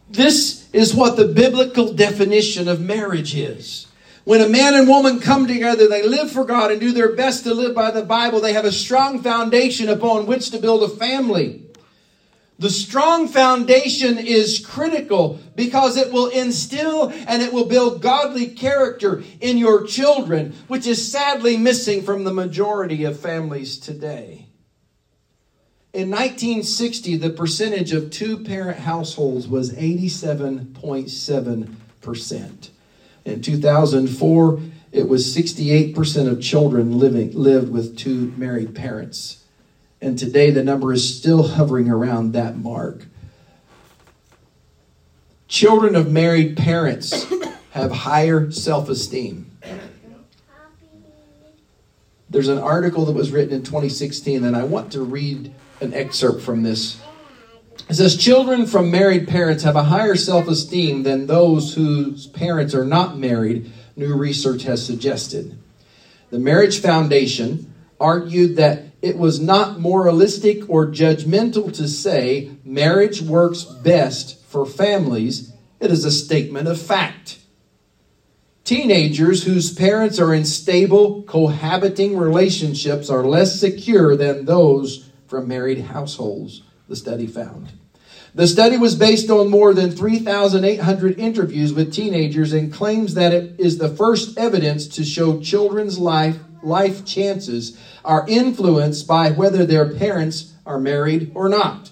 This 0.10 0.70
is 0.74 0.96
what 0.96 1.18
the 1.18 1.28
biblical 1.28 1.94
definition 1.94 2.68
of 2.68 2.82
marriage 2.82 3.36
is. 3.36 3.88
When 4.24 4.42
a 4.42 4.50
man 4.50 4.76
and 4.76 4.88
woman 4.88 5.20
come 5.20 5.48
together, 5.48 5.88
they 5.88 6.08
live 6.08 6.32
for 6.32 6.46
God 6.46 6.72
and 6.72 6.80
do 6.80 6.92
their 6.92 7.16
best 7.16 7.44
to 7.46 7.54
live 7.54 7.74
by 7.74 7.90
the 7.90 8.04
Bible. 8.04 8.40
They 8.40 8.54
have 8.54 8.66
a 8.66 8.72
strong 8.72 9.24
foundation 9.24 9.90
upon 9.90 10.28
which 10.28 10.52
to 10.52 10.60
build 10.60 10.84
a 10.84 10.90
family. 10.90 11.64
The 12.60 12.70
strong 12.70 13.28
foundation 13.28 14.20
is 14.20 14.64
critical 14.64 15.40
because 15.56 15.98
it 15.98 16.14
will 16.14 16.28
instill 16.28 17.10
and 17.10 17.42
it 17.42 17.52
will 17.52 17.66
build 17.66 18.04
godly 18.04 18.50
character 18.50 19.24
in 19.40 19.58
your 19.58 19.88
children, 19.88 20.54
which 20.68 20.86
is 20.86 21.12
sadly 21.12 21.58
missing 21.58 22.04
from 22.04 22.24
the 22.24 22.32
majority 22.32 23.04
of 23.04 23.20
families 23.20 23.80
today. 23.80 24.46
In 25.94 26.12
1960, 26.12 27.18
the 27.18 27.32
percentage 27.32 27.92
of 27.94 28.12
two 28.12 28.44
parent 28.44 28.78
households 28.78 29.48
was 29.48 29.74
87.7%. 29.74 32.70
In 33.26 33.42
2004, 33.42 34.60
it 34.92 35.08
was 35.08 35.26
68% 35.36 36.28
of 36.28 36.42
children 36.42 36.98
living 36.98 37.32
lived 37.34 37.72
with 37.72 37.98
two 37.98 38.34
married 38.36 38.76
parents. 38.76 39.44
And 40.02 40.18
today 40.18 40.50
the 40.50 40.64
number 40.64 40.92
is 40.92 41.18
still 41.18 41.44
hovering 41.50 41.90
around 41.90 42.34
that 42.34 42.58
mark. 42.58 43.06
Children 45.48 45.96
of 45.96 46.12
married 46.12 46.58
parents 46.58 47.26
have 47.72 47.92
higher 47.92 48.52
self-esteem. 48.52 49.52
There's 52.30 52.48
an 52.48 52.58
article 52.58 53.06
that 53.06 53.14
was 53.14 53.32
written 53.32 53.54
in 53.54 53.64
2016 53.64 54.44
and 54.44 54.56
I 54.56 54.64
want 54.64 54.94
to 54.94 55.04
read 55.04 55.54
an 55.82 55.94
excerpt 55.94 56.42
from 56.42 56.64
this 56.64 57.00
it 57.92 57.96
says 57.96 58.16
children 58.16 58.66
from 58.66 58.90
married 58.90 59.28
parents 59.28 59.64
have 59.64 59.76
a 59.76 59.84
higher 59.84 60.16
self 60.16 60.48
esteem 60.48 61.04
than 61.04 61.28
those 61.28 61.74
whose 61.74 62.26
parents 62.28 62.74
are 62.74 62.86
not 62.86 63.18
married, 63.18 63.70
new 63.98 64.16
research 64.16 64.64
has 64.64 64.86
suggested. 64.86 65.60
The 66.30 66.40
Marriage 66.40 66.80
Foundation 66.80 67.74
argued 68.00 68.56
that 68.56 68.84
it 69.02 69.18
was 69.18 69.42
not 69.42 69.82
moralistic 69.82 70.70
or 70.70 70.88
judgmental 70.88 71.74
to 71.74 71.86
say 71.90 72.52
marriage 72.64 73.22
works 73.22 73.64
best 73.64 74.42
for 74.46 74.66
families. 74.66 75.52
It 75.82 75.92
is 75.92 76.06
a 76.06 76.12
statement 76.12 76.70
of 76.70 76.82
fact. 76.82 77.40
Teenagers 78.64 79.44
whose 79.44 79.74
parents 79.74 80.18
are 80.18 80.34
in 80.34 80.46
stable, 80.46 81.24
cohabiting 81.24 82.16
relationships 82.16 83.10
are 83.10 83.28
less 83.28 83.60
secure 83.60 84.16
than 84.16 84.46
those 84.46 85.10
from 85.28 85.50
married 85.50 85.82
households, 85.82 86.64
the 86.92 86.98
study 86.98 87.26
found. 87.26 87.72
The 88.36 88.48
study 88.48 88.78
was 88.78 88.96
based 88.96 89.30
on 89.30 89.50
more 89.50 89.74
than 89.74 89.92
3,800 89.92 91.18
interviews 91.18 91.74
with 91.74 91.94
teenagers 91.94 92.52
and 92.52 92.72
claims 92.72 93.14
that 93.14 93.34
it 93.34 93.58
is 93.58 93.78
the 93.78 93.90
first 93.90 94.38
evidence 94.38 94.88
to 94.90 95.06
show 95.06 95.40
children's 95.40 95.98
life, 95.98 96.38
life 96.62 97.06
chances 97.06 97.78
are 98.04 98.28
influenced 98.28 99.08
by 99.08 99.32
whether 99.32 99.66
their 99.66 99.94
parents 99.94 100.54
are 100.66 100.80
married 100.80 101.32
or 101.34 101.48
not. 101.48 101.92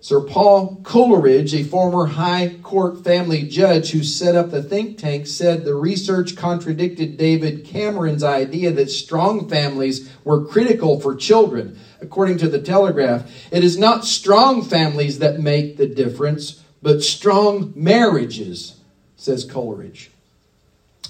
Sir 0.00 0.20
Paul 0.20 0.80
Coleridge, 0.82 1.54
a 1.54 1.64
former 1.64 2.04
High 2.06 2.58
Court 2.62 3.02
family 3.02 3.42
judge 3.48 3.90
who 3.90 4.04
set 4.04 4.36
up 4.36 4.50
the 4.50 4.62
think 4.62 4.98
tank, 4.98 5.26
said 5.26 5.64
the 5.64 5.74
research 5.74 6.36
contradicted 6.36 7.16
David 7.16 7.64
Cameron's 7.64 8.22
idea 8.22 8.70
that 8.72 8.90
strong 8.90 9.48
families 9.48 10.10
were 10.22 10.44
critical 10.44 11.00
for 11.00 11.16
children 11.16 11.80
according 12.04 12.38
to 12.38 12.48
the 12.48 12.60
Telegraph, 12.60 13.30
it 13.50 13.64
is 13.64 13.78
not 13.78 14.04
strong 14.04 14.62
families 14.62 15.18
that 15.18 15.40
make 15.40 15.76
the 15.76 15.86
difference, 15.86 16.62
but 16.82 17.02
strong 17.02 17.72
marriages, 17.74 18.78
says 19.16 19.44
Coleridge. 19.44 20.10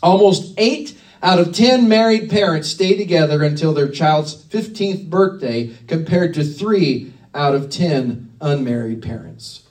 Almost 0.03 0.55
eight 0.57 0.97
out 1.23 1.39
of 1.39 1.53
10 1.53 1.89
married 1.89 2.31
parents 2.31 2.69
stay 2.69 2.97
together 2.97 3.43
until 3.43 3.75
their 3.75 3.89
child's 3.89 4.37
15th 4.45 5.11
birthday, 5.11 5.75
compared 5.89 6.35
to 6.35 6.45
three 6.45 7.13
out 7.35 7.55
of 7.55 7.71
10 7.71 8.33
unmarried 8.41 9.03
parents. 9.03 9.64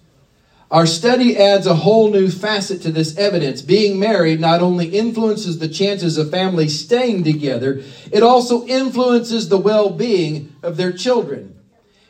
Our 0.74 0.88
study 0.88 1.38
adds 1.38 1.68
a 1.68 1.76
whole 1.76 2.10
new 2.10 2.32
facet 2.32 2.82
to 2.82 2.92
this 2.92 3.16
evidence. 3.16 3.62
Being 3.62 4.00
married 4.00 4.40
not 4.40 4.60
only 4.60 4.88
influences 4.88 5.60
the 5.60 5.68
chances 5.68 6.18
of 6.18 6.32
families 6.32 6.84
staying 6.84 7.26
together, 7.26 7.84
it 8.12 8.24
also 8.24 8.66
influences 8.66 9.50
the 9.50 9.60
well 9.60 9.92
being 9.92 10.56
of 10.64 10.76
their 10.76 10.92
children. 10.92 11.60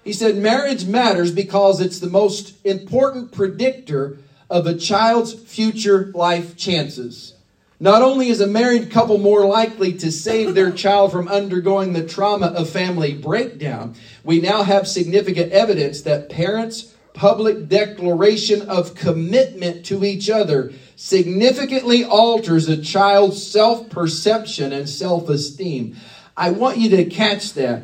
He 0.06 0.14
said 0.14 0.38
marriage 0.38 0.86
matters 0.86 1.30
because 1.30 1.82
it's 1.82 2.00
the 2.00 2.10
most 2.10 2.54
important 2.66 3.34
predictor 3.34 4.20
of 4.50 4.66
a 4.66 4.78
child's 4.78 5.34
future 5.34 6.10
life 6.16 6.56
chances. 6.56 7.36
Not 7.82 8.02
only 8.02 8.30
is 8.30 8.40
a 8.40 8.48
married 8.48 8.90
couple 8.90 9.18
more 9.18 9.46
likely 9.46 9.92
to 9.98 10.10
save 10.10 10.56
their 10.56 10.72
child 10.84 11.12
from 11.12 11.28
undergoing 11.28 11.92
the 11.92 12.08
trauma 12.08 12.48
of 12.48 12.70
family 12.70 13.14
breakdown, 13.14 13.96
we 14.24 14.40
now 14.40 14.64
have 14.64 14.88
significant 14.88 15.52
evidence 15.52 16.04
that 16.04 16.30
parents 16.30 16.94
public 17.14 17.68
declaration 17.70 18.70
of 18.70 18.96
commitment 18.96 19.86
to 19.86 20.04
each 20.04 20.30
other 20.30 20.74
significantly 20.96 22.04
alters 22.04 22.68
a 22.68 22.82
child's 22.82 23.46
self 23.46 23.90
perception 23.90 24.72
and 24.72 24.90
self 24.90 25.30
esteem. 25.30 25.96
I 26.36 26.52
want 26.52 26.78
you 26.78 26.90
to 26.98 27.06
catch 27.06 27.54
that. 27.54 27.84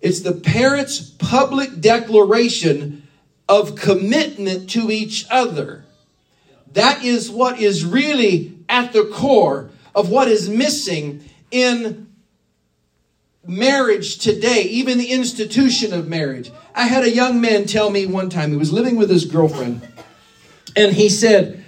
It's 0.00 0.20
the 0.20 0.32
parents' 0.32 1.00
public 1.00 1.80
declaration 1.80 3.06
of 3.48 3.74
commitment 3.74 4.70
to 4.70 4.90
each 4.90 5.26
other. 5.30 5.84
That 6.72 7.04
is 7.04 7.30
what 7.30 7.60
is 7.60 7.84
really 7.84 8.56
at 8.68 8.92
the 8.92 9.10
core 9.12 9.70
of 9.94 10.08
what 10.08 10.28
is 10.28 10.48
missing 10.48 11.24
in 11.50 12.06
marriage 13.46 14.18
today, 14.18 14.62
even 14.62 14.98
the 14.98 15.10
institution 15.10 15.92
of 15.92 16.08
marriage. 16.08 16.50
I 16.74 16.86
had 16.86 17.04
a 17.04 17.10
young 17.10 17.40
man 17.40 17.66
tell 17.66 17.90
me 17.90 18.06
one 18.06 18.30
time, 18.30 18.50
he 18.50 18.56
was 18.56 18.72
living 18.72 18.96
with 18.96 19.10
his 19.10 19.24
girlfriend, 19.24 19.86
and 20.76 20.92
he 20.92 21.08
said, 21.08 21.64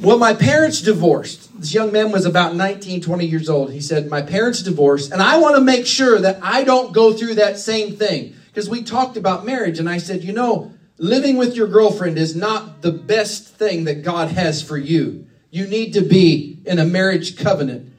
Well, 0.00 0.18
my 0.18 0.34
parents 0.34 0.80
divorced. 0.80 1.58
This 1.60 1.74
young 1.74 1.92
man 1.92 2.12
was 2.12 2.24
about 2.26 2.54
19, 2.54 3.00
20 3.00 3.26
years 3.26 3.48
old. 3.48 3.72
He 3.72 3.80
said, 3.80 4.08
My 4.08 4.22
parents 4.22 4.62
divorced, 4.62 5.12
and 5.12 5.22
I 5.22 5.38
want 5.38 5.56
to 5.56 5.62
make 5.62 5.86
sure 5.86 6.18
that 6.18 6.38
I 6.42 6.64
don't 6.64 6.92
go 6.92 7.12
through 7.12 7.34
that 7.34 7.58
same 7.58 7.96
thing. 7.96 8.34
Because 8.48 8.70
we 8.70 8.82
talked 8.82 9.16
about 9.16 9.44
marriage, 9.44 9.78
and 9.78 9.88
I 9.88 9.98
said, 9.98 10.24
You 10.24 10.32
know, 10.32 10.72
living 10.98 11.36
with 11.36 11.54
your 11.54 11.66
girlfriend 11.66 12.18
is 12.18 12.34
not 12.34 12.82
the 12.82 12.92
best 12.92 13.48
thing 13.48 13.84
that 13.84 14.02
God 14.02 14.30
has 14.30 14.62
for 14.62 14.78
you. 14.78 15.26
You 15.50 15.66
need 15.66 15.92
to 15.92 16.00
be 16.00 16.58
in 16.64 16.78
a 16.78 16.84
marriage 16.84 17.36
covenant, 17.36 17.92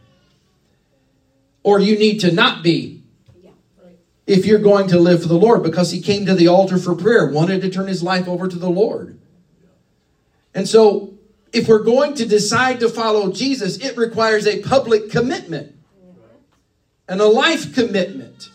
or 1.64 1.80
you 1.80 1.98
need 1.98 2.20
to 2.20 2.32
not 2.32 2.64
be 2.64 2.97
if 4.28 4.46
you're 4.46 4.60
going 4.60 4.90
to 4.90 5.00
live 5.00 5.22
for 5.22 5.30
the 5.30 5.38
Lord 5.38 5.64
because 5.64 5.92
he 5.92 6.02
came 6.02 6.26
to 6.26 6.36
the 6.36 6.50
altar 6.50 6.78
for 6.78 6.94
prayer, 6.94 7.32
wanted 7.32 7.62
to 7.62 7.70
turn 7.70 7.88
his 7.88 8.04
life 8.04 8.28
over 8.28 8.48
to 8.48 8.60
the 8.60 8.70
Lord. 8.70 9.18
And 10.54 10.68
so, 10.68 11.14
if 11.54 11.68
we're 11.68 11.84
going 11.84 12.14
to 12.16 12.26
decide 12.26 12.82
to 12.82 12.90
follow 12.90 13.32
Jesus, 13.32 13.78
it 13.78 13.96
requires 13.96 14.46
a 14.46 14.62
public 14.62 15.10
commitment 15.10 15.76
and 17.08 17.22
a 17.22 17.26
life 17.26 17.74
commitment 17.74 18.50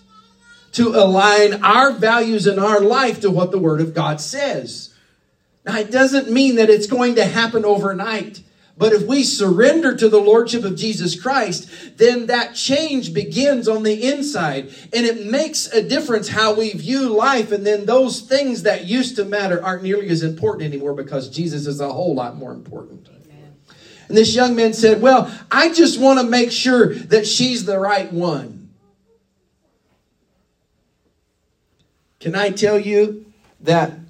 to 0.73 0.89
align 0.89 1.65
our 1.65 1.93
values 1.93 2.47
and 2.47 2.61
our 2.61 2.81
life 2.81 3.21
to 3.21 3.31
what 3.31 3.51
the 3.51 3.59
Word 3.59 3.81
of 3.81 3.95
God 3.95 4.21
says. 4.21 4.95
Now, 5.65 5.79
it 5.79 5.91
doesn't 5.91 6.31
mean 6.31 6.57
that 6.57 6.71
it's 6.71 6.87
going 6.87 7.15
to 7.15 7.25
happen 7.25 7.65
overnight, 7.65 8.43
But 8.77 8.93
if 8.93 9.03
we 9.03 9.23
surrender 9.23 9.95
to 9.95 10.09
the 10.09 10.21
Lordship 10.21 10.65
of 10.65 10.77
Jesus 10.77 11.21
Christ, 11.21 11.69
then 11.99 12.27
that 12.27 12.55
change 12.55 13.13
begins 13.13 13.69
on 13.69 13.83
the 13.83 14.11
inside. 14.11 14.75
And 14.93 15.05
it 15.05 15.27
makes 15.27 15.67
a 15.67 15.87
difference 15.87 16.29
how 16.29 16.55
we 16.55 16.73
view 16.73 17.15
life. 17.15 17.53
And 17.53 17.67
then 17.67 17.85
those 17.85 18.23
things 18.23 18.63
that 18.63 18.87
used 18.87 19.17
to 19.17 19.25
matter 19.25 19.63
aren't 19.63 19.83
nearly 19.83 20.09
as 20.09 20.23
important 20.23 20.65
anymore 20.65 20.95
because 20.95 21.29
Jesus 21.29 21.67
is 21.67 21.81
a 21.81 21.93
whole 21.93 22.15
lot 22.15 22.37
more 22.37 22.53
important. 22.53 23.09
And 24.13 24.19
this 24.19 24.35
young 24.35 24.55
man 24.55 24.75
said, 24.75 25.01
Well, 25.01 25.33
I 25.51 25.73
just 25.73 25.99
want 25.99 26.21
to 26.21 26.27
make 26.27 26.53
sure 26.53 26.95
that 26.95 27.27
she's 27.27 27.65
the 27.65 27.79
right 27.79 28.13
one. 28.13 28.71
Can 32.21 32.35
I 32.35 32.51
tell 32.51 32.79
you 32.79 33.25
that 33.61 34.02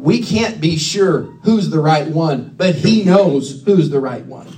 we 0.00 0.22
can't 0.22 0.60
be 0.60 0.76
sure 0.76 1.22
who's 1.42 1.68
the 1.70 1.80
right 1.80 2.08
one, 2.08 2.54
but 2.56 2.74
He 2.74 3.04
knows 3.04 3.62
who's 3.64 3.90
the 3.90 4.00
right 4.00 4.24
one. 4.24 4.48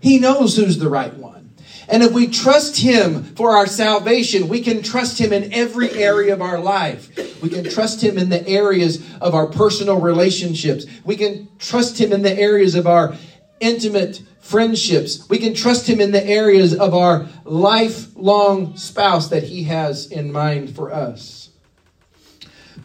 He 0.00 0.18
knows 0.18 0.56
who's 0.56 0.78
the 0.78 0.88
right 0.88 1.14
one. 1.14 1.50
And 1.88 2.02
if 2.02 2.12
we 2.12 2.26
trust 2.26 2.78
Him 2.78 3.22
for 3.22 3.50
our 3.50 3.66
salvation, 3.66 4.48
we 4.48 4.60
can 4.60 4.82
trust 4.82 5.18
Him 5.18 5.32
in 5.32 5.52
every 5.52 5.90
area 5.90 6.32
of 6.32 6.42
our 6.42 6.58
life. 6.58 7.10
We 7.42 7.50
can 7.50 7.64
trust 7.64 8.02
Him 8.02 8.18
in 8.18 8.30
the 8.30 8.46
areas 8.46 9.02
of 9.20 9.34
our 9.34 9.46
personal 9.46 10.00
relationships. 10.00 10.86
We 11.04 11.16
can 11.16 11.48
trust 11.58 12.00
Him 12.00 12.12
in 12.12 12.22
the 12.22 12.38
areas 12.38 12.74
of 12.74 12.86
our 12.86 13.14
intimate 13.60 14.22
friendships. 14.40 15.28
We 15.28 15.38
can 15.38 15.54
trust 15.54 15.86
Him 15.86 16.00
in 16.00 16.12
the 16.12 16.24
areas 16.24 16.74
of 16.74 16.94
our 16.94 17.28
lifelong 17.44 18.76
spouse 18.76 19.28
that 19.28 19.44
He 19.44 19.64
has 19.64 20.10
in 20.10 20.32
mind 20.32 20.74
for 20.74 20.92
us. 20.92 21.37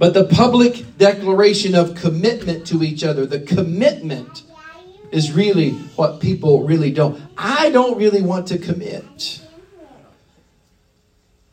But 0.04 0.14
the 0.14 0.26
public 0.26 0.98
declaration 0.98 1.76
of 1.76 1.96
commitment 1.96 2.68
to 2.68 2.84
each 2.84 3.06
other, 3.06 3.26
the 3.26 3.40
commitment 3.40 4.44
is 5.14 5.32
really 5.32 5.70
what 5.96 6.20
people 6.20 6.66
really 6.66 6.92
don't. 6.92 7.22
I 7.38 7.70
don't 7.70 7.98
really 7.98 8.22
want 8.22 8.48
to 8.48 8.58
commit. 8.58 9.40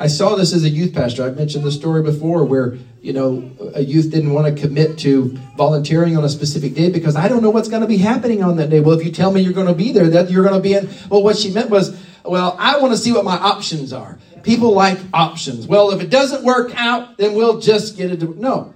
I 0.01 0.09
saw 0.09 0.35
this 0.35 0.53
as 0.53 0.65
a 0.65 0.69
youth 0.69 0.93
pastor. 0.93 1.23
I've 1.23 1.37
mentioned 1.37 1.63
the 1.63 1.71
story 1.71 2.03
before 2.03 2.45
where, 2.45 2.77
you 3.01 3.13
know, 3.13 3.53
a 3.73 3.83
youth 3.83 4.11
didn't 4.11 4.33
want 4.33 4.53
to 4.53 4.61
commit 4.61 4.99
to 4.99 5.39
volunteering 5.57 6.17
on 6.17 6.25
a 6.25 6.29
specific 6.29 6.75
day 6.75 6.91
because 6.91 7.15
I 7.15 7.29
don't 7.29 7.45
know 7.45 7.51
what's 7.51 7.69
going 7.69 7.83
to 7.83 7.87
be 7.87 7.99
happening 7.99 8.43
on 8.43 8.57
that 8.57 8.69
day. 8.69 8.81
Well, 8.81 8.99
if 8.99 9.07
you 9.07 9.13
tell 9.13 9.31
me 9.31 9.43
you're 9.43 9.53
going 9.53 9.69
to 9.69 9.75
be 9.75 9.93
there, 9.93 10.09
that 10.09 10.29
you're 10.29 10.43
going 10.43 10.57
to 10.57 10.61
be 10.61 10.75
in. 10.75 10.91
Well, 11.09 11.23
what 11.23 11.37
she 11.37 11.53
meant 11.53 11.71
was, 11.71 11.97
well, 12.25 12.57
I 12.59 12.81
want 12.81 12.95
to 12.95 12.99
see 12.99 13.13
what 13.13 13.25
my 13.25 13.37
options 13.37 13.93
are. 13.93 14.19
People 14.43 14.73
like 14.73 14.99
options. 15.13 15.67
Well, 15.67 15.91
if 15.91 16.01
it 16.01 16.11
doesn't 16.11 16.45
work 16.45 16.73
out, 16.75 17.19
then 17.19 17.35
we'll 17.35 17.61
just 17.61 17.97
get 17.97 18.11
it. 18.11 18.37
No. 18.37 18.75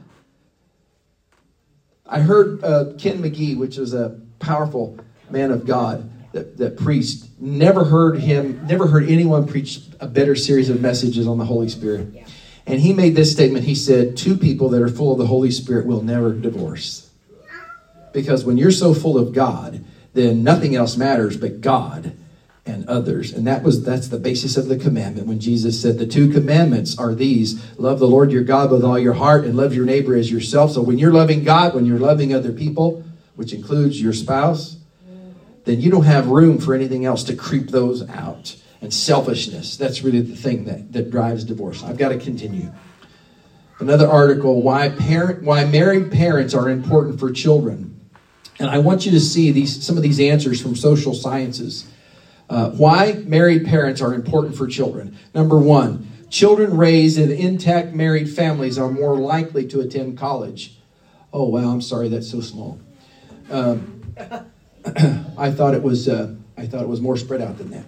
I 2.06 2.20
heard 2.20 2.62
uh, 2.62 2.92
Ken 2.98 3.22
McGee, 3.22 3.56
which 3.56 3.78
is 3.78 3.94
a 3.94 4.20
powerful 4.38 4.98
man 5.30 5.50
of 5.50 5.66
God, 5.66 6.10
that, 6.32 6.58
that 6.58 6.76
priest. 6.76 7.28
Never 7.40 7.84
heard 7.84 8.18
him, 8.18 8.66
never 8.66 8.86
heard 8.86 9.08
anyone 9.08 9.46
preach 9.46 9.80
a 10.00 10.06
better 10.06 10.34
series 10.34 10.68
of 10.68 10.80
messages 10.80 11.26
on 11.26 11.38
the 11.38 11.44
Holy 11.44 11.68
Spirit. 11.68 12.26
And 12.66 12.80
he 12.80 12.92
made 12.92 13.14
this 13.14 13.32
statement. 13.32 13.64
He 13.64 13.74
said, 13.74 14.16
Two 14.16 14.36
people 14.36 14.68
that 14.70 14.82
are 14.82 14.88
full 14.88 15.12
of 15.12 15.18
the 15.18 15.26
Holy 15.26 15.50
Spirit 15.50 15.86
will 15.86 16.02
never 16.02 16.32
divorce. 16.32 17.10
Because 18.12 18.44
when 18.44 18.56
you're 18.56 18.70
so 18.70 18.94
full 18.94 19.18
of 19.18 19.32
God, 19.32 19.84
then 20.12 20.44
nothing 20.44 20.76
else 20.76 20.96
matters 20.96 21.36
but 21.36 21.60
God 21.60 22.16
and 22.66 22.88
others. 22.88 23.32
And 23.32 23.46
that 23.46 23.62
was 23.62 23.84
that's 23.84 24.08
the 24.08 24.18
basis 24.18 24.56
of 24.56 24.68
the 24.68 24.78
commandment 24.78 25.26
when 25.26 25.40
Jesus 25.40 25.80
said 25.80 25.98
the 25.98 26.06
two 26.06 26.30
commandments 26.30 26.98
are 26.98 27.14
these 27.14 27.62
love 27.78 27.98
the 27.98 28.08
Lord 28.08 28.32
your 28.32 28.42
God 28.42 28.70
with 28.70 28.84
all 28.84 28.98
your 28.98 29.12
heart 29.14 29.44
and 29.44 29.56
love 29.56 29.74
your 29.74 29.84
neighbor 29.84 30.16
as 30.16 30.30
yourself. 30.30 30.72
So 30.72 30.82
when 30.82 30.98
you're 30.98 31.12
loving 31.12 31.44
God, 31.44 31.74
when 31.74 31.84
you're 31.84 31.98
loving 31.98 32.34
other 32.34 32.52
people, 32.52 33.04
which 33.36 33.52
includes 33.52 34.00
your 34.00 34.12
spouse, 34.12 34.78
then 35.64 35.80
you 35.80 35.90
don't 35.90 36.04
have 36.04 36.28
room 36.28 36.58
for 36.58 36.74
anything 36.74 37.04
else 37.04 37.24
to 37.24 37.36
creep 37.36 37.68
those 37.68 38.08
out. 38.08 38.56
And 38.80 38.92
selfishness, 38.92 39.76
that's 39.76 40.02
really 40.02 40.20
the 40.20 40.36
thing 40.36 40.64
that, 40.64 40.92
that 40.92 41.10
drives 41.10 41.44
divorce. 41.44 41.82
I've 41.82 41.96
got 41.96 42.10
to 42.10 42.18
continue. 42.18 42.70
Another 43.78 44.06
article, 44.06 44.62
why 44.62 44.90
parent 44.90 45.42
why 45.42 45.64
married 45.64 46.12
parents 46.12 46.54
are 46.54 46.68
important 46.68 47.18
for 47.18 47.30
children. 47.30 47.90
And 48.58 48.70
I 48.70 48.78
want 48.78 49.04
you 49.04 49.12
to 49.12 49.20
see 49.20 49.50
these 49.50 49.84
some 49.84 49.96
of 49.96 50.02
these 50.02 50.20
answers 50.20 50.62
from 50.62 50.76
social 50.76 51.14
sciences. 51.14 51.90
Uh, 52.48 52.70
why 52.70 53.14
married 53.24 53.64
parents 53.66 54.00
are 54.00 54.14
important 54.14 54.56
for 54.56 54.66
children. 54.66 55.16
Number 55.34 55.58
one, 55.58 56.10
children 56.28 56.76
raised 56.76 57.18
in 57.18 57.30
intact 57.30 57.94
married 57.94 58.28
families 58.28 58.78
are 58.78 58.90
more 58.90 59.16
likely 59.16 59.66
to 59.68 59.80
attend 59.80 60.18
college. 60.18 60.76
Oh, 61.32 61.48
wow, 61.48 61.70
I'm 61.70 61.80
sorry, 61.80 62.08
that's 62.08 62.30
so 62.30 62.40
small. 62.40 62.78
Um, 63.50 64.02
I 65.38 65.50
thought 65.50 65.74
it 65.74 65.82
was 65.82 66.08
uh, 66.08 66.34
I 66.56 66.66
thought 66.66 66.82
it 66.82 66.88
was 66.88 67.00
more 67.00 67.16
spread 67.16 67.40
out 67.40 67.58
than 67.58 67.70
that. 67.70 67.84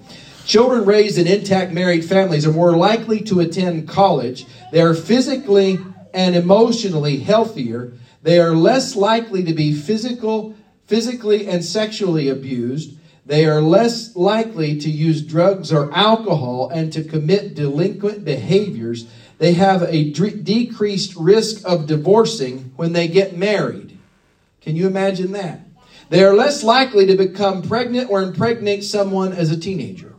Children 0.47 0.85
raised 0.85 1.19
in 1.19 1.27
intact 1.27 1.73
married 1.73 2.05
families 2.05 2.47
are 2.47 2.53
more 2.53 2.77
likely 2.77 3.21
to 3.23 3.41
attend 3.41 3.89
college. 3.89 4.47
They 4.73 4.81
are 4.81 4.95
physically 4.95 5.79
and 6.15 6.35
emotionally 6.35 7.19
healthier. 7.19 7.93
They 8.23 8.39
are 8.39 8.55
less 8.55 8.97
likely 8.97 9.45
to 9.45 9.53
be 9.53 9.75
physical, 9.75 10.55
physically 10.87 11.49
and 11.49 11.65
sexually 11.65 12.29
abused. 12.29 12.96
They 13.27 13.45
are 13.47 13.61
less 13.61 14.15
likely 14.15 14.79
to 14.79 14.89
use 14.89 15.21
drugs 15.21 15.73
or 15.73 15.93
alcohol 15.93 16.71
and 16.73 16.93
to 16.93 17.03
commit 17.03 17.57
delinquent 17.57 18.25
behaviors. 18.25 19.07
They 19.39 19.55
have 19.55 19.83
a 19.83 20.13
decreased 20.13 21.17
risk 21.17 21.69
of 21.69 21.89
divorcing 21.89 22.73
when 22.77 22.93
they 22.93 23.09
get 23.09 23.37
married. 23.37 23.99
Can 24.61 24.77
you 24.77 24.87
imagine 24.87 25.33
that? 25.33 25.61
They 26.09 26.23
are 26.23 26.35
less 26.35 26.63
likely 26.63 27.05
to 27.07 27.17
become 27.17 27.63
pregnant 27.63 28.11
or 28.11 28.23
impregnate 28.23 28.85
someone 28.85 29.33
as 29.33 29.51
a 29.51 29.59
teenager. 29.59 30.15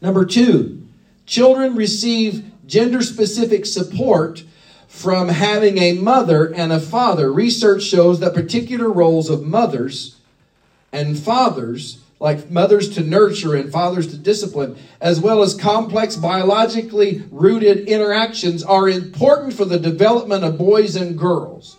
Number 0.00 0.24
two, 0.24 0.82
children 1.26 1.76
receive 1.76 2.44
gender 2.66 3.02
specific 3.02 3.66
support 3.66 4.42
from 4.88 5.28
having 5.28 5.78
a 5.78 5.92
mother 5.92 6.52
and 6.52 6.72
a 6.72 6.80
father. 6.80 7.32
Research 7.32 7.84
shows 7.84 8.18
that 8.18 8.34
particular 8.34 8.90
roles 8.90 9.30
of 9.30 9.44
mothers 9.44 10.16
and 10.92 11.18
fathers, 11.18 11.98
like 12.20 12.50
mothers 12.50 12.90
to 12.94 13.02
nurture 13.02 13.54
and 13.54 13.72
fathers 13.72 14.06
to 14.08 14.16
discipline, 14.16 14.76
as 15.00 15.20
well 15.20 15.42
as 15.42 15.54
complex 15.54 16.16
biologically 16.16 17.24
rooted 17.30 17.88
interactions, 17.88 18.62
are 18.62 18.88
important 18.88 19.54
for 19.54 19.64
the 19.64 19.78
development 19.78 20.44
of 20.44 20.58
boys 20.58 20.94
and 20.94 21.18
girls. 21.18 21.78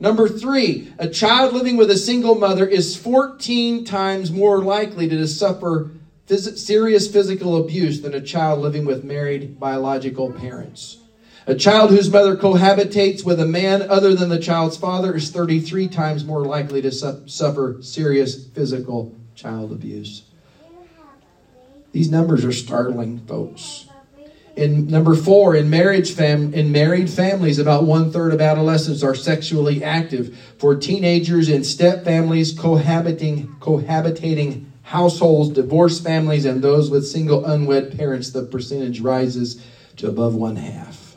Number 0.00 0.28
three, 0.28 0.92
a 0.98 1.08
child 1.08 1.52
living 1.52 1.76
with 1.76 1.90
a 1.90 1.96
single 1.96 2.36
mother 2.36 2.66
is 2.66 2.96
14 2.96 3.84
times 3.84 4.30
more 4.30 4.62
likely 4.62 5.08
to 5.08 5.26
suffer 5.26 5.90
serious 6.36 7.10
physical 7.10 7.56
abuse 7.56 8.00
than 8.00 8.14
a 8.14 8.20
child 8.20 8.60
living 8.60 8.84
with 8.84 9.02
married 9.02 9.58
biological 9.58 10.32
parents. 10.32 10.97
A 11.48 11.54
child 11.54 11.92
whose 11.92 12.10
mother 12.10 12.36
cohabitates 12.36 13.24
with 13.24 13.40
a 13.40 13.46
man 13.46 13.88
other 13.88 14.12
than 14.12 14.28
the 14.28 14.38
child's 14.38 14.76
father 14.76 15.16
is 15.16 15.30
33 15.30 15.88
times 15.88 16.26
more 16.26 16.44
likely 16.44 16.82
to 16.82 16.92
su- 16.92 17.22
suffer 17.24 17.78
serious 17.80 18.48
physical 18.48 19.18
child 19.34 19.72
abuse. 19.72 20.24
These 21.92 22.10
numbers 22.10 22.44
are 22.44 22.52
startling, 22.52 23.20
folks. 23.26 23.86
In 24.56 24.88
number 24.88 25.14
four, 25.14 25.54
in 25.54 25.70
marriage 25.70 26.12
fam- 26.12 26.52
in 26.52 26.70
married 26.70 27.08
families, 27.08 27.58
about 27.58 27.84
one 27.84 28.10
third 28.10 28.30
of 28.30 28.42
adolescents 28.42 29.02
are 29.02 29.14
sexually 29.14 29.82
active. 29.82 30.36
For 30.58 30.74
teenagers 30.74 31.48
in 31.48 31.64
step 31.64 32.04
families, 32.04 32.52
cohabiting 32.52 33.48
cohabitating 33.58 34.64
households, 34.82 35.48
divorced 35.48 36.02
families, 36.02 36.44
and 36.44 36.60
those 36.60 36.90
with 36.90 37.06
single 37.06 37.42
unwed 37.42 37.96
parents, 37.96 38.28
the 38.28 38.42
percentage 38.42 39.00
rises 39.00 39.56
to 39.96 40.08
above 40.08 40.34
one 40.34 40.56
half. 40.56 41.07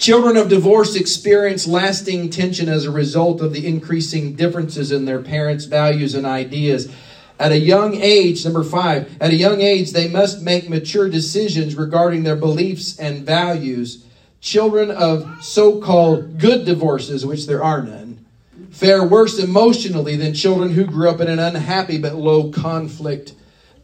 Children 0.00 0.38
of 0.38 0.48
divorce 0.48 0.96
experience 0.96 1.66
lasting 1.66 2.30
tension 2.30 2.70
as 2.70 2.86
a 2.86 2.90
result 2.90 3.42
of 3.42 3.52
the 3.52 3.66
increasing 3.66 4.34
differences 4.34 4.92
in 4.92 5.04
their 5.04 5.20
parents' 5.20 5.66
values 5.66 6.14
and 6.14 6.24
ideas. 6.24 6.90
At 7.38 7.52
a 7.52 7.58
young 7.58 7.96
age, 7.96 8.42
number 8.42 8.64
five, 8.64 9.14
at 9.20 9.28
a 9.28 9.36
young 9.36 9.60
age, 9.60 9.92
they 9.92 10.08
must 10.08 10.40
make 10.40 10.70
mature 10.70 11.10
decisions 11.10 11.74
regarding 11.74 12.22
their 12.22 12.34
beliefs 12.34 12.98
and 12.98 13.26
values. 13.26 14.06
Children 14.40 14.90
of 14.90 15.44
so 15.44 15.82
called 15.82 16.38
good 16.38 16.64
divorces, 16.64 17.26
which 17.26 17.46
there 17.46 17.62
are 17.62 17.82
none, 17.82 18.24
fare 18.70 19.06
worse 19.06 19.38
emotionally 19.38 20.16
than 20.16 20.32
children 20.32 20.70
who 20.70 20.86
grew 20.86 21.10
up 21.10 21.20
in 21.20 21.28
an 21.28 21.38
unhappy 21.38 21.98
but 21.98 22.14
low 22.14 22.50
conflict 22.50 23.34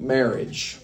marriage. 0.00 0.78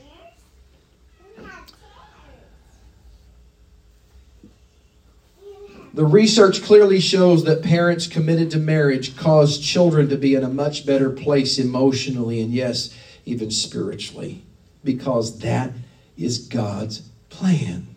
The 5.95 6.05
research 6.07 6.63
clearly 6.63 7.01
shows 7.01 7.45
that 7.45 7.63
parents 7.63 8.07
committed 8.07 8.51
to 8.53 8.59
marriage 8.59 9.15
cause 9.17 9.59
children 9.59 10.09
to 10.09 10.17
be 10.17 10.35
in 10.35 10.43
a 10.43 10.49
much 10.49 10.87
better 10.87 11.11
place 11.11 11.59
emotionally 11.59 12.41
and, 12.41 12.51
yes, 12.51 12.97
even 13.27 13.51
spiritually, 13.51 14.43
because 14.83 15.41
that 15.41 15.73
is 16.17 16.47
God's 16.49 17.03
plan. 17.29 17.95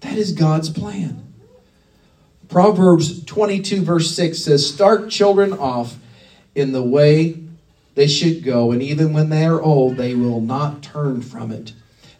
That 0.00 0.18
is 0.18 0.32
God's 0.32 0.68
plan. 0.68 1.32
Proverbs 2.48 3.24
22, 3.24 3.80
verse 3.80 4.14
6 4.14 4.38
says, 4.38 4.68
Start 4.68 5.08
children 5.08 5.54
off 5.54 5.96
in 6.54 6.72
the 6.72 6.82
way 6.82 7.38
they 7.94 8.06
should 8.06 8.44
go, 8.44 8.72
and 8.72 8.82
even 8.82 9.14
when 9.14 9.30
they 9.30 9.46
are 9.46 9.60
old, 9.60 9.96
they 9.96 10.14
will 10.14 10.42
not 10.42 10.82
turn 10.82 11.22
from 11.22 11.50
it. 11.50 11.72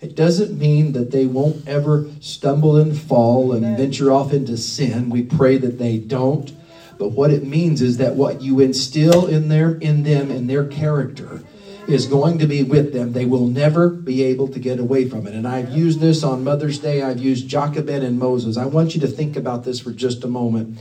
It 0.02 0.16
doesn't 0.16 0.58
mean 0.58 0.92
that 0.92 1.12
they 1.12 1.26
won't 1.26 1.66
ever 1.68 2.10
stumble 2.18 2.76
and 2.76 2.98
fall 2.98 3.52
and 3.52 3.76
venture 3.76 4.10
off 4.10 4.32
into 4.32 4.56
sin. 4.56 5.10
We 5.10 5.22
pray 5.22 5.58
that 5.58 5.78
they 5.78 5.96
don't. 5.96 6.52
But 6.98 7.10
what 7.10 7.30
it 7.30 7.46
means 7.46 7.80
is 7.80 7.98
that 7.98 8.16
what 8.16 8.42
you 8.42 8.58
instill 8.58 9.28
in 9.28 9.48
their 9.48 9.76
in 9.76 10.02
them 10.02 10.32
in 10.32 10.48
their 10.48 10.66
character 10.66 11.44
is 11.86 12.06
going 12.06 12.40
to 12.40 12.46
be 12.48 12.64
with 12.64 12.92
them. 12.92 13.12
They 13.12 13.26
will 13.26 13.46
never 13.46 13.88
be 13.88 14.24
able 14.24 14.48
to 14.48 14.58
get 14.58 14.80
away 14.80 15.08
from 15.08 15.28
it. 15.28 15.34
And 15.34 15.46
I've 15.46 15.70
used 15.70 16.00
this 16.00 16.24
on 16.24 16.42
Mother's 16.42 16.80
Day. 16.80 17.02
I've 17.02 17.20
used 17.20 17.48
Jochebed 17.48 18.02
and 18.02 18.18
Moses. 18.18 18.56
I 18.56 18.66
want 18.66 18.96
you 18.96 19.00
to 19.02 19.08
think 19.08 19.36
about 19.36 19.62
this 19.62 19.78
for 19.78 19.92
just 19.92 20.24
a 20.24 20.28
moment. 20.28 20.80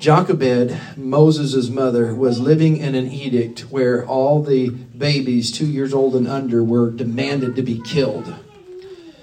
Jochebed, 0.00 0.74
Moses' 0.96 1.68
mother, 1.68 2.14
was 2.14 2.40
living 2.40 2.78
in 2.78 2.94
an 2.94 3.12
edict 3.12 3.70
where 3.70 4.02
all 4.06 4.42
the 4.42 4.70
babies 4.70 5.52
two 5.52 5.66
years 5.66 5.92
old 5.92 6.16
and 6.16 6.26
under 6.26 6.64
were 6.64 6.90
demanded 6.90 7.54
to 7.56 7.62
be 7.62 7.82
killed. 7.82 8.34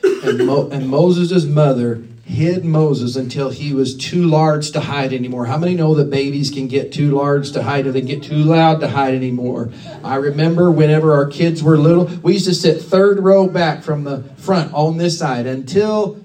And, 0.04 0.46
Mo- 0.46 0.70
and 0.70 0.88
Moses' 0.88 1.46
mother 1.46 2.04
hid 2.26 2.64
Moses 2.64 3.16
until 3.16 3.50
he 3.50 3.74
was 3.74 3.98
too 3.98 4.24
large 4.24 4.70
to 4.74 4.82
hide 4.82 5.14
anymore. 5.14 5.48
How 5.48 5.58
many 5.58 5.74
know 5.74 5.96
that 5.96 6.12
babies 6.12 6.52
can 6.52 6.68
get 6.68 6.92
too 6.92 7.10
large 7.10 7.54
to 7.54 7.64
hide 7.64 7.88
or 7.88 7.92
they 7.92 8.02
get 8.02 8.22
too 8.22 8.36
loud 8.36 8.80
to 8.82 8.88
hide 8.88 9.16
anymore? 9.16 9.72
I 10.04 10.18
remember 10.18 10.70
whenever 10.70 11.12
our 11.14 11.26
kids 11.26 11.64
were 11.64 11.78
little, 11.78 12.06
we 12.22 12.34
used 12.34 12.46
to 12.46 12.54
sit 12.54 12.84
third 12.84 13.20
row 13.20 13.48
back 13.48 13.82
from 13.82 14.04
the 14.04 14.22
front 14.38 14.72
on 14.76 14.98
this 14.98 15.18
side 15.18 15.48
until 15.48 16.24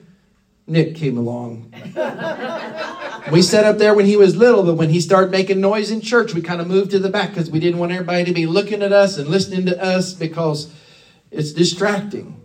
Nick 0.67 0.95
came 0.95 1.17
along. 1.17 1.73
We 3.31 3.43
sat 3.43 3.65
up 3.65 3.79
there 3.79 3.95
when 3.95 4.07
he 4.07 4.17
was 4.17 4.37
little, 4.37 4.65
but 4.65 4.75
when 4.75 4.91
he 4.91 5.01
started 5.01 5.31
making 5.31 5.61
noise 5.61 5.91
in 5.91 6.01
church, 6.01 6.35
we 6.35 6.43
kind 6.43 6.61
of 6.61 6.67
moved 6.67 6.91
to 6.91 6.99
the 6.99 7.09
back 7.09 7.31
because 7.31 7.51
we 7.51 7.61
didn't 7.61 7.79
want 7.79 7.93
everybody 7.93 8.25
to 8.25 8.33
be 8.33 8.47
looking 8.47 8.83
at 8.83 8.93
us 8.93 9.19
and 9.19 9.29
listening 9.29 9.67
to 9.67 9.83
us 9.83 10.13
because 10.13 10.73
it's 11.31 11.53
distracting. 11.53 12.41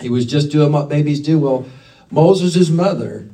He 0.00 0.08
was 0.08 0.26
just 0.26 0.50
doing 0.50 0.72
what 0.72 0.88
babies 0.88 1.20
do. 1.20 1.38
Well, 1.38 1.66
Moses' 2.10 2.70
mother 2.70 3.30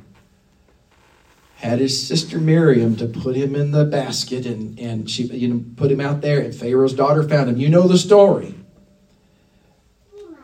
had 1.57 1.79
his 1.79 2.07
sister 2.07 2.39
Miriam 2.39 2.95
to 2.97 3.07
put 3.07 3.35
him 3.35 3.55
in 3.55 3.71
the 3.71 3.83
basket 3.83 4.45
and, 4.45 4.77
and 4.79 5.09
she 5.09 5.23
you 5.23 5.47
know 5.47 5.63
put 5.75 5.91
him 5.91 5.99
out 5.99 6.21
there 6.21 6.39
and 6.39 6.53
Pharaoh's 6.53 6.93
daughter 6.93 7.23
found 7.23 7.49
him. 7.49 7.57
You 7.57 7.69
know 7.69 7.87
the 7.87 7.97
story. 7.97 8.53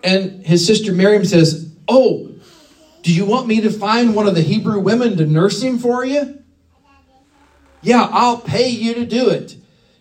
And 0.04 0.46
his 0.46 0.66
sister 0.66 0.92
Miriam 0.92 1.24
says, 1.24 1.72
Oh, 1.88 2.33
do 3.04 3.14
you 3.14 3.26
want 3.26 3.48
me 3.48 3.62
to 3.62 3.70
find 3.70 4.16
one 4.16 4.28
of 4.28 4.34
the 4.34 4.42
Hebrew 4.42 4.80
women 4.80 5.18
to 5.18 5.26
nurse 5.26 5.62
him 5.62 5.78
for 5.78 6.06
you? 6.06 6.42
Yeah, 7.82 8.08
I'll 8.10 8.40
pay 8.40 8.70
you 8.70 8.94
to 8.96 9.06
do 9.06 9.30
it. 9.30 9.58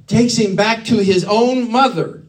Takes 0.07 0.37
him 0.37 0.55
back 0.55 0.85
to 0.85 1.03
his 1.03 1.25
own 1.25 1.71
mother. 1.71 2.23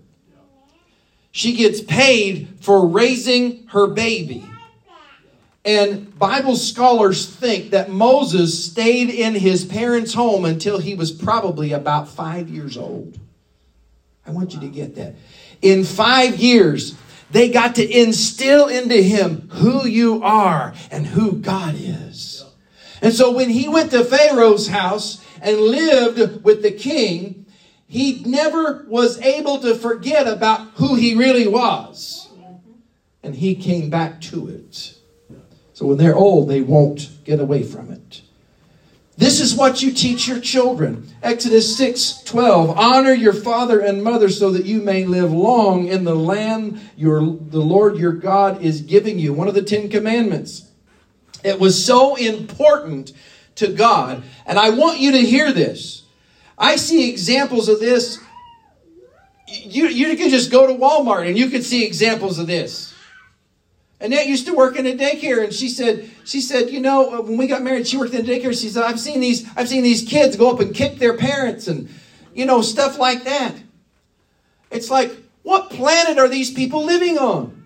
She 1.32 1.54
gets 1.54 1.80
paid 1.80 2.58
for 2.60 2.88
raising 2.88 3.68
her 3.68 3.88
baby. 3.88 4.50
And 5.64 6.18
Bible 6.18 6.56
scholars 6.56 7.28
think 7.28 7.70
that 7.70 7.90
Moses 7.90 8.66
stayed 8.66 9.10
in 9.10 9.36
his 9.36 9.64
parents' 9.64 10.14
home 10.14 10.44
until 10.44 10.80
he 10.80 10.96
was 10.96 11.12
probably 11.12 11.72
about 11.72 12.10
five 12.10 12.50
years 12.50 12.78
old. 12.78 13.20
I 14.26 14.32
want 14.32 14.54
you 14.54 14.60
to 14.62 14.68
get 14.68 14.96
that. 14.96 15.16
In 15.62 15.84
five 15.84 16.36
years, 16.38 16.96
they 17.34 17.50
got 17.50 17.76
to 17.76 17.92
instill 17.92 18.68
into 18.68 19.02
him 19.02 19.50
who 19.54 19.88
you 19.88 20.24
are 20.24 20.74
and 20.92 21.06
who 21.08 21.34
God 21.34 21.76
is. 21.76 22.46
And 23.02 23.14
so 23.14 23.32
when 23.32 23.50
he 23.50 23.68
went 23.68 23.92
to 23.92 24.06
Pharaoh's 24.06 24.68
house 24.68 25.24
and 25.42 25.60
lived 25.60 26.44
with 26.44 26.62
the 26.62 26.72
king, 26.72 27.46
he 27.88 28.24
never 28.24 28.86
was 28.88 29.20
able 29.20 29.60
to 29.60 29.76
forget 29.76 30.28
about 30.28 30.62
who 30.76 30.96
he 30.96 31.16
really 31.16 31.48
was. 31.48 32.30
And 33.24 33.36
he 33.36 33.56
came 33.56 33.90
back 33.90 34.22
to 34.22 34.48
it. 34.50 34.98
So 35.74 35.88
when 35.88 35.98
they're 35.98 36.16
old, 36.16 36.50
they 36.50 36.62
won't 36.62 37.10
get 37.24 37.40
away 37.40 37.64
from 37.64 37.92
it. 37.92 38.23
This 39.16 39.40
is 39.40 39.56
what 39.56 39.84
you 39.84 39.92
teach 39.92 40.28
your 40.28 40.40
children. 40.40 41.08
Exodus 41.22 41.78
6 41.78 42.24
12. 42.24 42.78
Honor 42.78 43.14
your 43.14 43.34
father 43.34 43.80
and 43.80 44.04
mother 44.04 44.30
so 44.30 44.52
that 44.52 44.66
you 44.66 44.82
may 44.82 45.06
live 45.06 45.32
long 45.32 45.88
in 45.88 46.04
the 46.04 46.16
land 46.16 46.80
your, 46.98 47.22
the 47.22 47.60
Lord 47.60 47.98
your 47.98 48.14
God 48.14 48.64
is 48.64 48.82
giving 48.82 49.20
you. 49.20 49.32
One 49.34 49.48
of 49.48 49.54
the 49.54 49.62
Ten 49.62 49.90
Commandments. 49.90 50.68
It 51.44 51.60
was 51.60 51.84
so 51.84 52.16
important 52.16 53.12
to 53.56 53.68
God. 53.68 54.24
And 54.46 54.58
I 54.58 54.72
want 54.72 55.00
you 55.00 55.12
to 55.12 55.20
hear 55.20 55.52
this. 55.52 56.04
I 56.58 56.76
see 56.76 57.10
examples 57.10 57.70
of 57.70 57.80
this. 57.80 58.20
You, 59.48 59.88
you 59.88 60.16
can 60.18 60.30
just 60.30 60.52
go 60.52 60.66
to 60.66 60.74
Walmart 60.74 61.28
and 61.28 61.38
you 61.38 61.50
can 61.50 61.62
see 61.62 61.86
examples 61.86 62.40
of 62.40 62.48
this. 62.48 62.93
Annette 64.04 64.28
used 64.28 64.46
to 64.48 64.54
work 64.54 64.76
in 64.76 64.86
a 64.86 64.98
daycare, 64.98 65.46
and 65.46 65.54
she 65.54 65.70
said, 65.70 66.12
she 66.26 66.42
said, 66.42 66.70
you 66.70 66.82
know, 66.82 67.20
uh, 67.20 67.22
when 67.22 67.38
we 67.38 67.48
got 67.48 67.62
married, 67.62 67.88
she 67.88 67.96
worked 67.96 68.14
in 68.14 68.20
a 68.20 68.28
daycare. 68.28 68.50
She 68.60 68.68
said, 68.68 68.84
I've 68.84 69.00
seen 69.00 69.22
these, 69.22 69.48
I've 69.56 69.70
seen 69.70 69.82
these 69.82 70.02
kids 70.04 70.36
go 70.36 70.52
up 70.52 70.60
and 70.60 70.76
kick 70.76 70.98
their 70.98 71.16
parents, 71.16 71.70
and 71.70 71.88
you 72.34 72.46
know, 72.46 72.62
stuff 72.62 73.00
like 73.00 73.24
that. 73.24 73.56
It's 74.70 74.90
like, 74.90 75.16
what 75.44 75.70
planet 75.70 76.18
are 76.20 76.28
these 76.28 76.52
people 76.52 76.84
living 76.84 77.18
on? 77.18 77.66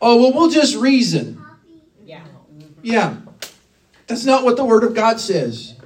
Oh, 0.00 0.20
well, 0.20 0.32
we'll 0.32 0.50
just 0.50 0.76
reason. 0.76 1.40
Yeah. 2.04 2.24
Yeah. 2.82 3.16
That's 4.08 4.24
not 4.24 4.42
what 4.42 4.56
the 4.56 4.64
Word 4.64 4.82
of 4.82 4.94
God 4.94 5.20
says. 5.20 5.77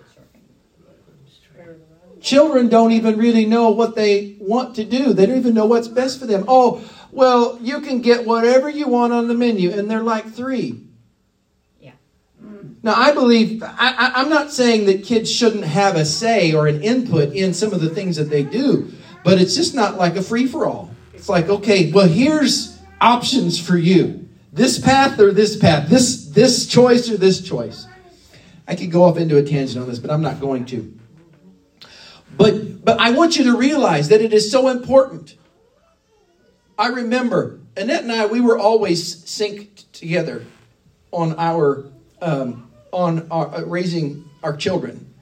Children 2.23 2.69
don't 2.69 2.93
even 2.93 3.19
really 3.19 3.47
know 3.47 3.71
what 3.71 3.97
they 3.97 4.37
want 4.39 4.77
to 4.77 4.85
do. 4.85 5.13
They 5.13 5.27
don't 5.27 5.39
even 5.39 5.55
know 5.55 5.67
what's 5.67 5.89
best 5.89 6.21
for 6.21 6.27
them. 6.27 6.45
Oh, 6.47 6.83
well, 7.11 7.59
you 7.61 7.81
can 7.81 8.01
get 8.01 8.25
whatever 8.25 8.71
you 8.71 8.87
want 8.89 9.13
on 9.13 9.27
the 9.27 9.35
menu, 9.35 9.71
and 9.73 9.91
they're 9.91 10.05
like 10.05 10.33
three. 10.33 10.81
Yeah. 11.81 11.93
Now, 12.83 12.95
I 12.95 13.13
believe, 13.13 13.63
I, 13.63 14.13
am 14.15 14.31
not 14.31 14.53
saying 14.53 14.87
that 14.87 15.05
kids 15.05 15.31
shouldn't 15.31 15.65
have 15.65 15.97
a 15.97 16.05
say 16.05 16.55
or 16.55 16.69
an 16.69 16.81
input 16.83 17.35
in 17.35 17.53
some 17.53 17.73
of 17.73 17.81
the 17.81 17.91
things 17.91 18.17
that 18.17 18.31
they 18.31 18.45
do, 18.45 18.93
but 19.25 19.41
it's 19.41 19.57
just 19.57 19.75
not 19.75 19.99
like 19.99 20.15
a 20.15 20.23
free 20.23 20.47
for 20.47 20.65
all. 20.65 20.95
It's 21.13 21.29
like, 21.29 21.49
okay, 21.49 21.91
well, 21.91 22.09
here's 22.09 22.81
options 23.01 23.61
for 23.61 23.77
you 23.77 24.29
this 24.53 24.79
path 24.79 25.19
or 25.19 25.33
this 25.33 25.57
path, 25.57 25.89
this, 25.89 26.27
this 26.27 26.67
choice 26.67 27.11
or 27.11 27.17
this 27.17 27.41
choice. 27.41 27.87
I 28.69 28.77
could 28.77 28.93
go 28.93 29.03
off 29.05 29.17
into 29.17 29.39
a 29.39 29.43
tangent 29.43 29.83
on 29.83 29.89
this, 29.89 29.99
but 29.99 30.11
I'm 30.11 30.23
not 30.23 30.41
going 30.41 30.67
to. 30.67 30.99
But, 32.43 32.85
but 32.85 33.01
I 33.01 33.11
want 33.11 33.37
you 33.37 33.45
to 33.45 33.57
realize 33.57 34.09
that 34.09 34.21
it 34.21 34.33
is 34.33 34.51
so 34.51 34.69
important. 34.69 35.37
I 36.77 36.89
remember 36.89 37.61
Annette 37.77 38.03
and 38.03 38.11
I, 38.11 38.27
we 38.27 38.41
were 38.41 38.59
always 38.59 39.15
synced 39.25 39.85
together 39.93 40.45
on 41.13 41.37
our 41.39 41.85
um, 42.21 42.71
on 42.91 43.29
our, 43.31 43.55
uh, 43.55 43.63
raising 43.63 44.29
our 44.43 44.57
children, 44.57 45.15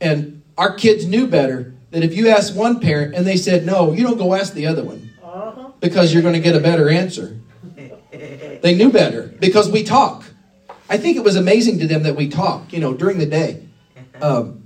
and 0.00 0.42
our 0.58 0.74
kids 0.74 1.06
knew 1.06 1.28
better 1.28 1.74
that 1.92 2.02
if 2.02 2.14
you 2.14 2.28
asked 2.28 2.56
one 2.56 2.80
parent 2.80 3.14
and 3.14 3.24
they 3.24 3.36
said 3.36 3.64
no, 3.64 3.92
you 3.92 4.02
don't 4.02 4.18
go 4.18 4.34
ask 4.34 4.52
the 4.52 4.66
other 4.66 4.82
one 4.82 5.10
uh-huh. 5.22 5.70
because 5.80 6.12
you're 6.12 6.22
going 6.22 6.34
to 6.34 6.40
get 6.40 6.56
a 6.56 6.60
better 6.60 6.88
answer. 6.88 7.38
they 8.10 8.74
knew 8.74 8.90
better 8.90 9.28
because 9.38 9.70
we 9.70 9.84
talk. 9.84 10.24
I 10.88 10.98
think 10.98 11.16
it 11.16 11.22
was 11.22 11.36
amazing 11.36 11.78
to 11.78 11.86
them 11.86 12.02
that 12.02 12.16
we 12.16 12.28
talk. 12.28 12.72
You 12.72 12.80
know, 12.80 12.92
during 12.92 13.18
the 13.18 13.26
day. 13.26 13.62
Um, 14.22 14.65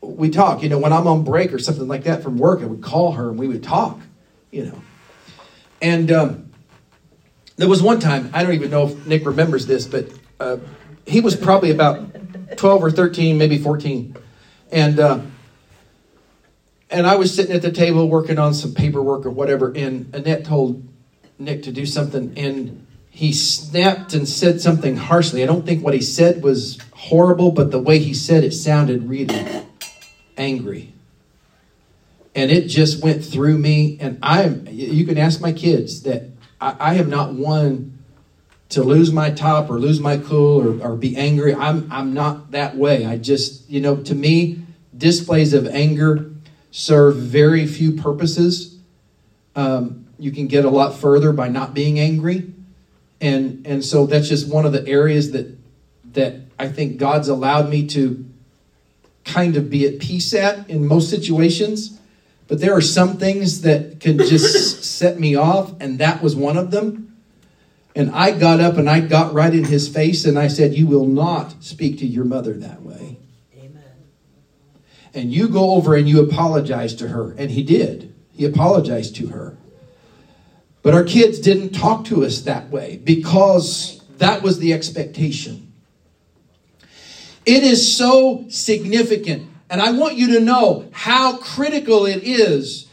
we 0.00 0.30
talk. 0.30 0.62
You 0.62 0.68
know, 0.68 0.78
when 0.78 0.92
I'm 0.92 1.06
on 1.06 1.24
break 1.24 1.52
or 1.52 1.58
something 1.58 1.88
like 1.88 2.04
that 2.04 2.22
from 2.22 2.38
work, 2.38 2.60
I 2.60 2.66
would 2.66 2.82
call 2.82 3.12
her 3.12 3.28
and 3.28 3.38
we 3.38 3.48
would 3.48 3.62
talk, 3.62 4.00
you 4.50 4.64
know. 4.66 4.82
And 5.82 6.10
um, 6.10 6.50
there 7.56 7.68
was 7.68 7.82
one 7.82 8.00
time, 8.00 8.30
I 8.32 8.42
don't 8.42 8.54
even 8.54 8.70
know 8.70 8.88
if 8.88 9.06
Nick 9.06 9.26
remembers 9.26 9.66
this, 9.66 9.86
but 9.86 10.08
uh, 10.38 10.58
he 11.06 11.20
was 11.20 11.36
probably 11.36 11.70
about 11.70 12.56
12 12.56 12.84
or 12.84 12.90
13, 12.90 13.38
maybe 13.38 13.58
14. 13.58 14.16
And, 14.72 15.00
uh, 15.00 15.20
and 16.90 17.06
I 17.06 17.16
was 17.16 17.34
sitting 17.34 17.54
at 17.54 17.62
the 17.62 17.72
table 17.72 18.08
working 18.08 18.38
on 18.38 18.54
some 18.54 18.74
paperwork 18.74 19.24
or 19.24 19.30
whatever, 19.30 19.72
and 19.72 20.14
Annette 20.14 20.44
told 20.44 20.86
Nick 21.38 21.62
to 21.64 21.72
do 21.72 21.86
something, 21.86 22.32
and 22.36 22.86
he 23.10 23.32
snapped 23.32 24.12
and 24.12 24.28
said 24.28 24.60
something 24.60 24.96
harshly. 24.96 25.42
I 25.42 25.46
don't 25.46 25.64
think 25.64 25.84
what 25.84 25.94
he 25.94 26.00
said 26.00 26.42
was 26.42 26.78
horrible, 26.92 27.52
but 27.52 27.70
the 27.70 27.80
way 27.80 27.98
he 27.98 28.14
said 28.14 28.44
it 28.44 28.52
sounded 28.52 29.08
really 29.08 29.64
angry. 30.40 30.92
And 32.34 32.50
it 32.50 32.68
just 32.68 33.02
went 33.02 33.24
through 33.24 33.58
me. 33.58 33.98
And 34.00 34.18
I'm, 34.22 34.66
you 34.68 35.04
can 35.04 35.18
ask 35.18 35.40
my 35.40 35.52
kids 35.52 36.02
that 36.02 36.30
I, 36.60 36.76
I 36.80 36.94
have 36.94 37.08
not 37.08 37.34
one 37.34 37.98
to 38.70 38.82
lose 38.82 39.12
my 39.12 39.30
top 39.30 39.68
or 39.68 39.78
lose 39.78 40.00
my 40.00 40.16
cool 40.16 40.60
or, 40.60 40.92
or 40.92 40.96
be 40.96 41.16
angry. 41.16 41.54
I'm, 41.54 41.90
I'm 41.92 42.14
not 42.14 42.52
that 42.52 42.76
way. 42.76 43.04
I 43.04 43.16
just, 43.16 43.68
you 43.68 43.80
know, 43.80 43.96
to 44.04 44.14
me, 44.14 44.62
displays 44.96 45.52
of 45.52 45.66
anger 45.66 46.30
serve 46.70 47.16
very 47.16 47.66
few 47.66 47.92
purposes. 47.92 48.78
Um, 49.56 50.06
you 50.18 50.30
can 50.30 50.46
get 50.46 50.64
a 50.64 50.70
lot 50.70 50.96
further 50.96 51.32
by 51.32 51.48
not 51.48 51.74
being 51.74 51.98
angry. 51.98 52.52
And, 53.20 53.66
and 53.66 53.84
so 53.84 54.06
that's 54.06 54.28
just 54.28 54.48
one 54.48 54.64
of 54.64 54.72
the 54.72 54.86
areas 54.86 55.32
that, 55.32 55.58
that 56.12 56.36
I 56.58 56.68
think 56.68 56.98
God's 56.98 57.28
allowed 57.28 57.68
me 57.68 57.86
to 57.88 58.24
kind 59.32 59.56
of 59.56 59.70
be 59.70 59.86
at 59.86 59.98
peace 60.00 60.34
at 60.34 60.68
in 60.68 60.86
most 60.86 61.10
situations. 61.10 61.98
But 62.48 62.60
there 62.60 62.74
are 62.74 62.80
some 62.80 63.16
things 63.16 63.62
that 63.62 64.00
can 64.00 64.18
just 64.18 64.84
set 64.98 65.20
me 65.20 65.36
off, 65.36 65.72
and 65.80 65.98
that 66.00 66.22
was 66.22 66.34
one 66.34 66.56
of 66.56 66.70
them. 66.70 67.10
And 67.94 68.10
I 68.10 68.32
got 68.32 68.60
up 68.60 68.76
and 68.76 68.88
I 68.88 69.00
got 69.00 69.32
right 69.34 69.52
in 69.52 69.64
his 69.64 69.88
face 69.88 70.24
and 70.24 70.38
I 70.38 70.48
said, 70.48 70.74
You 70.74 70.86
will 70.86 71.06
not 71.06 71.62
speak 71.62 71.98
to 71.98 72.06
your 72.06 72.24
mother 72.24 72.54
that 72.54 72.82
way. 72.82 73.18
Amen. 73.56 73.82
And 75.12 75.32
you 75.32 75.48
go 75.48 75.72
over 75.72 75.96
and 75.96 76.08
you 76.08 76.22
apologize 76.22 76.94
to 76.96 77.08
her. 77.08 77.32
And 77.32 77.50
he 77.50 77.62
did. 77.62 78.14
He 78.32 78.44
apologized 78.44 79.16
to 79.16 79.28
her. 79.28 79.58
But 80.82 80.94
our 80.94 81.04
kids 81.04 81.40
didn't 81.40 81.70
talk 81.70 82.04
to 82.06 82.24
us 82.24 82.42
that 82.42 82.70
way 82.70 83.00
because 83.02 84.02
that 84.18 84.42
was 84.42 84.60
the 84.60 84.72
expectation. 84.72 85.69
It 87.46 87.62
is 87.62 87.96
so 87.96 88.44
significant. 88.48 89.48
And 89.70 89.80
I 89.80 89.92
want 89.92 90.16
you 90.16 90.34
to 90.34 90.40
know 90.40 90.88
how 90.92 91.36
critical 91.36 92.06
it 92.06 92.22
is 92.22 92.88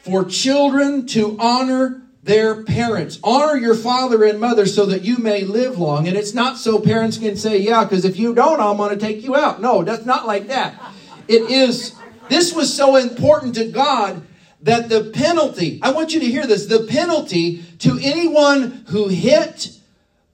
for 0.00 0.24
children 0.24 1.06
to 1.08 1.36
honor 1.38 2.02
their 2.22 2.64
parents. 2.64 3.18
Honor 3.22 3.56
your 3.56 3.74
father 3.74 4.24
and 4.24 4.40
mother 4.40 4.66
so 4.66 4.84
that 4.86 5.02
you 5.02 5.18
may 5.18 5.44
live 5.44 5.78
long. 5.78 6.08
And 6.08 6.16
it's 6.16 6.34
not 6.34 6.58
so 6.58 6.78
parents 6.78 7.18
can 7.18 7.36
say, 7.36 7.58
yeah, 7.58 7.84
because 7.84 8.04
if 8.04 8.18
you 8.18 8.34
don't, 8.34 8.60
I'm 8.60 8.76
going 8.76 8.98
to 8.98 9.04
take 9.04 9.22
you 9.22 9.36
out. 9.36 9.62
No, 9.62 9.82
that's 9.84 10.04
not 10.04 10.26
like 10.26 10.48
that. 10.48 10.74
It 11.28 11.50
is, 11.50 11.94
this 12.28 12.54
was 12.54 12.74
so 12.74 12.96
important 12.96 13.54
to 13.54 13.70
God 13.70 14.26
that 14.62 14.88
the 14.88 15.04
penalty, 15.14 15.78
I 15.82 15.92
want 15.92 16.12
you 16.12 16.20
to 16.20 16.26
hear 16.26 16.46
this, 16.46 16.66
the 16.66 16.86
penalty 16.86 17.62
to 17.78 17.98
anyone 18.02 18.84
who 18.88 19.08
hit 19.08 19.77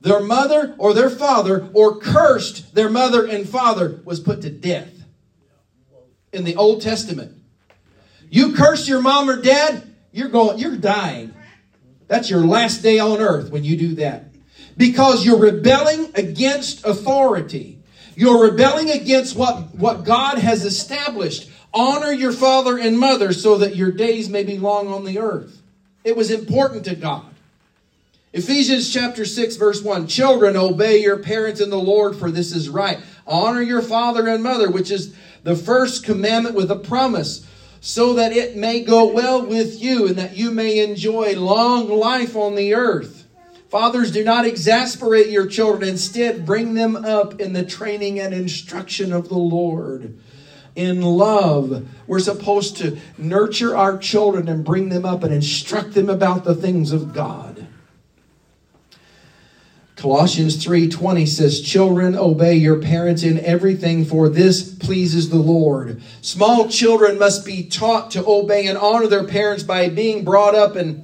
their 0.04 0.20
mother 0.20 0.74
or 0.76 0.92
their 0.92 1.08
father 1.08 1.68
or 1.72 1.98
cursed 1.98 2.74
their 2.74 2.90
mother 2.90 3.26
and 3.26 3.48
father 3.48 4.02
was 4.04 4.20
put 4.20 4.42
to 4.42 4.50
death 4.50 4.92
in 6.30 6.44
the 6.44 6.56
Old 6.56 6.82
Testament. 6.82 7.32
You 8.28 8.54
curse 8.54 8.86
your 8.86 9.00
mom 9.00 9.30
or 9.30 9.40
dad, 9.40 9.82
you're 10.12 10.28
going, 10.28 10.58
you're 10.58 10.76
dying. 10.76 11.34
That's 12.06 12.28
your 12.28 12.44
last 12.44 12.82
day 12.82 12.98
on 12.98 13.20
earth 13.20 13.50
when 13.50 13.64
you 13.64 13.78
do 13.78 13.94
that. 13.94 14.26
Because 14.76 15.24
you're 15.24 15.38
rebelling 15.38 16.10
against 16.14 16.84
authority. 16.84 17.78
You're 18.14 18.50
rebelling 18.50 18.90
against 18.90 19.34
what, 19.36 19.74
what 19.74 20.04
God 20.04 20.36
has 20.36 20.66
established. 20.66 21.48
Honor 21.72 22.12
your 22.12 22.32
father 22.32 22.76
and 22.76 22.98
mother 22.98 23.32
so 23.32 23.56
that 23.58 23.74
your 23.74 23.90
days 23.90 24.28
may 24.28 24.42
be 24.42 24.58
long 24.58 24.88
on 24.88 25.04
the 25.04 25.18
earth. 25.18 25.62
It 26.04 26.14
was 26.14 26.30
important 26.30 26.84
to 26.84 26.94
God. 26.94 27.33
Ephesians 28.34 28.92
chapter 28.92 29.24
6 29.24 29.54
verse 29.54 29.80
1 29.80 30.08
Children 30.08 30.56
obey 30.56 31.00
your 31.00 31.18
parents 31.18 31.60
in 31.60 31.70
the 31.70 31.78
Lord 31.78 32.16
for 32.16 32.32
this 32.32 32.50
is 32.50 32.68
right. 32.68 32.98
Honor 33.28 33.62
your 33.62 33.80
father 33.80 34.26
and 34.26 34.42
mother 34.42 34.68
which 34.68 34.90
is 34.90 35.14
the 35.44 35.54
first 35.54 36.04
commandment 36.04 36.56
with 36.56 36.68
a 36.68 36.76
promise 36.76 37.46
so 37.80 38.14
that 38.14 38.32
it 38.32 38.56
may 38.56 38.82
go 38.82 39.12
well 39.12 39.46
with 39.46 39.80
you 39.80 40.08
and 40.08 40.16
that 40.16 40.36
you 40.36 40.50
may 40.50 40.80
enjoy 40.80 41.38
long 41.38 41.88
life 41.88 42.34
on 42.34 42.56
the 42.56 42.74
earth. 42.74 43.28
Fathers, 43.68 44.10
do 44.10 44.24
not 44.24 44.44
exasperate 44.44 45.28
your 45.28 45.46
children. 45.46 45.88
Instead, 45.88 46.44
bring 46.44 46.74
them 46.74 46.96
up 46.96 47.40
in 47.40 47.52
the 47.52 47.64
training 47.64 48.18
and 48.18 48.34
instruction 48.34 49.12
of 49.12 49.28
the 49.28 49.38
Lord. 49.38 50.18
In 50.74 51.02
love, 51.02 51.86
we're 52.08 52.18
supposed 52.18 52.78
to 52.78 52.98
nurture 53.16 53.76
our 53.76 53.96
children 53.96 54.48
and 54.48 54.64
bring 54.64 54.88
them 54.88 55.04
up 55.04 55.22
and 55.22 55.32
instruct 55.32 55.94
them 55.94 56.10
about 56.10 56.42
the 56.42 56.56
things 56.56 56.90
of 56.90 57.14
God. 57.14 57.53
Colossians 59.96 60.56
3:20 60.56 61.24
says, 61.24 61.60
"Children, 61.60 62.16
obey 62.16 62.56
your 62.56 62.76
parents 62.76 63.22
in 63.22 63.38
everything, 63.38 64.04
for 64.04 64.28
this 64.28 64.62
pleases 64.62 65.28
the 65.28 65.36
Lord." 65.36 66.00
Small 66.20 66.68
children 66.68 67.18
must 67.18 67.44
be 67.44 67.62
taught 67.62 68.10
to 68.10 68.24
obey 68.26 68.66
and 68.66 68.76
honor 68.76 69.06
their 69.06 69.24
parents 69.24 69.62
by 69.62 69.88
being 69.88 70.24
brought 70.24 70.54
up 70.54 70.74
and 70.74 71.02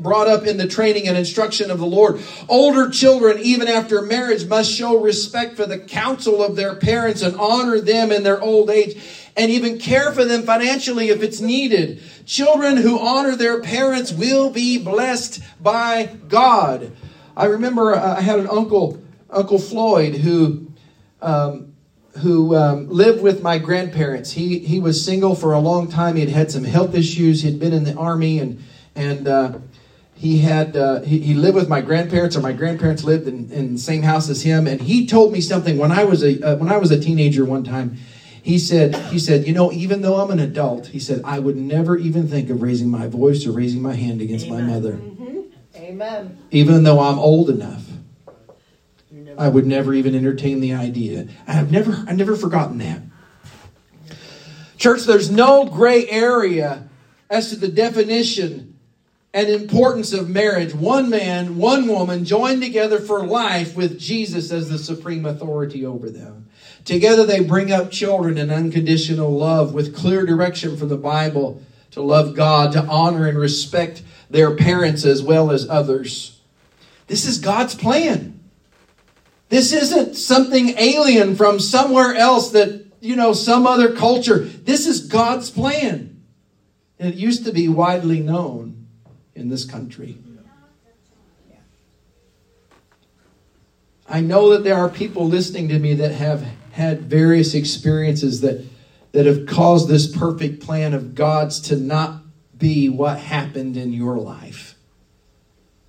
brought 0.00 0.28
up 0.28 0.46
in 0.46 0.56
the 0.56 0.66
training 0.66 1.08
and 1.08 1.16
instruction 1.16 1.70
of 1.70 1.78
the 1.78 1.86
Lord. 1.86 2.20
Older 2.48 2.88
children, 2.88 3.38
even 3.42 3.68
after 3.68 4.02
marriage, 4.02 4.46
must 4.46 4.70
show 4.70 4.98
respect 4.98 5.56
for 5.56 5.66
the 5.66 5.78
counsel 5.78 6.42
of 6.42 6.56
their 6.56 6.74
parents 6.74 7.22
and 7.22 7.36
honor 7.36 7.78
them 7.80 8.10
in 8.10 8.22
their 8.22 8.40
old 8.40 8.70
age 8.70 8.96
and 9.36 9.50
even 9.50 9.78
care 9.78 10.12
for 10.12 10.24
them 10.24 10.44
financially 10.44 11.10
if 11.10 11.22
it's 11.22 11.40
needed. 11.40 12.00
Children 12.24 12.78
who 12.78 12.98
honor 12.98 13.36
their 13.36 13.60
parents 13.60 14.12
will 14.12 14.50
be 14.50 14.78
blessed 14.78 15.40
by 15.62 16.08
God. 16.28 16.92
I 17.36 17.46
remember 17.46 17.94
uh, 17.94 18.16
I 18.16 18.20
had 18.20 18.38
an 18.38 18.48
uncle, 18.48 19.02
Uncle 19.28 19.58
Floyd, 19.58 20.14
who 20.14 20.68
um, 21.20 21.74
who 22.18 22.54
um, 22.56 22.88
lived 22.88 23.22
with 23.22 23.42
my 23.42 23.58
grandparents. 23.58 24.32
He 24.32 24.58
he 24.58 24.80
was 24.80 25.04
single 25.04 25.34
for 25.34 25.52
a 25.52 25.58
long 25.58 25.88
time. 25.88 26.16
He 26.16 26.22
had 26.22 26.30
had 26.30 26.50
some 26.50 26.64
health 26.64 26.94
issues. 26.94 27.42
He'd 27.42 27.60
been 27.60 27.72
in 27.72 27.84
the 27.84 27.94
army 27.94 28.38
and 28.38 28.62
and 28.94 29.28
uh, 29.28 29.58
he 30.14 30.38
had 30.38 30.76
uh, 30.76 31.00
he, 31.02 31.18
he, 31.18 31.34
lived 31.34 31.56
with 31.56 31.68
my 31.68 31.82
grandparents, 31.82 32.36
or 32.36 32.40
my 32.40 32.52
grandparents 32.52 33.04
lived 33.04 33.26
in, 33.28 33.50
in 33.52 33.74
the 33.74 33.78
same 33.78 34.02
house 34.02 34.30
as 34.30 34.42
him. 34.42 34.66
And 34.66 34.80
he 34.80 35.06
told 35.06 35.30
me 35.30 35.42
something 35.42 35.76
when 35.76 35.92
I 35.92 36.04
was 36.04 36.22
a 36.22 36.42
uh, 36.42 36.56
when 36.56 36.72
I 36.72 36.78
was 36.78 36.90
a 36.90 36.98
teenager. 36.98 37.44
One 37.44 37.64
time, 37.64 37.98
he 38.42 38.56
said 38.56 38.96
he 38.96 39.18
said, 39.18 39.46
you 39.46 39.52
know, 39.52 39.70
even 39.72 40.00
though 40.00 40.16
I'm 40.16 40.30
an 40.30 40.40
adult, 40.40 40.86
he 40.86 40.98
said 40.98 41.20
I 41.22 41.38
would 41.38 41.56
never 41.56 41.98
even 41.98 42.28
think 42.28 42.48
of 42.48 42.62
raising 42.62 42.88
my 42.88 43.06
voice 43.06 43.46
or 43.46 43.52
raising 43.52 43.82
my 43.82 43.94
hand 43.94 44.22
against 44.22 44.46
Amen. 44.46 44.66
my 44.66 44.72
mother. 44.72 44.98
Amen. 45.86 46.36
Even 46.50 46.82
though 46.82 46.98
I'm 46.98 47.18
old 47.18 47.48
enough, 47.48 47.84
I 49.38 49.48
would 49.48 49.66
never 49.66 49.94
even 49.94 50.16
entertain 50.16 50.60
the 50.60 50.74
idea. 50.74 51.28
I've 51.46 51.70
never, 51.70 52.04
I've 52.08 52.16
never 52.16 52.34
forgotten 52.34 52.78
that. 52.78 53.02
Church, 54.78 55.04
there's 55.04 55.30
no 55.30 55.64
gray 55.64 56.08
area 56.08 56.88
as 57.30 57.50
to 57.50 57.56
the 57.56 57.68
definition 57.68 58.78
and 59.32 59.48
importance 59.48 60.12
of 60.12 60.28
marriage. 60.28 60.74
One 60.74 61.08
man, 61.08 61.56
one 61.56 61.86
woman 61.86 62.24
joined 62.24 62.62
together 62.62 62.98
for 62.98 63.24
life 63.24 63.76
with 63.76 64.00
Jesus 64.00 64.50
as 64.50 64.68
the 64.68 64.78
supreme 64.78 65.24
authority 65.24 65.86
over 65.86 66.10
them. 66.10 66.48
Together 66.84 67.24
they 67.24 67.44
bring 67.44 67.70
up 67.70 67.92
children 67.92 68.38
in 68.38 68.50
unconditional 68.50 69.30
love 69.30 69.72
with 69.72 69.94
clear 69.94 70.26
direction 70.26 70.76
from 70.76 70.88
the 70.88 70.96
Bible 70.96 71.62
to 71.96 72.02
love 72.02 72.34
God, 72.34 72.72
to 72.72 72.84
honor 72.84 73.26
and 73.26 73.38
respect 73.38 74.02
their 74.28 74.54
parents 74.54 75.06
as 75.06 75.22
well 75.22 75.50
as 75.50 75.66
others. 75.66 76.38
This 77.06 77.24
is 77.24 77.38
God's 77.38 77.74
plan. 77.74 78.38
This 79.48 79.72
isn't 79.72 80.14
something 80.14 80.74
alien 80.76 81.36
from 81.36 81.58
somewhere 81.58 82.14
else 82.14 82.50
that, 82.50 82.84
you 83.00 83.16
know, 83.16 83.32
some 83.32 83.66
other 83.66 83.94
culture. 83.94 84.40
This 84.40 84.86
is 84.86 85.06
God's 85.06 85.50
plan. 85.50 86.22
And 86.98 87.14
it 87.14 87.18
used 87.18 87.46
to 87.46 87.52
be 87.52 87.66
widely 87.66 88.20
known 88.20 88.88
in 89.34 89.48
this 89.48 89.64
country. 89.64 90.18
I 94.06 94.20
know 94.20 94.50
that 94.50 94.64
there 94.64 94.76
are 94.76 94.90
people 94.90 95.26
listening 95.26 95.68
to 95.70 95.78
me 95.78 95.94
that 95.94 96.12
have 96.12 96.46
had 96.72 97.04
various 97.04 97.54
experiences 97.54 98.42
that, 98.42 98.62
that 99.16 99.24
have 99.24 99.46
caused 99.46 99.88
this 99.88 100.14
perfect 100.14 100.62
plan 100.62 100.92
of 100.92 101.14
God's 101.14 101.58
to 101.58 101.76
not 101.76 102.20
be 102.58 102.90
what 102.90 103.18
happened 103.18 103.74
in 103.74 103.94
your 103.94 104.18
life. 104.18 104.74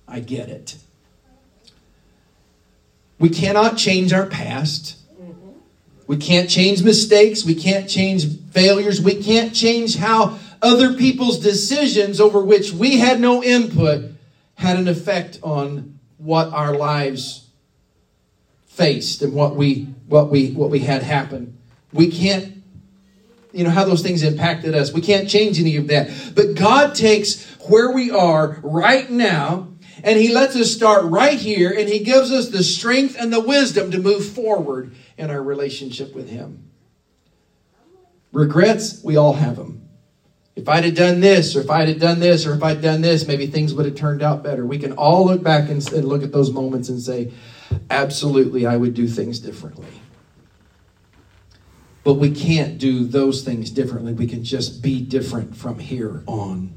I 0.08 0.20
get 0.20 0.48
it. 0.48 0.78
We 3.18 3.28
cannot 3.28 3.76
change 3.76 4.14
our 4.14 4.24
past. 4.24 4.96
We 6.06 6.16
can't 6.16 6.48
change 6.48 6.82
mistakes. 6.82 7.44
We 7.44 7.54
can't 7.54 7.86
change 7.86 8.24
failures. 8.52 9.02
We 9.02 9.22
can't 9.22 9.54
change 9.54 9.96
how 9.96 10.38
other 10.62 10.94
people's 10.94 11.38
decisions 11.38 12.22
over 12.22 12.42
which 12.42 12.72
we 12.72 12.96
had 12.96 13.20
no 13.20 13.44
input 13.44 14.10
had 14.54 14.78
an 14.78 14.88
effect 14.88 15.38
on 15.42 15.98
what 16.16 16.50
our 16.54 16.74
lives 16.74 17.46
faced 18.68 19.20
and 19.20 19.34
what 19.34 19.54
we 19.54 19.82
what 20.06 20.30
we 20.30 20.52
what 20.52 20.70
we 20.70 20.78
had 20.78 21.02
happen. 21.02 21.58
We 21.92 22.10
can't 22.10 22.57
you 23.52 23.64
know, 23.64 23.70
how 23.70 23.84
those 23.84 24.02
things 24.02 24.22
impacted 24.22 24.74
us. 24.74 24.92
We 24.92 25.00
can't 25.00 25.28
change 25.28 25.58
any 25.60 25.76
of 25.76 25.88
that. 25.88 26.10
But 26.34 26.54
God 26.54 26.94
takes 26.94 27.44
where 27.68 27.92
we 27.92 28.10
are 28.10 28.58
right 28.62 29.08
now 29.10 29.68
and 30.02 30.18
He 30.18 30.32
lets 30.32 30.54
us 30.56 30.70
start 30.70 31.04
right 31.04 31.38
here 31.38 31.70
and 31.70 31.88
He 31.88 32.00
gives 32.00 32.30
us 32.30 32.48
the 32.48 32.62
strength 32.62 33.16
and 33.18 33.32
the 33.32 33.40
wisdom 33.40 33.90
to 33.90 33.98
move 33.98 34.26
forward 34.26 34.94
in 35.16 35.30
our 35.30 35.42
relationship 35.42 36.14
with 36.14 36.28
Him. 36.28 36.70
Regrets, 38.32 39.02
we 39.02 39.16
all 39.16 39.32
have 39.32 39.56
them. 39.56 39.88
If 40.54 40.68
I'd 40.68 40.84
have 40.84 40.96
done 40.96 41.20
this, 41.20 41.54
or 41.54 41.60
if 41.60 41.70
I'd 41.70 41.88
have 41.88 42.00
done 42.00 42.18
this, 42.18 42.44
or 42.44 42.52
if 42.52 42.62
I'd 42.62 42.82
done 42.82 43.00
this, 43.00 43.26
maybe 43.28 43.46
things 43.46 43.72
would 43.74 43.86
have 43.86 43.94
turned 43.94 44.22
out 44.22 44.42
better. 44.42 44.66
We 44.66 44.78
can 44.78 44.92
all 44.92 45.26
look 45.26 45.42
back 45.42 45.70
and, 45.70 45.82
look 46.04 46.24
at 46.24 46.32
those 46.32 46.50
moments 46.50 46.88
and 46.88 47.00
say, 47.00 47.32
absolutely, 47.90 48.66
I 48.66 48.76
would 48.76 48.92
do 48.92 49.06
things 49.06 49.38
differently. 49.38 49.86
But 52.08 52.14
we 52.14 52.30
can't 52.30 52.78
do 52.78 53.04
those 53.04 53.42
things 53.42 53.70
differently. 53.70 54.14
We 54.14 54.26
can 54.26 54.42
just 54.42 54.80
be 54.80 55.02
different 55.02 55.54
from 55.54 55.78
here 55.78 56.22
on. 56.26 56.72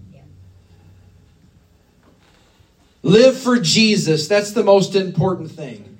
Live 3.01 3.37
for 3.39 3.57
Jesus. 3.57 4.27
That's 4.27 4.51
the 4.51 4.61
most 4.61 4.93
important 4.93 5.49
thing. 5.49 5.99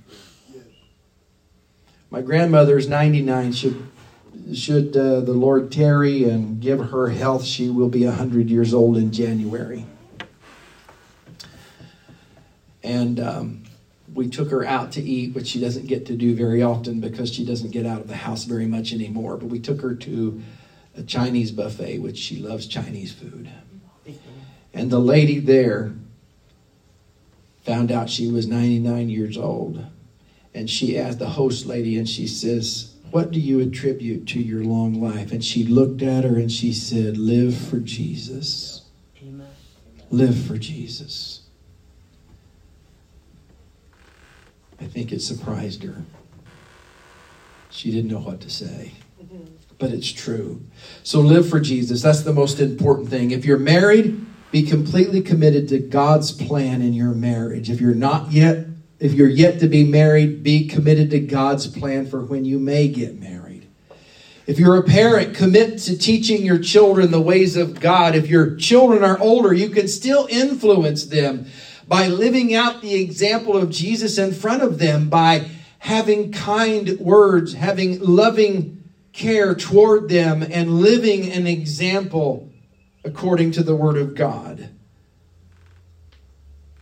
My 2.09 2.19
grandmother 2.21 2.77
is 2.77 2.89
99. 2.89 3.53
She, 3.53 3.73
should 4.53 4.97
uh, 4.97 5.21
the 5.21 5.31
Lord 5.31 5.71
tarry 5.71 6.25
and 6.25 6.59
give 6.59 6.89
her 6.89 7.07
health, 7.07 7.45
she 7.45 7.69
will 7.69 7.87
be 7.87 8.05
100 8.05 8.49
years 8.49 8.73
old 8.73 8.97
in 8.97 9.13
January. 9.13 9.85
And 12.83 13.17
um, 13.17 13.60
we 14.13 14.29
took 14.29 14.49
her 14.51 14.65
out 14.65 14.91
to 14.93 15.01
eat, 15.01 15.33
which 15.33 15.47
she 15.47 15.59
doesn't 15.59 15.87
get 15.87 16.05
to 16.07 16.15
do 16.15 16.35
very 16.35 16.61
often 16.61 16.99
because 16.99 17.33
she 17.33 17.45
doesn't 17.45 17.71
get 17.71 17.85
out 17.85 18.01
of 18.01 18.07
the 18.07 18.15
house 18.15 18.43
very 18.43 18.65
much 18.65 18.93
anymore. 18.93 19.37
But 19.37 19.49
we 19.49 19.59
took 19.59 19.81
her 19.81 19.95
to 19.95 20.41
a 20.95 21.03
Chinese 21.03 21.51
buffet, 21.51 21.99
which 21.99 22.17
she 22.17 22.37
loves 22.37 22.67
Chinese 22.67 23.13
food. 23.13 23.49
And 24.73 24.89
the 24.89 24.99
lady 24.99 25.39
there 25.39 25.93
found 27.63 27.91
out 27.91 28.09
she 28.09 28.29
was 28.29 28.47
99 28.47 29.09
years 29.09 29.37
old. 29.37 29.85
And 30.53 30.69
she 30.69 30.99
asked 30.99 31.19
the 31.19 31.29
host 31.29 31.65
lady, 31.65 31.97
and 31.97 32.07
she 32.07 32.27
says, 32.27 32.95
What 33.11 33.31
do 33.31 33.39
you 33.39 33.59
attribute 33.61 34.27
to 34.29 34.39
your 34.41 34.63
long 34.63 35.01
life? 35.01 35.31
And 35.31 35.43
she 35.43 35.63
looked 35.63 36.01
at 36.01 36.25
her 36.25 36.35
and 36.35 36.51
she 36.51 36.73
said, 36.73 37.17
Live 37.17 37.55
for 37.55 37.79
Jesus. 37.79 38.83
Amen. 39.21 39.47
Live 40.09 40.37
for 40.45 40.57
Jesus. 40.57 41.40
I 44.81 44.85
think 44.85 45.11
it 45.11 45.21
surprised 45.21 45.83
her. 45.83 46.03
She 47.69 47.91
didn't 47.91 48.11
know 48.11 48.19
what 48.19 48.41
to 48.41 48.49
say. 48.49 48.93
Mm-hmm. 49.23 49.45
But 49.77 49.91
it's 49.91 50.11
true. 50.11 50.61
So 51.03 51.21
live 51.21 51.47
for 51.47 51.59
Jesus. 51.59 52.01
That's 52.01 52.21
the 52.21 52.33
most 52.33 52.59
important 52.59 53.09
thing. 53.09 53.31
If 53.31 53.45
you're 53.45 53.59
married, 53.59 54.25
be 54.51 54.63
completely 54.63 55.21
committed 55.21 55.69
to 55.69 55.79
God's 55.79 56.31
plan 56.31 56.81
in 56.81 56.93
your 56.93 57.13
marriage. 57.13 57.69
If 57.69 57.79
you're 57.79 57.93
not 57.93 58.31
yet, 58.31 58.65
if 58.99 59.13
you're 59.13 59.29
yet 59.29 59.59
to 59.59 59.67
be 59.67 59.85
married, 59.85 60.43
be 60.43 60.67
committed 60.67 61.11
to 61.11 61.19
God's 61.19 61.67
plan 61.67 62.07
for 62.07 62.21
when 62.21 62.43
you 62.43 62.59
may 62.59 62.87
get 62.87 63.19
married. 63.19 63.67
If 64.47 64.59
you're 64.59 64.77
a 64.77 64.83
parent, 64.83 65.35
commit 65.35 65.77
to 65.79 65.97
teaching 65.97 66.43
your 66.43 66.59
children 66.59 67.11
the 67.11 67.21
ways 67.21 67.55
of 67.55 67.79
God. 67.79 68.15
If 68.15 68.27
your 68.27 68.55
children 68.55 69.03
are 69.03 69.19
older, 69.19 69.53
you 69.53 69.69
can 69.69 69.87
still 69.87 70.27
influence 70.29 71.05
them 71.05 71.45
by 71.91 72.07
living 72.07 72.55
out 72.55 72.81
the 72.81 72.95
example 72.95 73.57
of 73.57 73.69
Jesus 73.69 74.17
in 74.17 74.31
front 74.31 74.63
of 74.63 74.79
them, 74.79 75.09
by 75.09 75.45
having 75.79 76.31
kind 76.31 76.97
words, 77.01 77.53
having 77.53 77.99
loving 77.99 78.81
care 79.11 79.53
toward 79.53 80.07
them, 80.07 80.41
and 80.41 80.79
living 80.79 81.29
an 81.33 81.45
example 81.47 82.49
according 83.03 83.51
to 83.51 83.61
the 83.61 83.75
Word 83.75 83.97
of 83.97 84.15
God. 84.15 84.69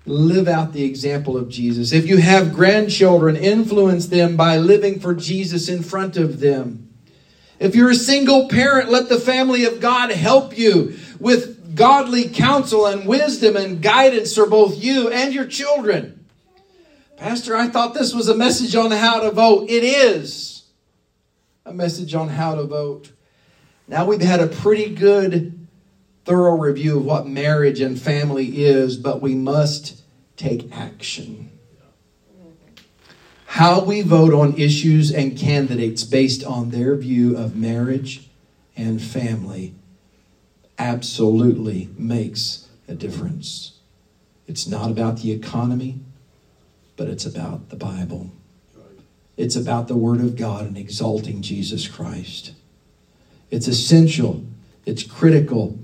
Live 0.05 0.47
out 0.47 0.73
the 0.73 0.83
example 0.83 1.35
of 1.37 1.49
Jesus. 1.49 1.91
If 1.91 2.05
you 2.05 2.17
have 2.17 2.53
grandchildren, 2.53 3.35
influence 3.35 4.05
them 4.05 4.37
by 4.37 4.57
living 4.57 4.99
for 4.99 5.15
Jesus 5.15 5.69
in 5.69 5.81
front 5.81 6.17
of 6.17 6.39
them. 6.39 6.87
If 7.57 7.73
you're 7.73 7.89
a 7.89 7.95
single 7.95 8.47
parent, 8.47 8.89
let 8.89 9.09
the 9.09 9.19
family 9.19 9.65
of 9.65 9.81
God 9.81 10.11
help 10.11 10.55
you 10.55 10.99
with 11.19 11.58
godly 11.75 12.29
counsel 12.29 12.85
and 12.85 13.07
wisdom 13.07 13.55
and 13.55 13.81
guidance 13.81 14.35
for 14.35 14.47
both 14.47 14.81
you 14.81 15.09
and 15.09 15.33
your 15.33 15.45
children. 15.45 16.25
Pastor, 17.17 17.55
I 17.55 17.67
thought 17.67 17.93
this 17.93 18.13
was 18.13 18.29
a 18.29 18.35
message 18.35 18.75
on 18.75 18.91
how 18.91 19.19
to 19.19 19.31
vote. 19.31 19.69
It 19.69 19.83
is 19.83 20.63
a 21.65 21.73
message 21.73 22.15
on 22.15 22.29
how 22.29 22.55
to 22.55 22.63
vote. 22.63 23.11
Now 23.87 24.05
we've 24.05 24.21
had 24.21 24.39
a 24.39 24.47
pretty 24.47 24.93
good 24.93 25.67
thorough 26.25 26.57
review 26.57 26.97
of 26.97 27.05
what 27.05 27.27
marriage 27.27 27.81
and 27.81 27.99
family 27.99 28.63
is, 28.63 28.97
but 28.97 29.21
we 29.21 29.35
must 29.35 30.01
take 30.37 30.71
action. 30.71 31.51
How 33.45 33.83
we 33.83 34.01
vote 34.01 34.31
on 34.31 34.55
issues 34.57 35.11
and 35.11 35.37
candidates 35.37 36.03
based 36.03 36.43
on 36.43 36.69
their 36.69 36.95
view 36.95 37.35
of 37.35 37.55
marriage 37.55 38.29
and 38.77 39.01
family 39.01 39.73
absolutely 40.79 41.89
makes 41.97 42.67
a 42.87 42.95
difference. 42.95 43.73
It's 44.47 44.67
not 44.67 44.89
about 44.89 45.19
the 45.19 45.31
economy, 45.31 45.99
but 46.95 47.07
it's 47.07 47.25
about 47.25 47.69
the 47.69 47.75
Bible. 47.75 48.31
It's 49.37 49.55
about 49.55 49.87
the 49.87 49.95
Word 49.95 50.21
of 50.21 50.35
God 50.35 50.65
and 50.65 50.77
exalting 50.77 51.41
Jesus 51.41 51.87
Christ. 51.87 52.53
It's 53.51 53.67
essential, 53.67 54.43
it's 54.85 55.03
critical, 55.03 55.79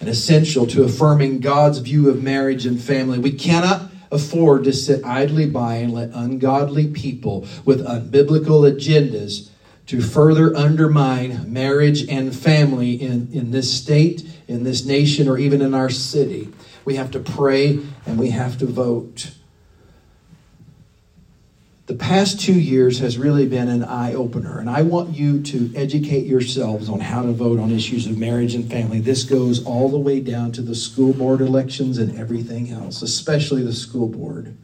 and 0.00 0.08
essential 0.08 0.66
to 0.68 0.84
affirming 0.84 1.40
God's 1.40 1.78
view 1.78 2.08
of 2.08 2.22
marriage 2.22 2.64
and 2.64 2.80
family. 2.80 3.18
We 3.18 3.32
cannot 3.32 3.90
afford 4.10 4.64
to 4.64 4.72
sit 4.72 5.04
idly 5.04 5.46
by 5.46 5.76
and 5.76 5.92
let 5.92 6.10
ungodly 6.14 6.88
people 6.88 7.46
with 7.64 7.84
unbiblical 7.84 8.70
agendas 8.70 9.50
to 9.88 10.00
further 10.00 10.54
undermine 10.56 11.52
marriage 11.52 12.08
and 12.08 12.34
family 12.34 12.92
in, 12.92 13.28
in 13.32 13.50
this 13.50 13.72
state, 13.72 14.24
in 14.46 14.62
this 14.64 14.84
nation, 14.84 15.28
or 15.28 15.38
even 15.38 15.60
in 15.60 15.74
our 15.74 15.90
city. 15.90 16.48
We 16.84 16.96
have 16.96 17.10
to 17.10 17.20
pray 17.20 17.80
and 18.06 18.18
we 18.18 18.30
have 18.30 18.58
to 18.58 18.66
vote 18.66 19.30
the 21.88 21.94
past 21.94 22.38
two 22.38 22.52
years 22.52 22.98
has 22.98 23.16
really 23.16 23.46
been 23.46 23.68
an 23.68 23.82
eye 23.82 24.12
opener, 24.12 24.58
and 24.58 24.68
I 24.68 24.82
want 24.82 25.16
you 25.16 25.42
to 25.44 25.72
educate 25.74 26.26
yourselves 26.26 26.86
on 26.90 27.00
how 27.00 27.22
to 27.22 27.32
vote 27.32 27.58
on 27.58 27.70
issues 27.70 28.06
of 28.06 28.18
marriage 28.18 28.54
and 28.54 28.70
family. 28.70 29.00
This 29.00 29.24
goes 29.24 29.64
all 29.64 29.88
the 29.88 29.98
way 29.98 30.20
down 30.20 30.52
to 30.52 30.60
the 30.60 30.74
school 30.74 31.14
board 31.14 31.40
elections 31.40 31.96
and 31.96 32.14
everything 32.18 32.70
else, 32.70 33.00
especially 33.00 33.62
the 33.62 33.72
school 33.72 34.06
board. 34.06 34.54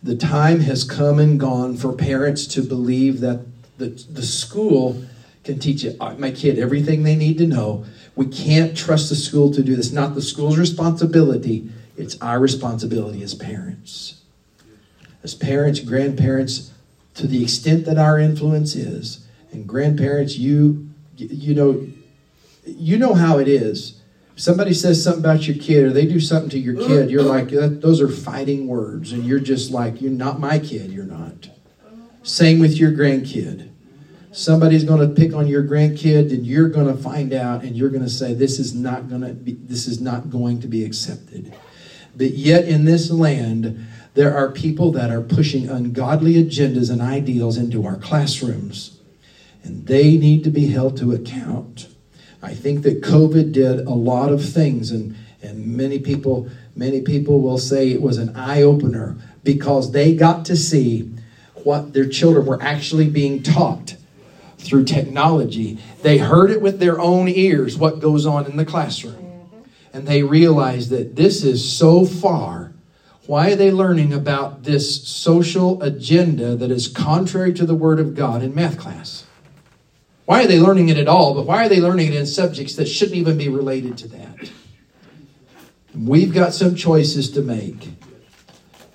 The 0.00 0.14
time 0.14 0.60
has 0.60 0.84
come 0.84 1.18
and 1.18 1.40
gone 1.40 1.76
for 1.76 1.92
parents 1.92 2.46
to 2.46 2.62
believe 2.62 3.18
that 3.18 3.40
the, 3.80 3.88
the 4.12 4.22
school 4.22 5.02
can 5.42 5.58
teach 5.58 5.84
it, 5.84 5.96
uh, 6.00 6.14
my 6.14 6.30
kid 6.30 6.58
everything 6.58 7.02
they 7.02 7.16
need 7.16 7.38
to 7.38 7.46
know. 7.46 7.84
We 8.14 8.26
can't 8.26 8.76
trust 8.76 9.08
the 9.08 9.16
school 9.16 9.52
to 9.54 9.62
do 9.62 9.74
this. 9.74 9.90
Not 9.90 10.14
the 10.14 10.22
school's 10.22 10.58
responsibility, 10.58 11.70
it's 11.96 12.20
our 12.20 12.38
responsibility 12.38 13.22
as 13.22 13.34
parents 13.34 14.20
as 15.22 15.34
parents, 15.34 15.80
grandparents, 15.80 16.72
to 17.14 17.26
the 17.26 17.42
extent 17.42 17.84
that 17.84 17.98
our 17.98 18.18
influence 18.18 18.74
is, 18.74 19.26
and 19.52 19.66
grandparents, 19.66 20.36
you 20.38 20.88
you 21.16 21.54
know 21.54 21.86
you 22.64 22.96
know 22.96 23.14
how 23.14 23.38
it 23.38 23.48
is. 23.48 23.96
somebody 24.36 24.72
says 24.72 25.02
something 25.02 25.20
about 25.22 25.46
your 25.46 25.56
kid 25.56 25.84
or 25.84 25.90
they 25.90 26.06
do 26.06 26.18
something 26.18 26.48
to 26.48 26.58
your 26.58 26.74
kid, 26.86 27.10
you're 27.10 27.22
like, 27.22 27.50
those 27.50 28.00
are 28.00 28.08
fighting 28.08 28.66
words. 28.66 29.12
And 29.12 29.24
you're 29.24 29.38
just 29.38 29.70
like, 29.70 30.00
you're 30.00 30.10
not 30.10 30.40
my 30.40 30.58
kid, 30.58 30.90
you're 30.90 31.04
not. 31.04 31.50
Same 32.22 32.58
with 32.58 32.78
your 32.78 32.90
grandkid. 32.90 33.69
Somebody's 34.32 34.84
going 34.84 35.00
to 35.00 35.14
pick 35.14 35.34
on 35.34 35.48
your 35.48 35.64
grandkid 35.64 36.30
and 36.30 36.46
you're 36.46 36.68
going 36.68 36.86
to 36.86 37.02
find 37.02 37.32
out 37.32 37.64
and 37.64 37.76
you're 37.76 37.90
going 37.90 38.04
to 38.04 38.10
say, 38.10 38.32
this 38.32 38.60
is 38.60 38.74
not 38.74 39.08
going 39.08 39.22
to 39.22 39.32
be, 39.32 39.54
this 39.54 39.88
is 39.88 40.00
not 40.00 40.30
going 40.30 40.60
to 40.60 40.68
be 40.68 40.84
accepted. 40.84 41.52
But 42.14 42.30
yet 42.30 42.64
in 42.64 42.84
this 42.84 43.10
land, 43.10 43.86
there 44.14 44.36
are 44.36 44.50
people 44.52 44.92
that 44.92 45.10
are 45.10 45.20
pushing 45.20 45.68
ungodly 45.68 46.34
agendas 46.34 46.90
and 46.90 47.00
ideals 47.00 47.56
into 47.56 47.86
our 47.86 47.96
classrooms, 47.96 49.00
and 49.62 49.86
they 49.86 50.16
need 50.16 50.44
to 50.44 50.50
be 50.50 50.68
held 50.68 50.96
to 50.98 51.12
account. 51.12 51.88
I 52.42 52.54
think 52.54 52.82
that 52.82 53.02
COVID 53.02 53.52
did 53.52 53.80
a 53.80 53.94
lot 53.94 54.32
of 54.32 54.44
things, 54.44 54.90
and, 54.90 55.16
and 55.42 55.76
many 55.76 55.98
people 55.98 56.48
many 56.76 57.02
people 57.02 57.40
will 57.40 57.58
say 57.58 57.90
it 57.90 58.00
was 58.00 58.16
an 58.16 58.34
eye 58.36 58.62
opener 58.62 59.16
because 59.44 59.92
they 59.92 60.14
got 60.14 60.44
to 60.46 60.56
see 60.56 61.12
what 61.64 61.92
their 61.92 62.08
children 62.08 62.46
were 62.46 62.62
actually 62.62 63.08
being 63.08 63.42
taught 63.42 63.96
through 64.60 64.84
technology. 64.84 65.78
They 66.02 66.18
heard 66.18 66.50
it 66.50 66.62
with 66.62 66.78
their 66.78 67.00
own 67.00 67.28
ears 67.28 67.76
what 67.76 68.00
goes 68.00 68.26
on 68.26 68.46
in 68.46 68.56
the 68.56 68.64
classroom. 68.64 69.26
And 69.92 70.06
they 70.06 70.22
realized 70.22 70.90
that 70.90 71.16
this 71.16 71.42
is 71.42 71.76
so 71.76 72.04
far 72.04 72.72
why 73.26 73.52
are 73.52 73.56
they 73.56 73.70
learning 73.70 74.12
about 74.12 74.64
this 74.64 75.06
social 75.06 75.80
agenda 75.84 76.56
that 76.56 76.72
is 76.72 76.88
contrary 76.88 77.52
to 77.54 77.64
the 77.64 77.76
Word 77.76 78.00
of 78.00 78.16
God 78.16 78.42
in 78.42 78.56
math 78.56 78.76
class? 78.76 79.24
Why 80.24 80.42
are 80.42 80.46
they 80.48 80.58
learning 80.58 80.88
it 80.88 80.96
at 80.96 81.06
all? 81.06 81.34
But 81.34 81.46
why 81.46 81.64
are 81.64 81.68
they 81.68 81.80
learning 81.80 82.08
it 82.08 82.14
in 82.14 82.26
subjects 82.26 82.74
that 82.74 82.86
shouldn't 82.86 83.16
even 83.16 83.38
be 83.38 83.48
related 83.48 83.96
to 83.98 84.08
that? 84.08 84.50
We've 85.94 86.34
got 86.34 86.54
some 86.54 86.74
choices 86.74 87.30
to 87.30 87.40
make. 87.40 87.90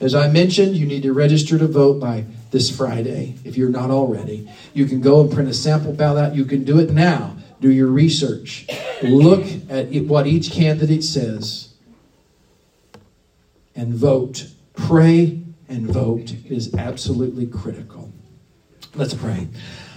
As 0.02 0.14
I 0.14 0.28
mentioned, 0.28 0.76
you 0.76 0.86
need 0.86 1.04
to 1.04 1.14
register 1.14 1.58
to 1.58 1.68
vote 1.68 2.02
by 2.02 2.26
this 2.56 2.74
Friday 2.74 3.36
if 3.44 3.58
you're 3.58 3.70
not 3.70 3.92
already. 3.92 4.50
You 4.74 4.86
can 4.86 5.02
go 5.02 5.20
and 5.20 5.30
print 5.30 5.50
a 5.50 5.54
sample 5.54 5.92
ballot. 5.92 6.34
You 6.34 6.46
can 6.46 6.64
do 6.64 6.80
it 6.80 6.90
now. 6.90 7.36
Do 7.60 7.70
your 7.70 7.88
research. 7.88 8.66
Look 9.04 9.46
at 9.70 9.92
what 10.06 10.26
each 10.26 10.52
candidate 10.52 11.04
says 11.04 11.74
and 13.76 13.94
vote. 13.94 14.48
Pray 14.74 15.42
and 15.68 15.88
vote 15.88 16.34
is 16.50 16.74
absolutely 16.76 17.46
critical. 17.46 18.14
Let's 18.94 19.14
pray. 19.14 19.50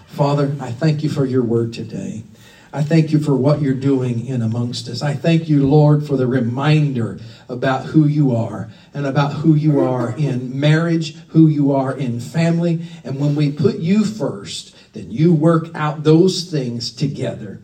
Father, 0.09 0.57
I 0.61 0.73
thank 0.73 1.05
you 1.05 1.09
for 1.09 1.25
your 1.25 1.45
word 1.45 1.73
today. 1.73 2.25
I 2.73 2.83
thank 2.83 3.13
you 3.13 3.19
for 3.19 3.35
what 3.35 3.63
you're 3.63 3.75
doing 3.75 4.27
in 4.27 4.43
amongst 4.43 4.89
us. 4.89 5.03
I 5.03 5.15
thank 5.15 5.49
you, 5.49 5.67
Lord, 5.67 6.07
for 6.07 6.17
the 6.17 6.27
reminder 6.27 7.19
about 7.49 7.87
who 7.87 8.07
you 8.07 8.37
are 8.37 8.71
and 8.93 9.07
about 9.07 9.33
who 9.33 9.55
you 9.55 9.81
are 9.81 10.15
in 10.17 10.59
marriage, 10.59 11.17
who 11.29 11.47
you 11.47 11.73
are 11.73 11.97
in 11.97 12.21
family. 12.21 12.83
And 13.05 13.19
when 13.19 13.35
we 13.35 13.51
put 13.51 13.79
you 13.79 14.05
first, 14.05 14.77
then 14.93 15.11
you 15.11 15.33
work 15.33 15.75
out 15.75 16.03
those 16.03 16.51
things 16.51 16.91
together 16.91 17.63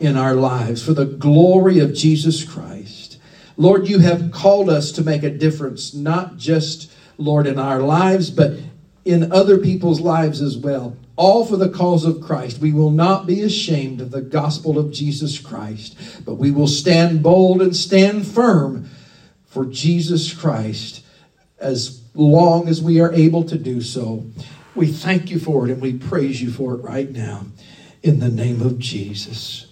in 0.00 0.16
our 0.16 0.34
lives 0.34 0.84
for 0.84 0.94
the 0.94 1.06
glory 1.06 1.78
of 1.78 1.94
Jesus 1.94 2.42
Christ. 2.42 3.18
Lord, 3.56 3.88
you 3.88 3.98
have 3.98 4.32
called 4.32 4.68
us 4.68 4.90
to 4.92 5.02
make 5.02 5.22
a 5.22 5.30
difference, 5.30 5.94
not 5.94 6.38
just, 6.38 6.90
Lord, 7.18 7.46
in 7.46 7.58
our 7.58 7.80
lives, 7.80 8.30
but 8.30 8.54
in 9.04 9.30
other 9.30 9.58
people's 9.58 10.00
lives 10.00 10.40
as 10.40 10.56
well. 10.56 10.96
All 11.20 11.44
for 11.44 11.58
the 11.58 11.68
cause 11.68 12.06
of 12.06 12.22
Christ. 12.22 12.60
We 12.60 12.72
will 12.72 12.90
not 12.90 13.26
be 13.26 13.42
ashamed 13.42 14.00
of 14.00 14.10
the 14.10 14.22
gospel 14.22 14.78
of 14.78 14.90
Jesus 14.90 15.38
Christ, 15.38 15.94
but 16.24 16.36
we 16.36 16.50
will 16.50 16.66
stand 16.66 17.22
bold 17.22 17.60
and 17.60 17.76
stand 17.76 18.26
firm 18.26 18.88
for 19.44 19.66
Jesus 19.66 20.32
Christ 20.32 21.04
as 21.58 22.02
long 22.14 22.68
as 22.68 22.80
we 22.80 23.00
are 23.00 23.12
able 23.12 23.44
to 23.44 23.58
do 23.58 23.82
so. 23.82 24.24
We 24.74 24.86
thank 24.86 25.30
you 25.30 25.38
for 25.38 25.68
it 25.68 25.70
and 25.70 25.82
we 25.82 25.98
praise 25.98 26.40
you 26.40 26.50
for 26.50 26.72
it 26.72 26.82
right 26.82 27.10
now 27.10 27.44
in 28.02 28.20
the 28.20 28.30
name 28.30 28.62
of 28.62 28.78
Jesus. 28.78 29.66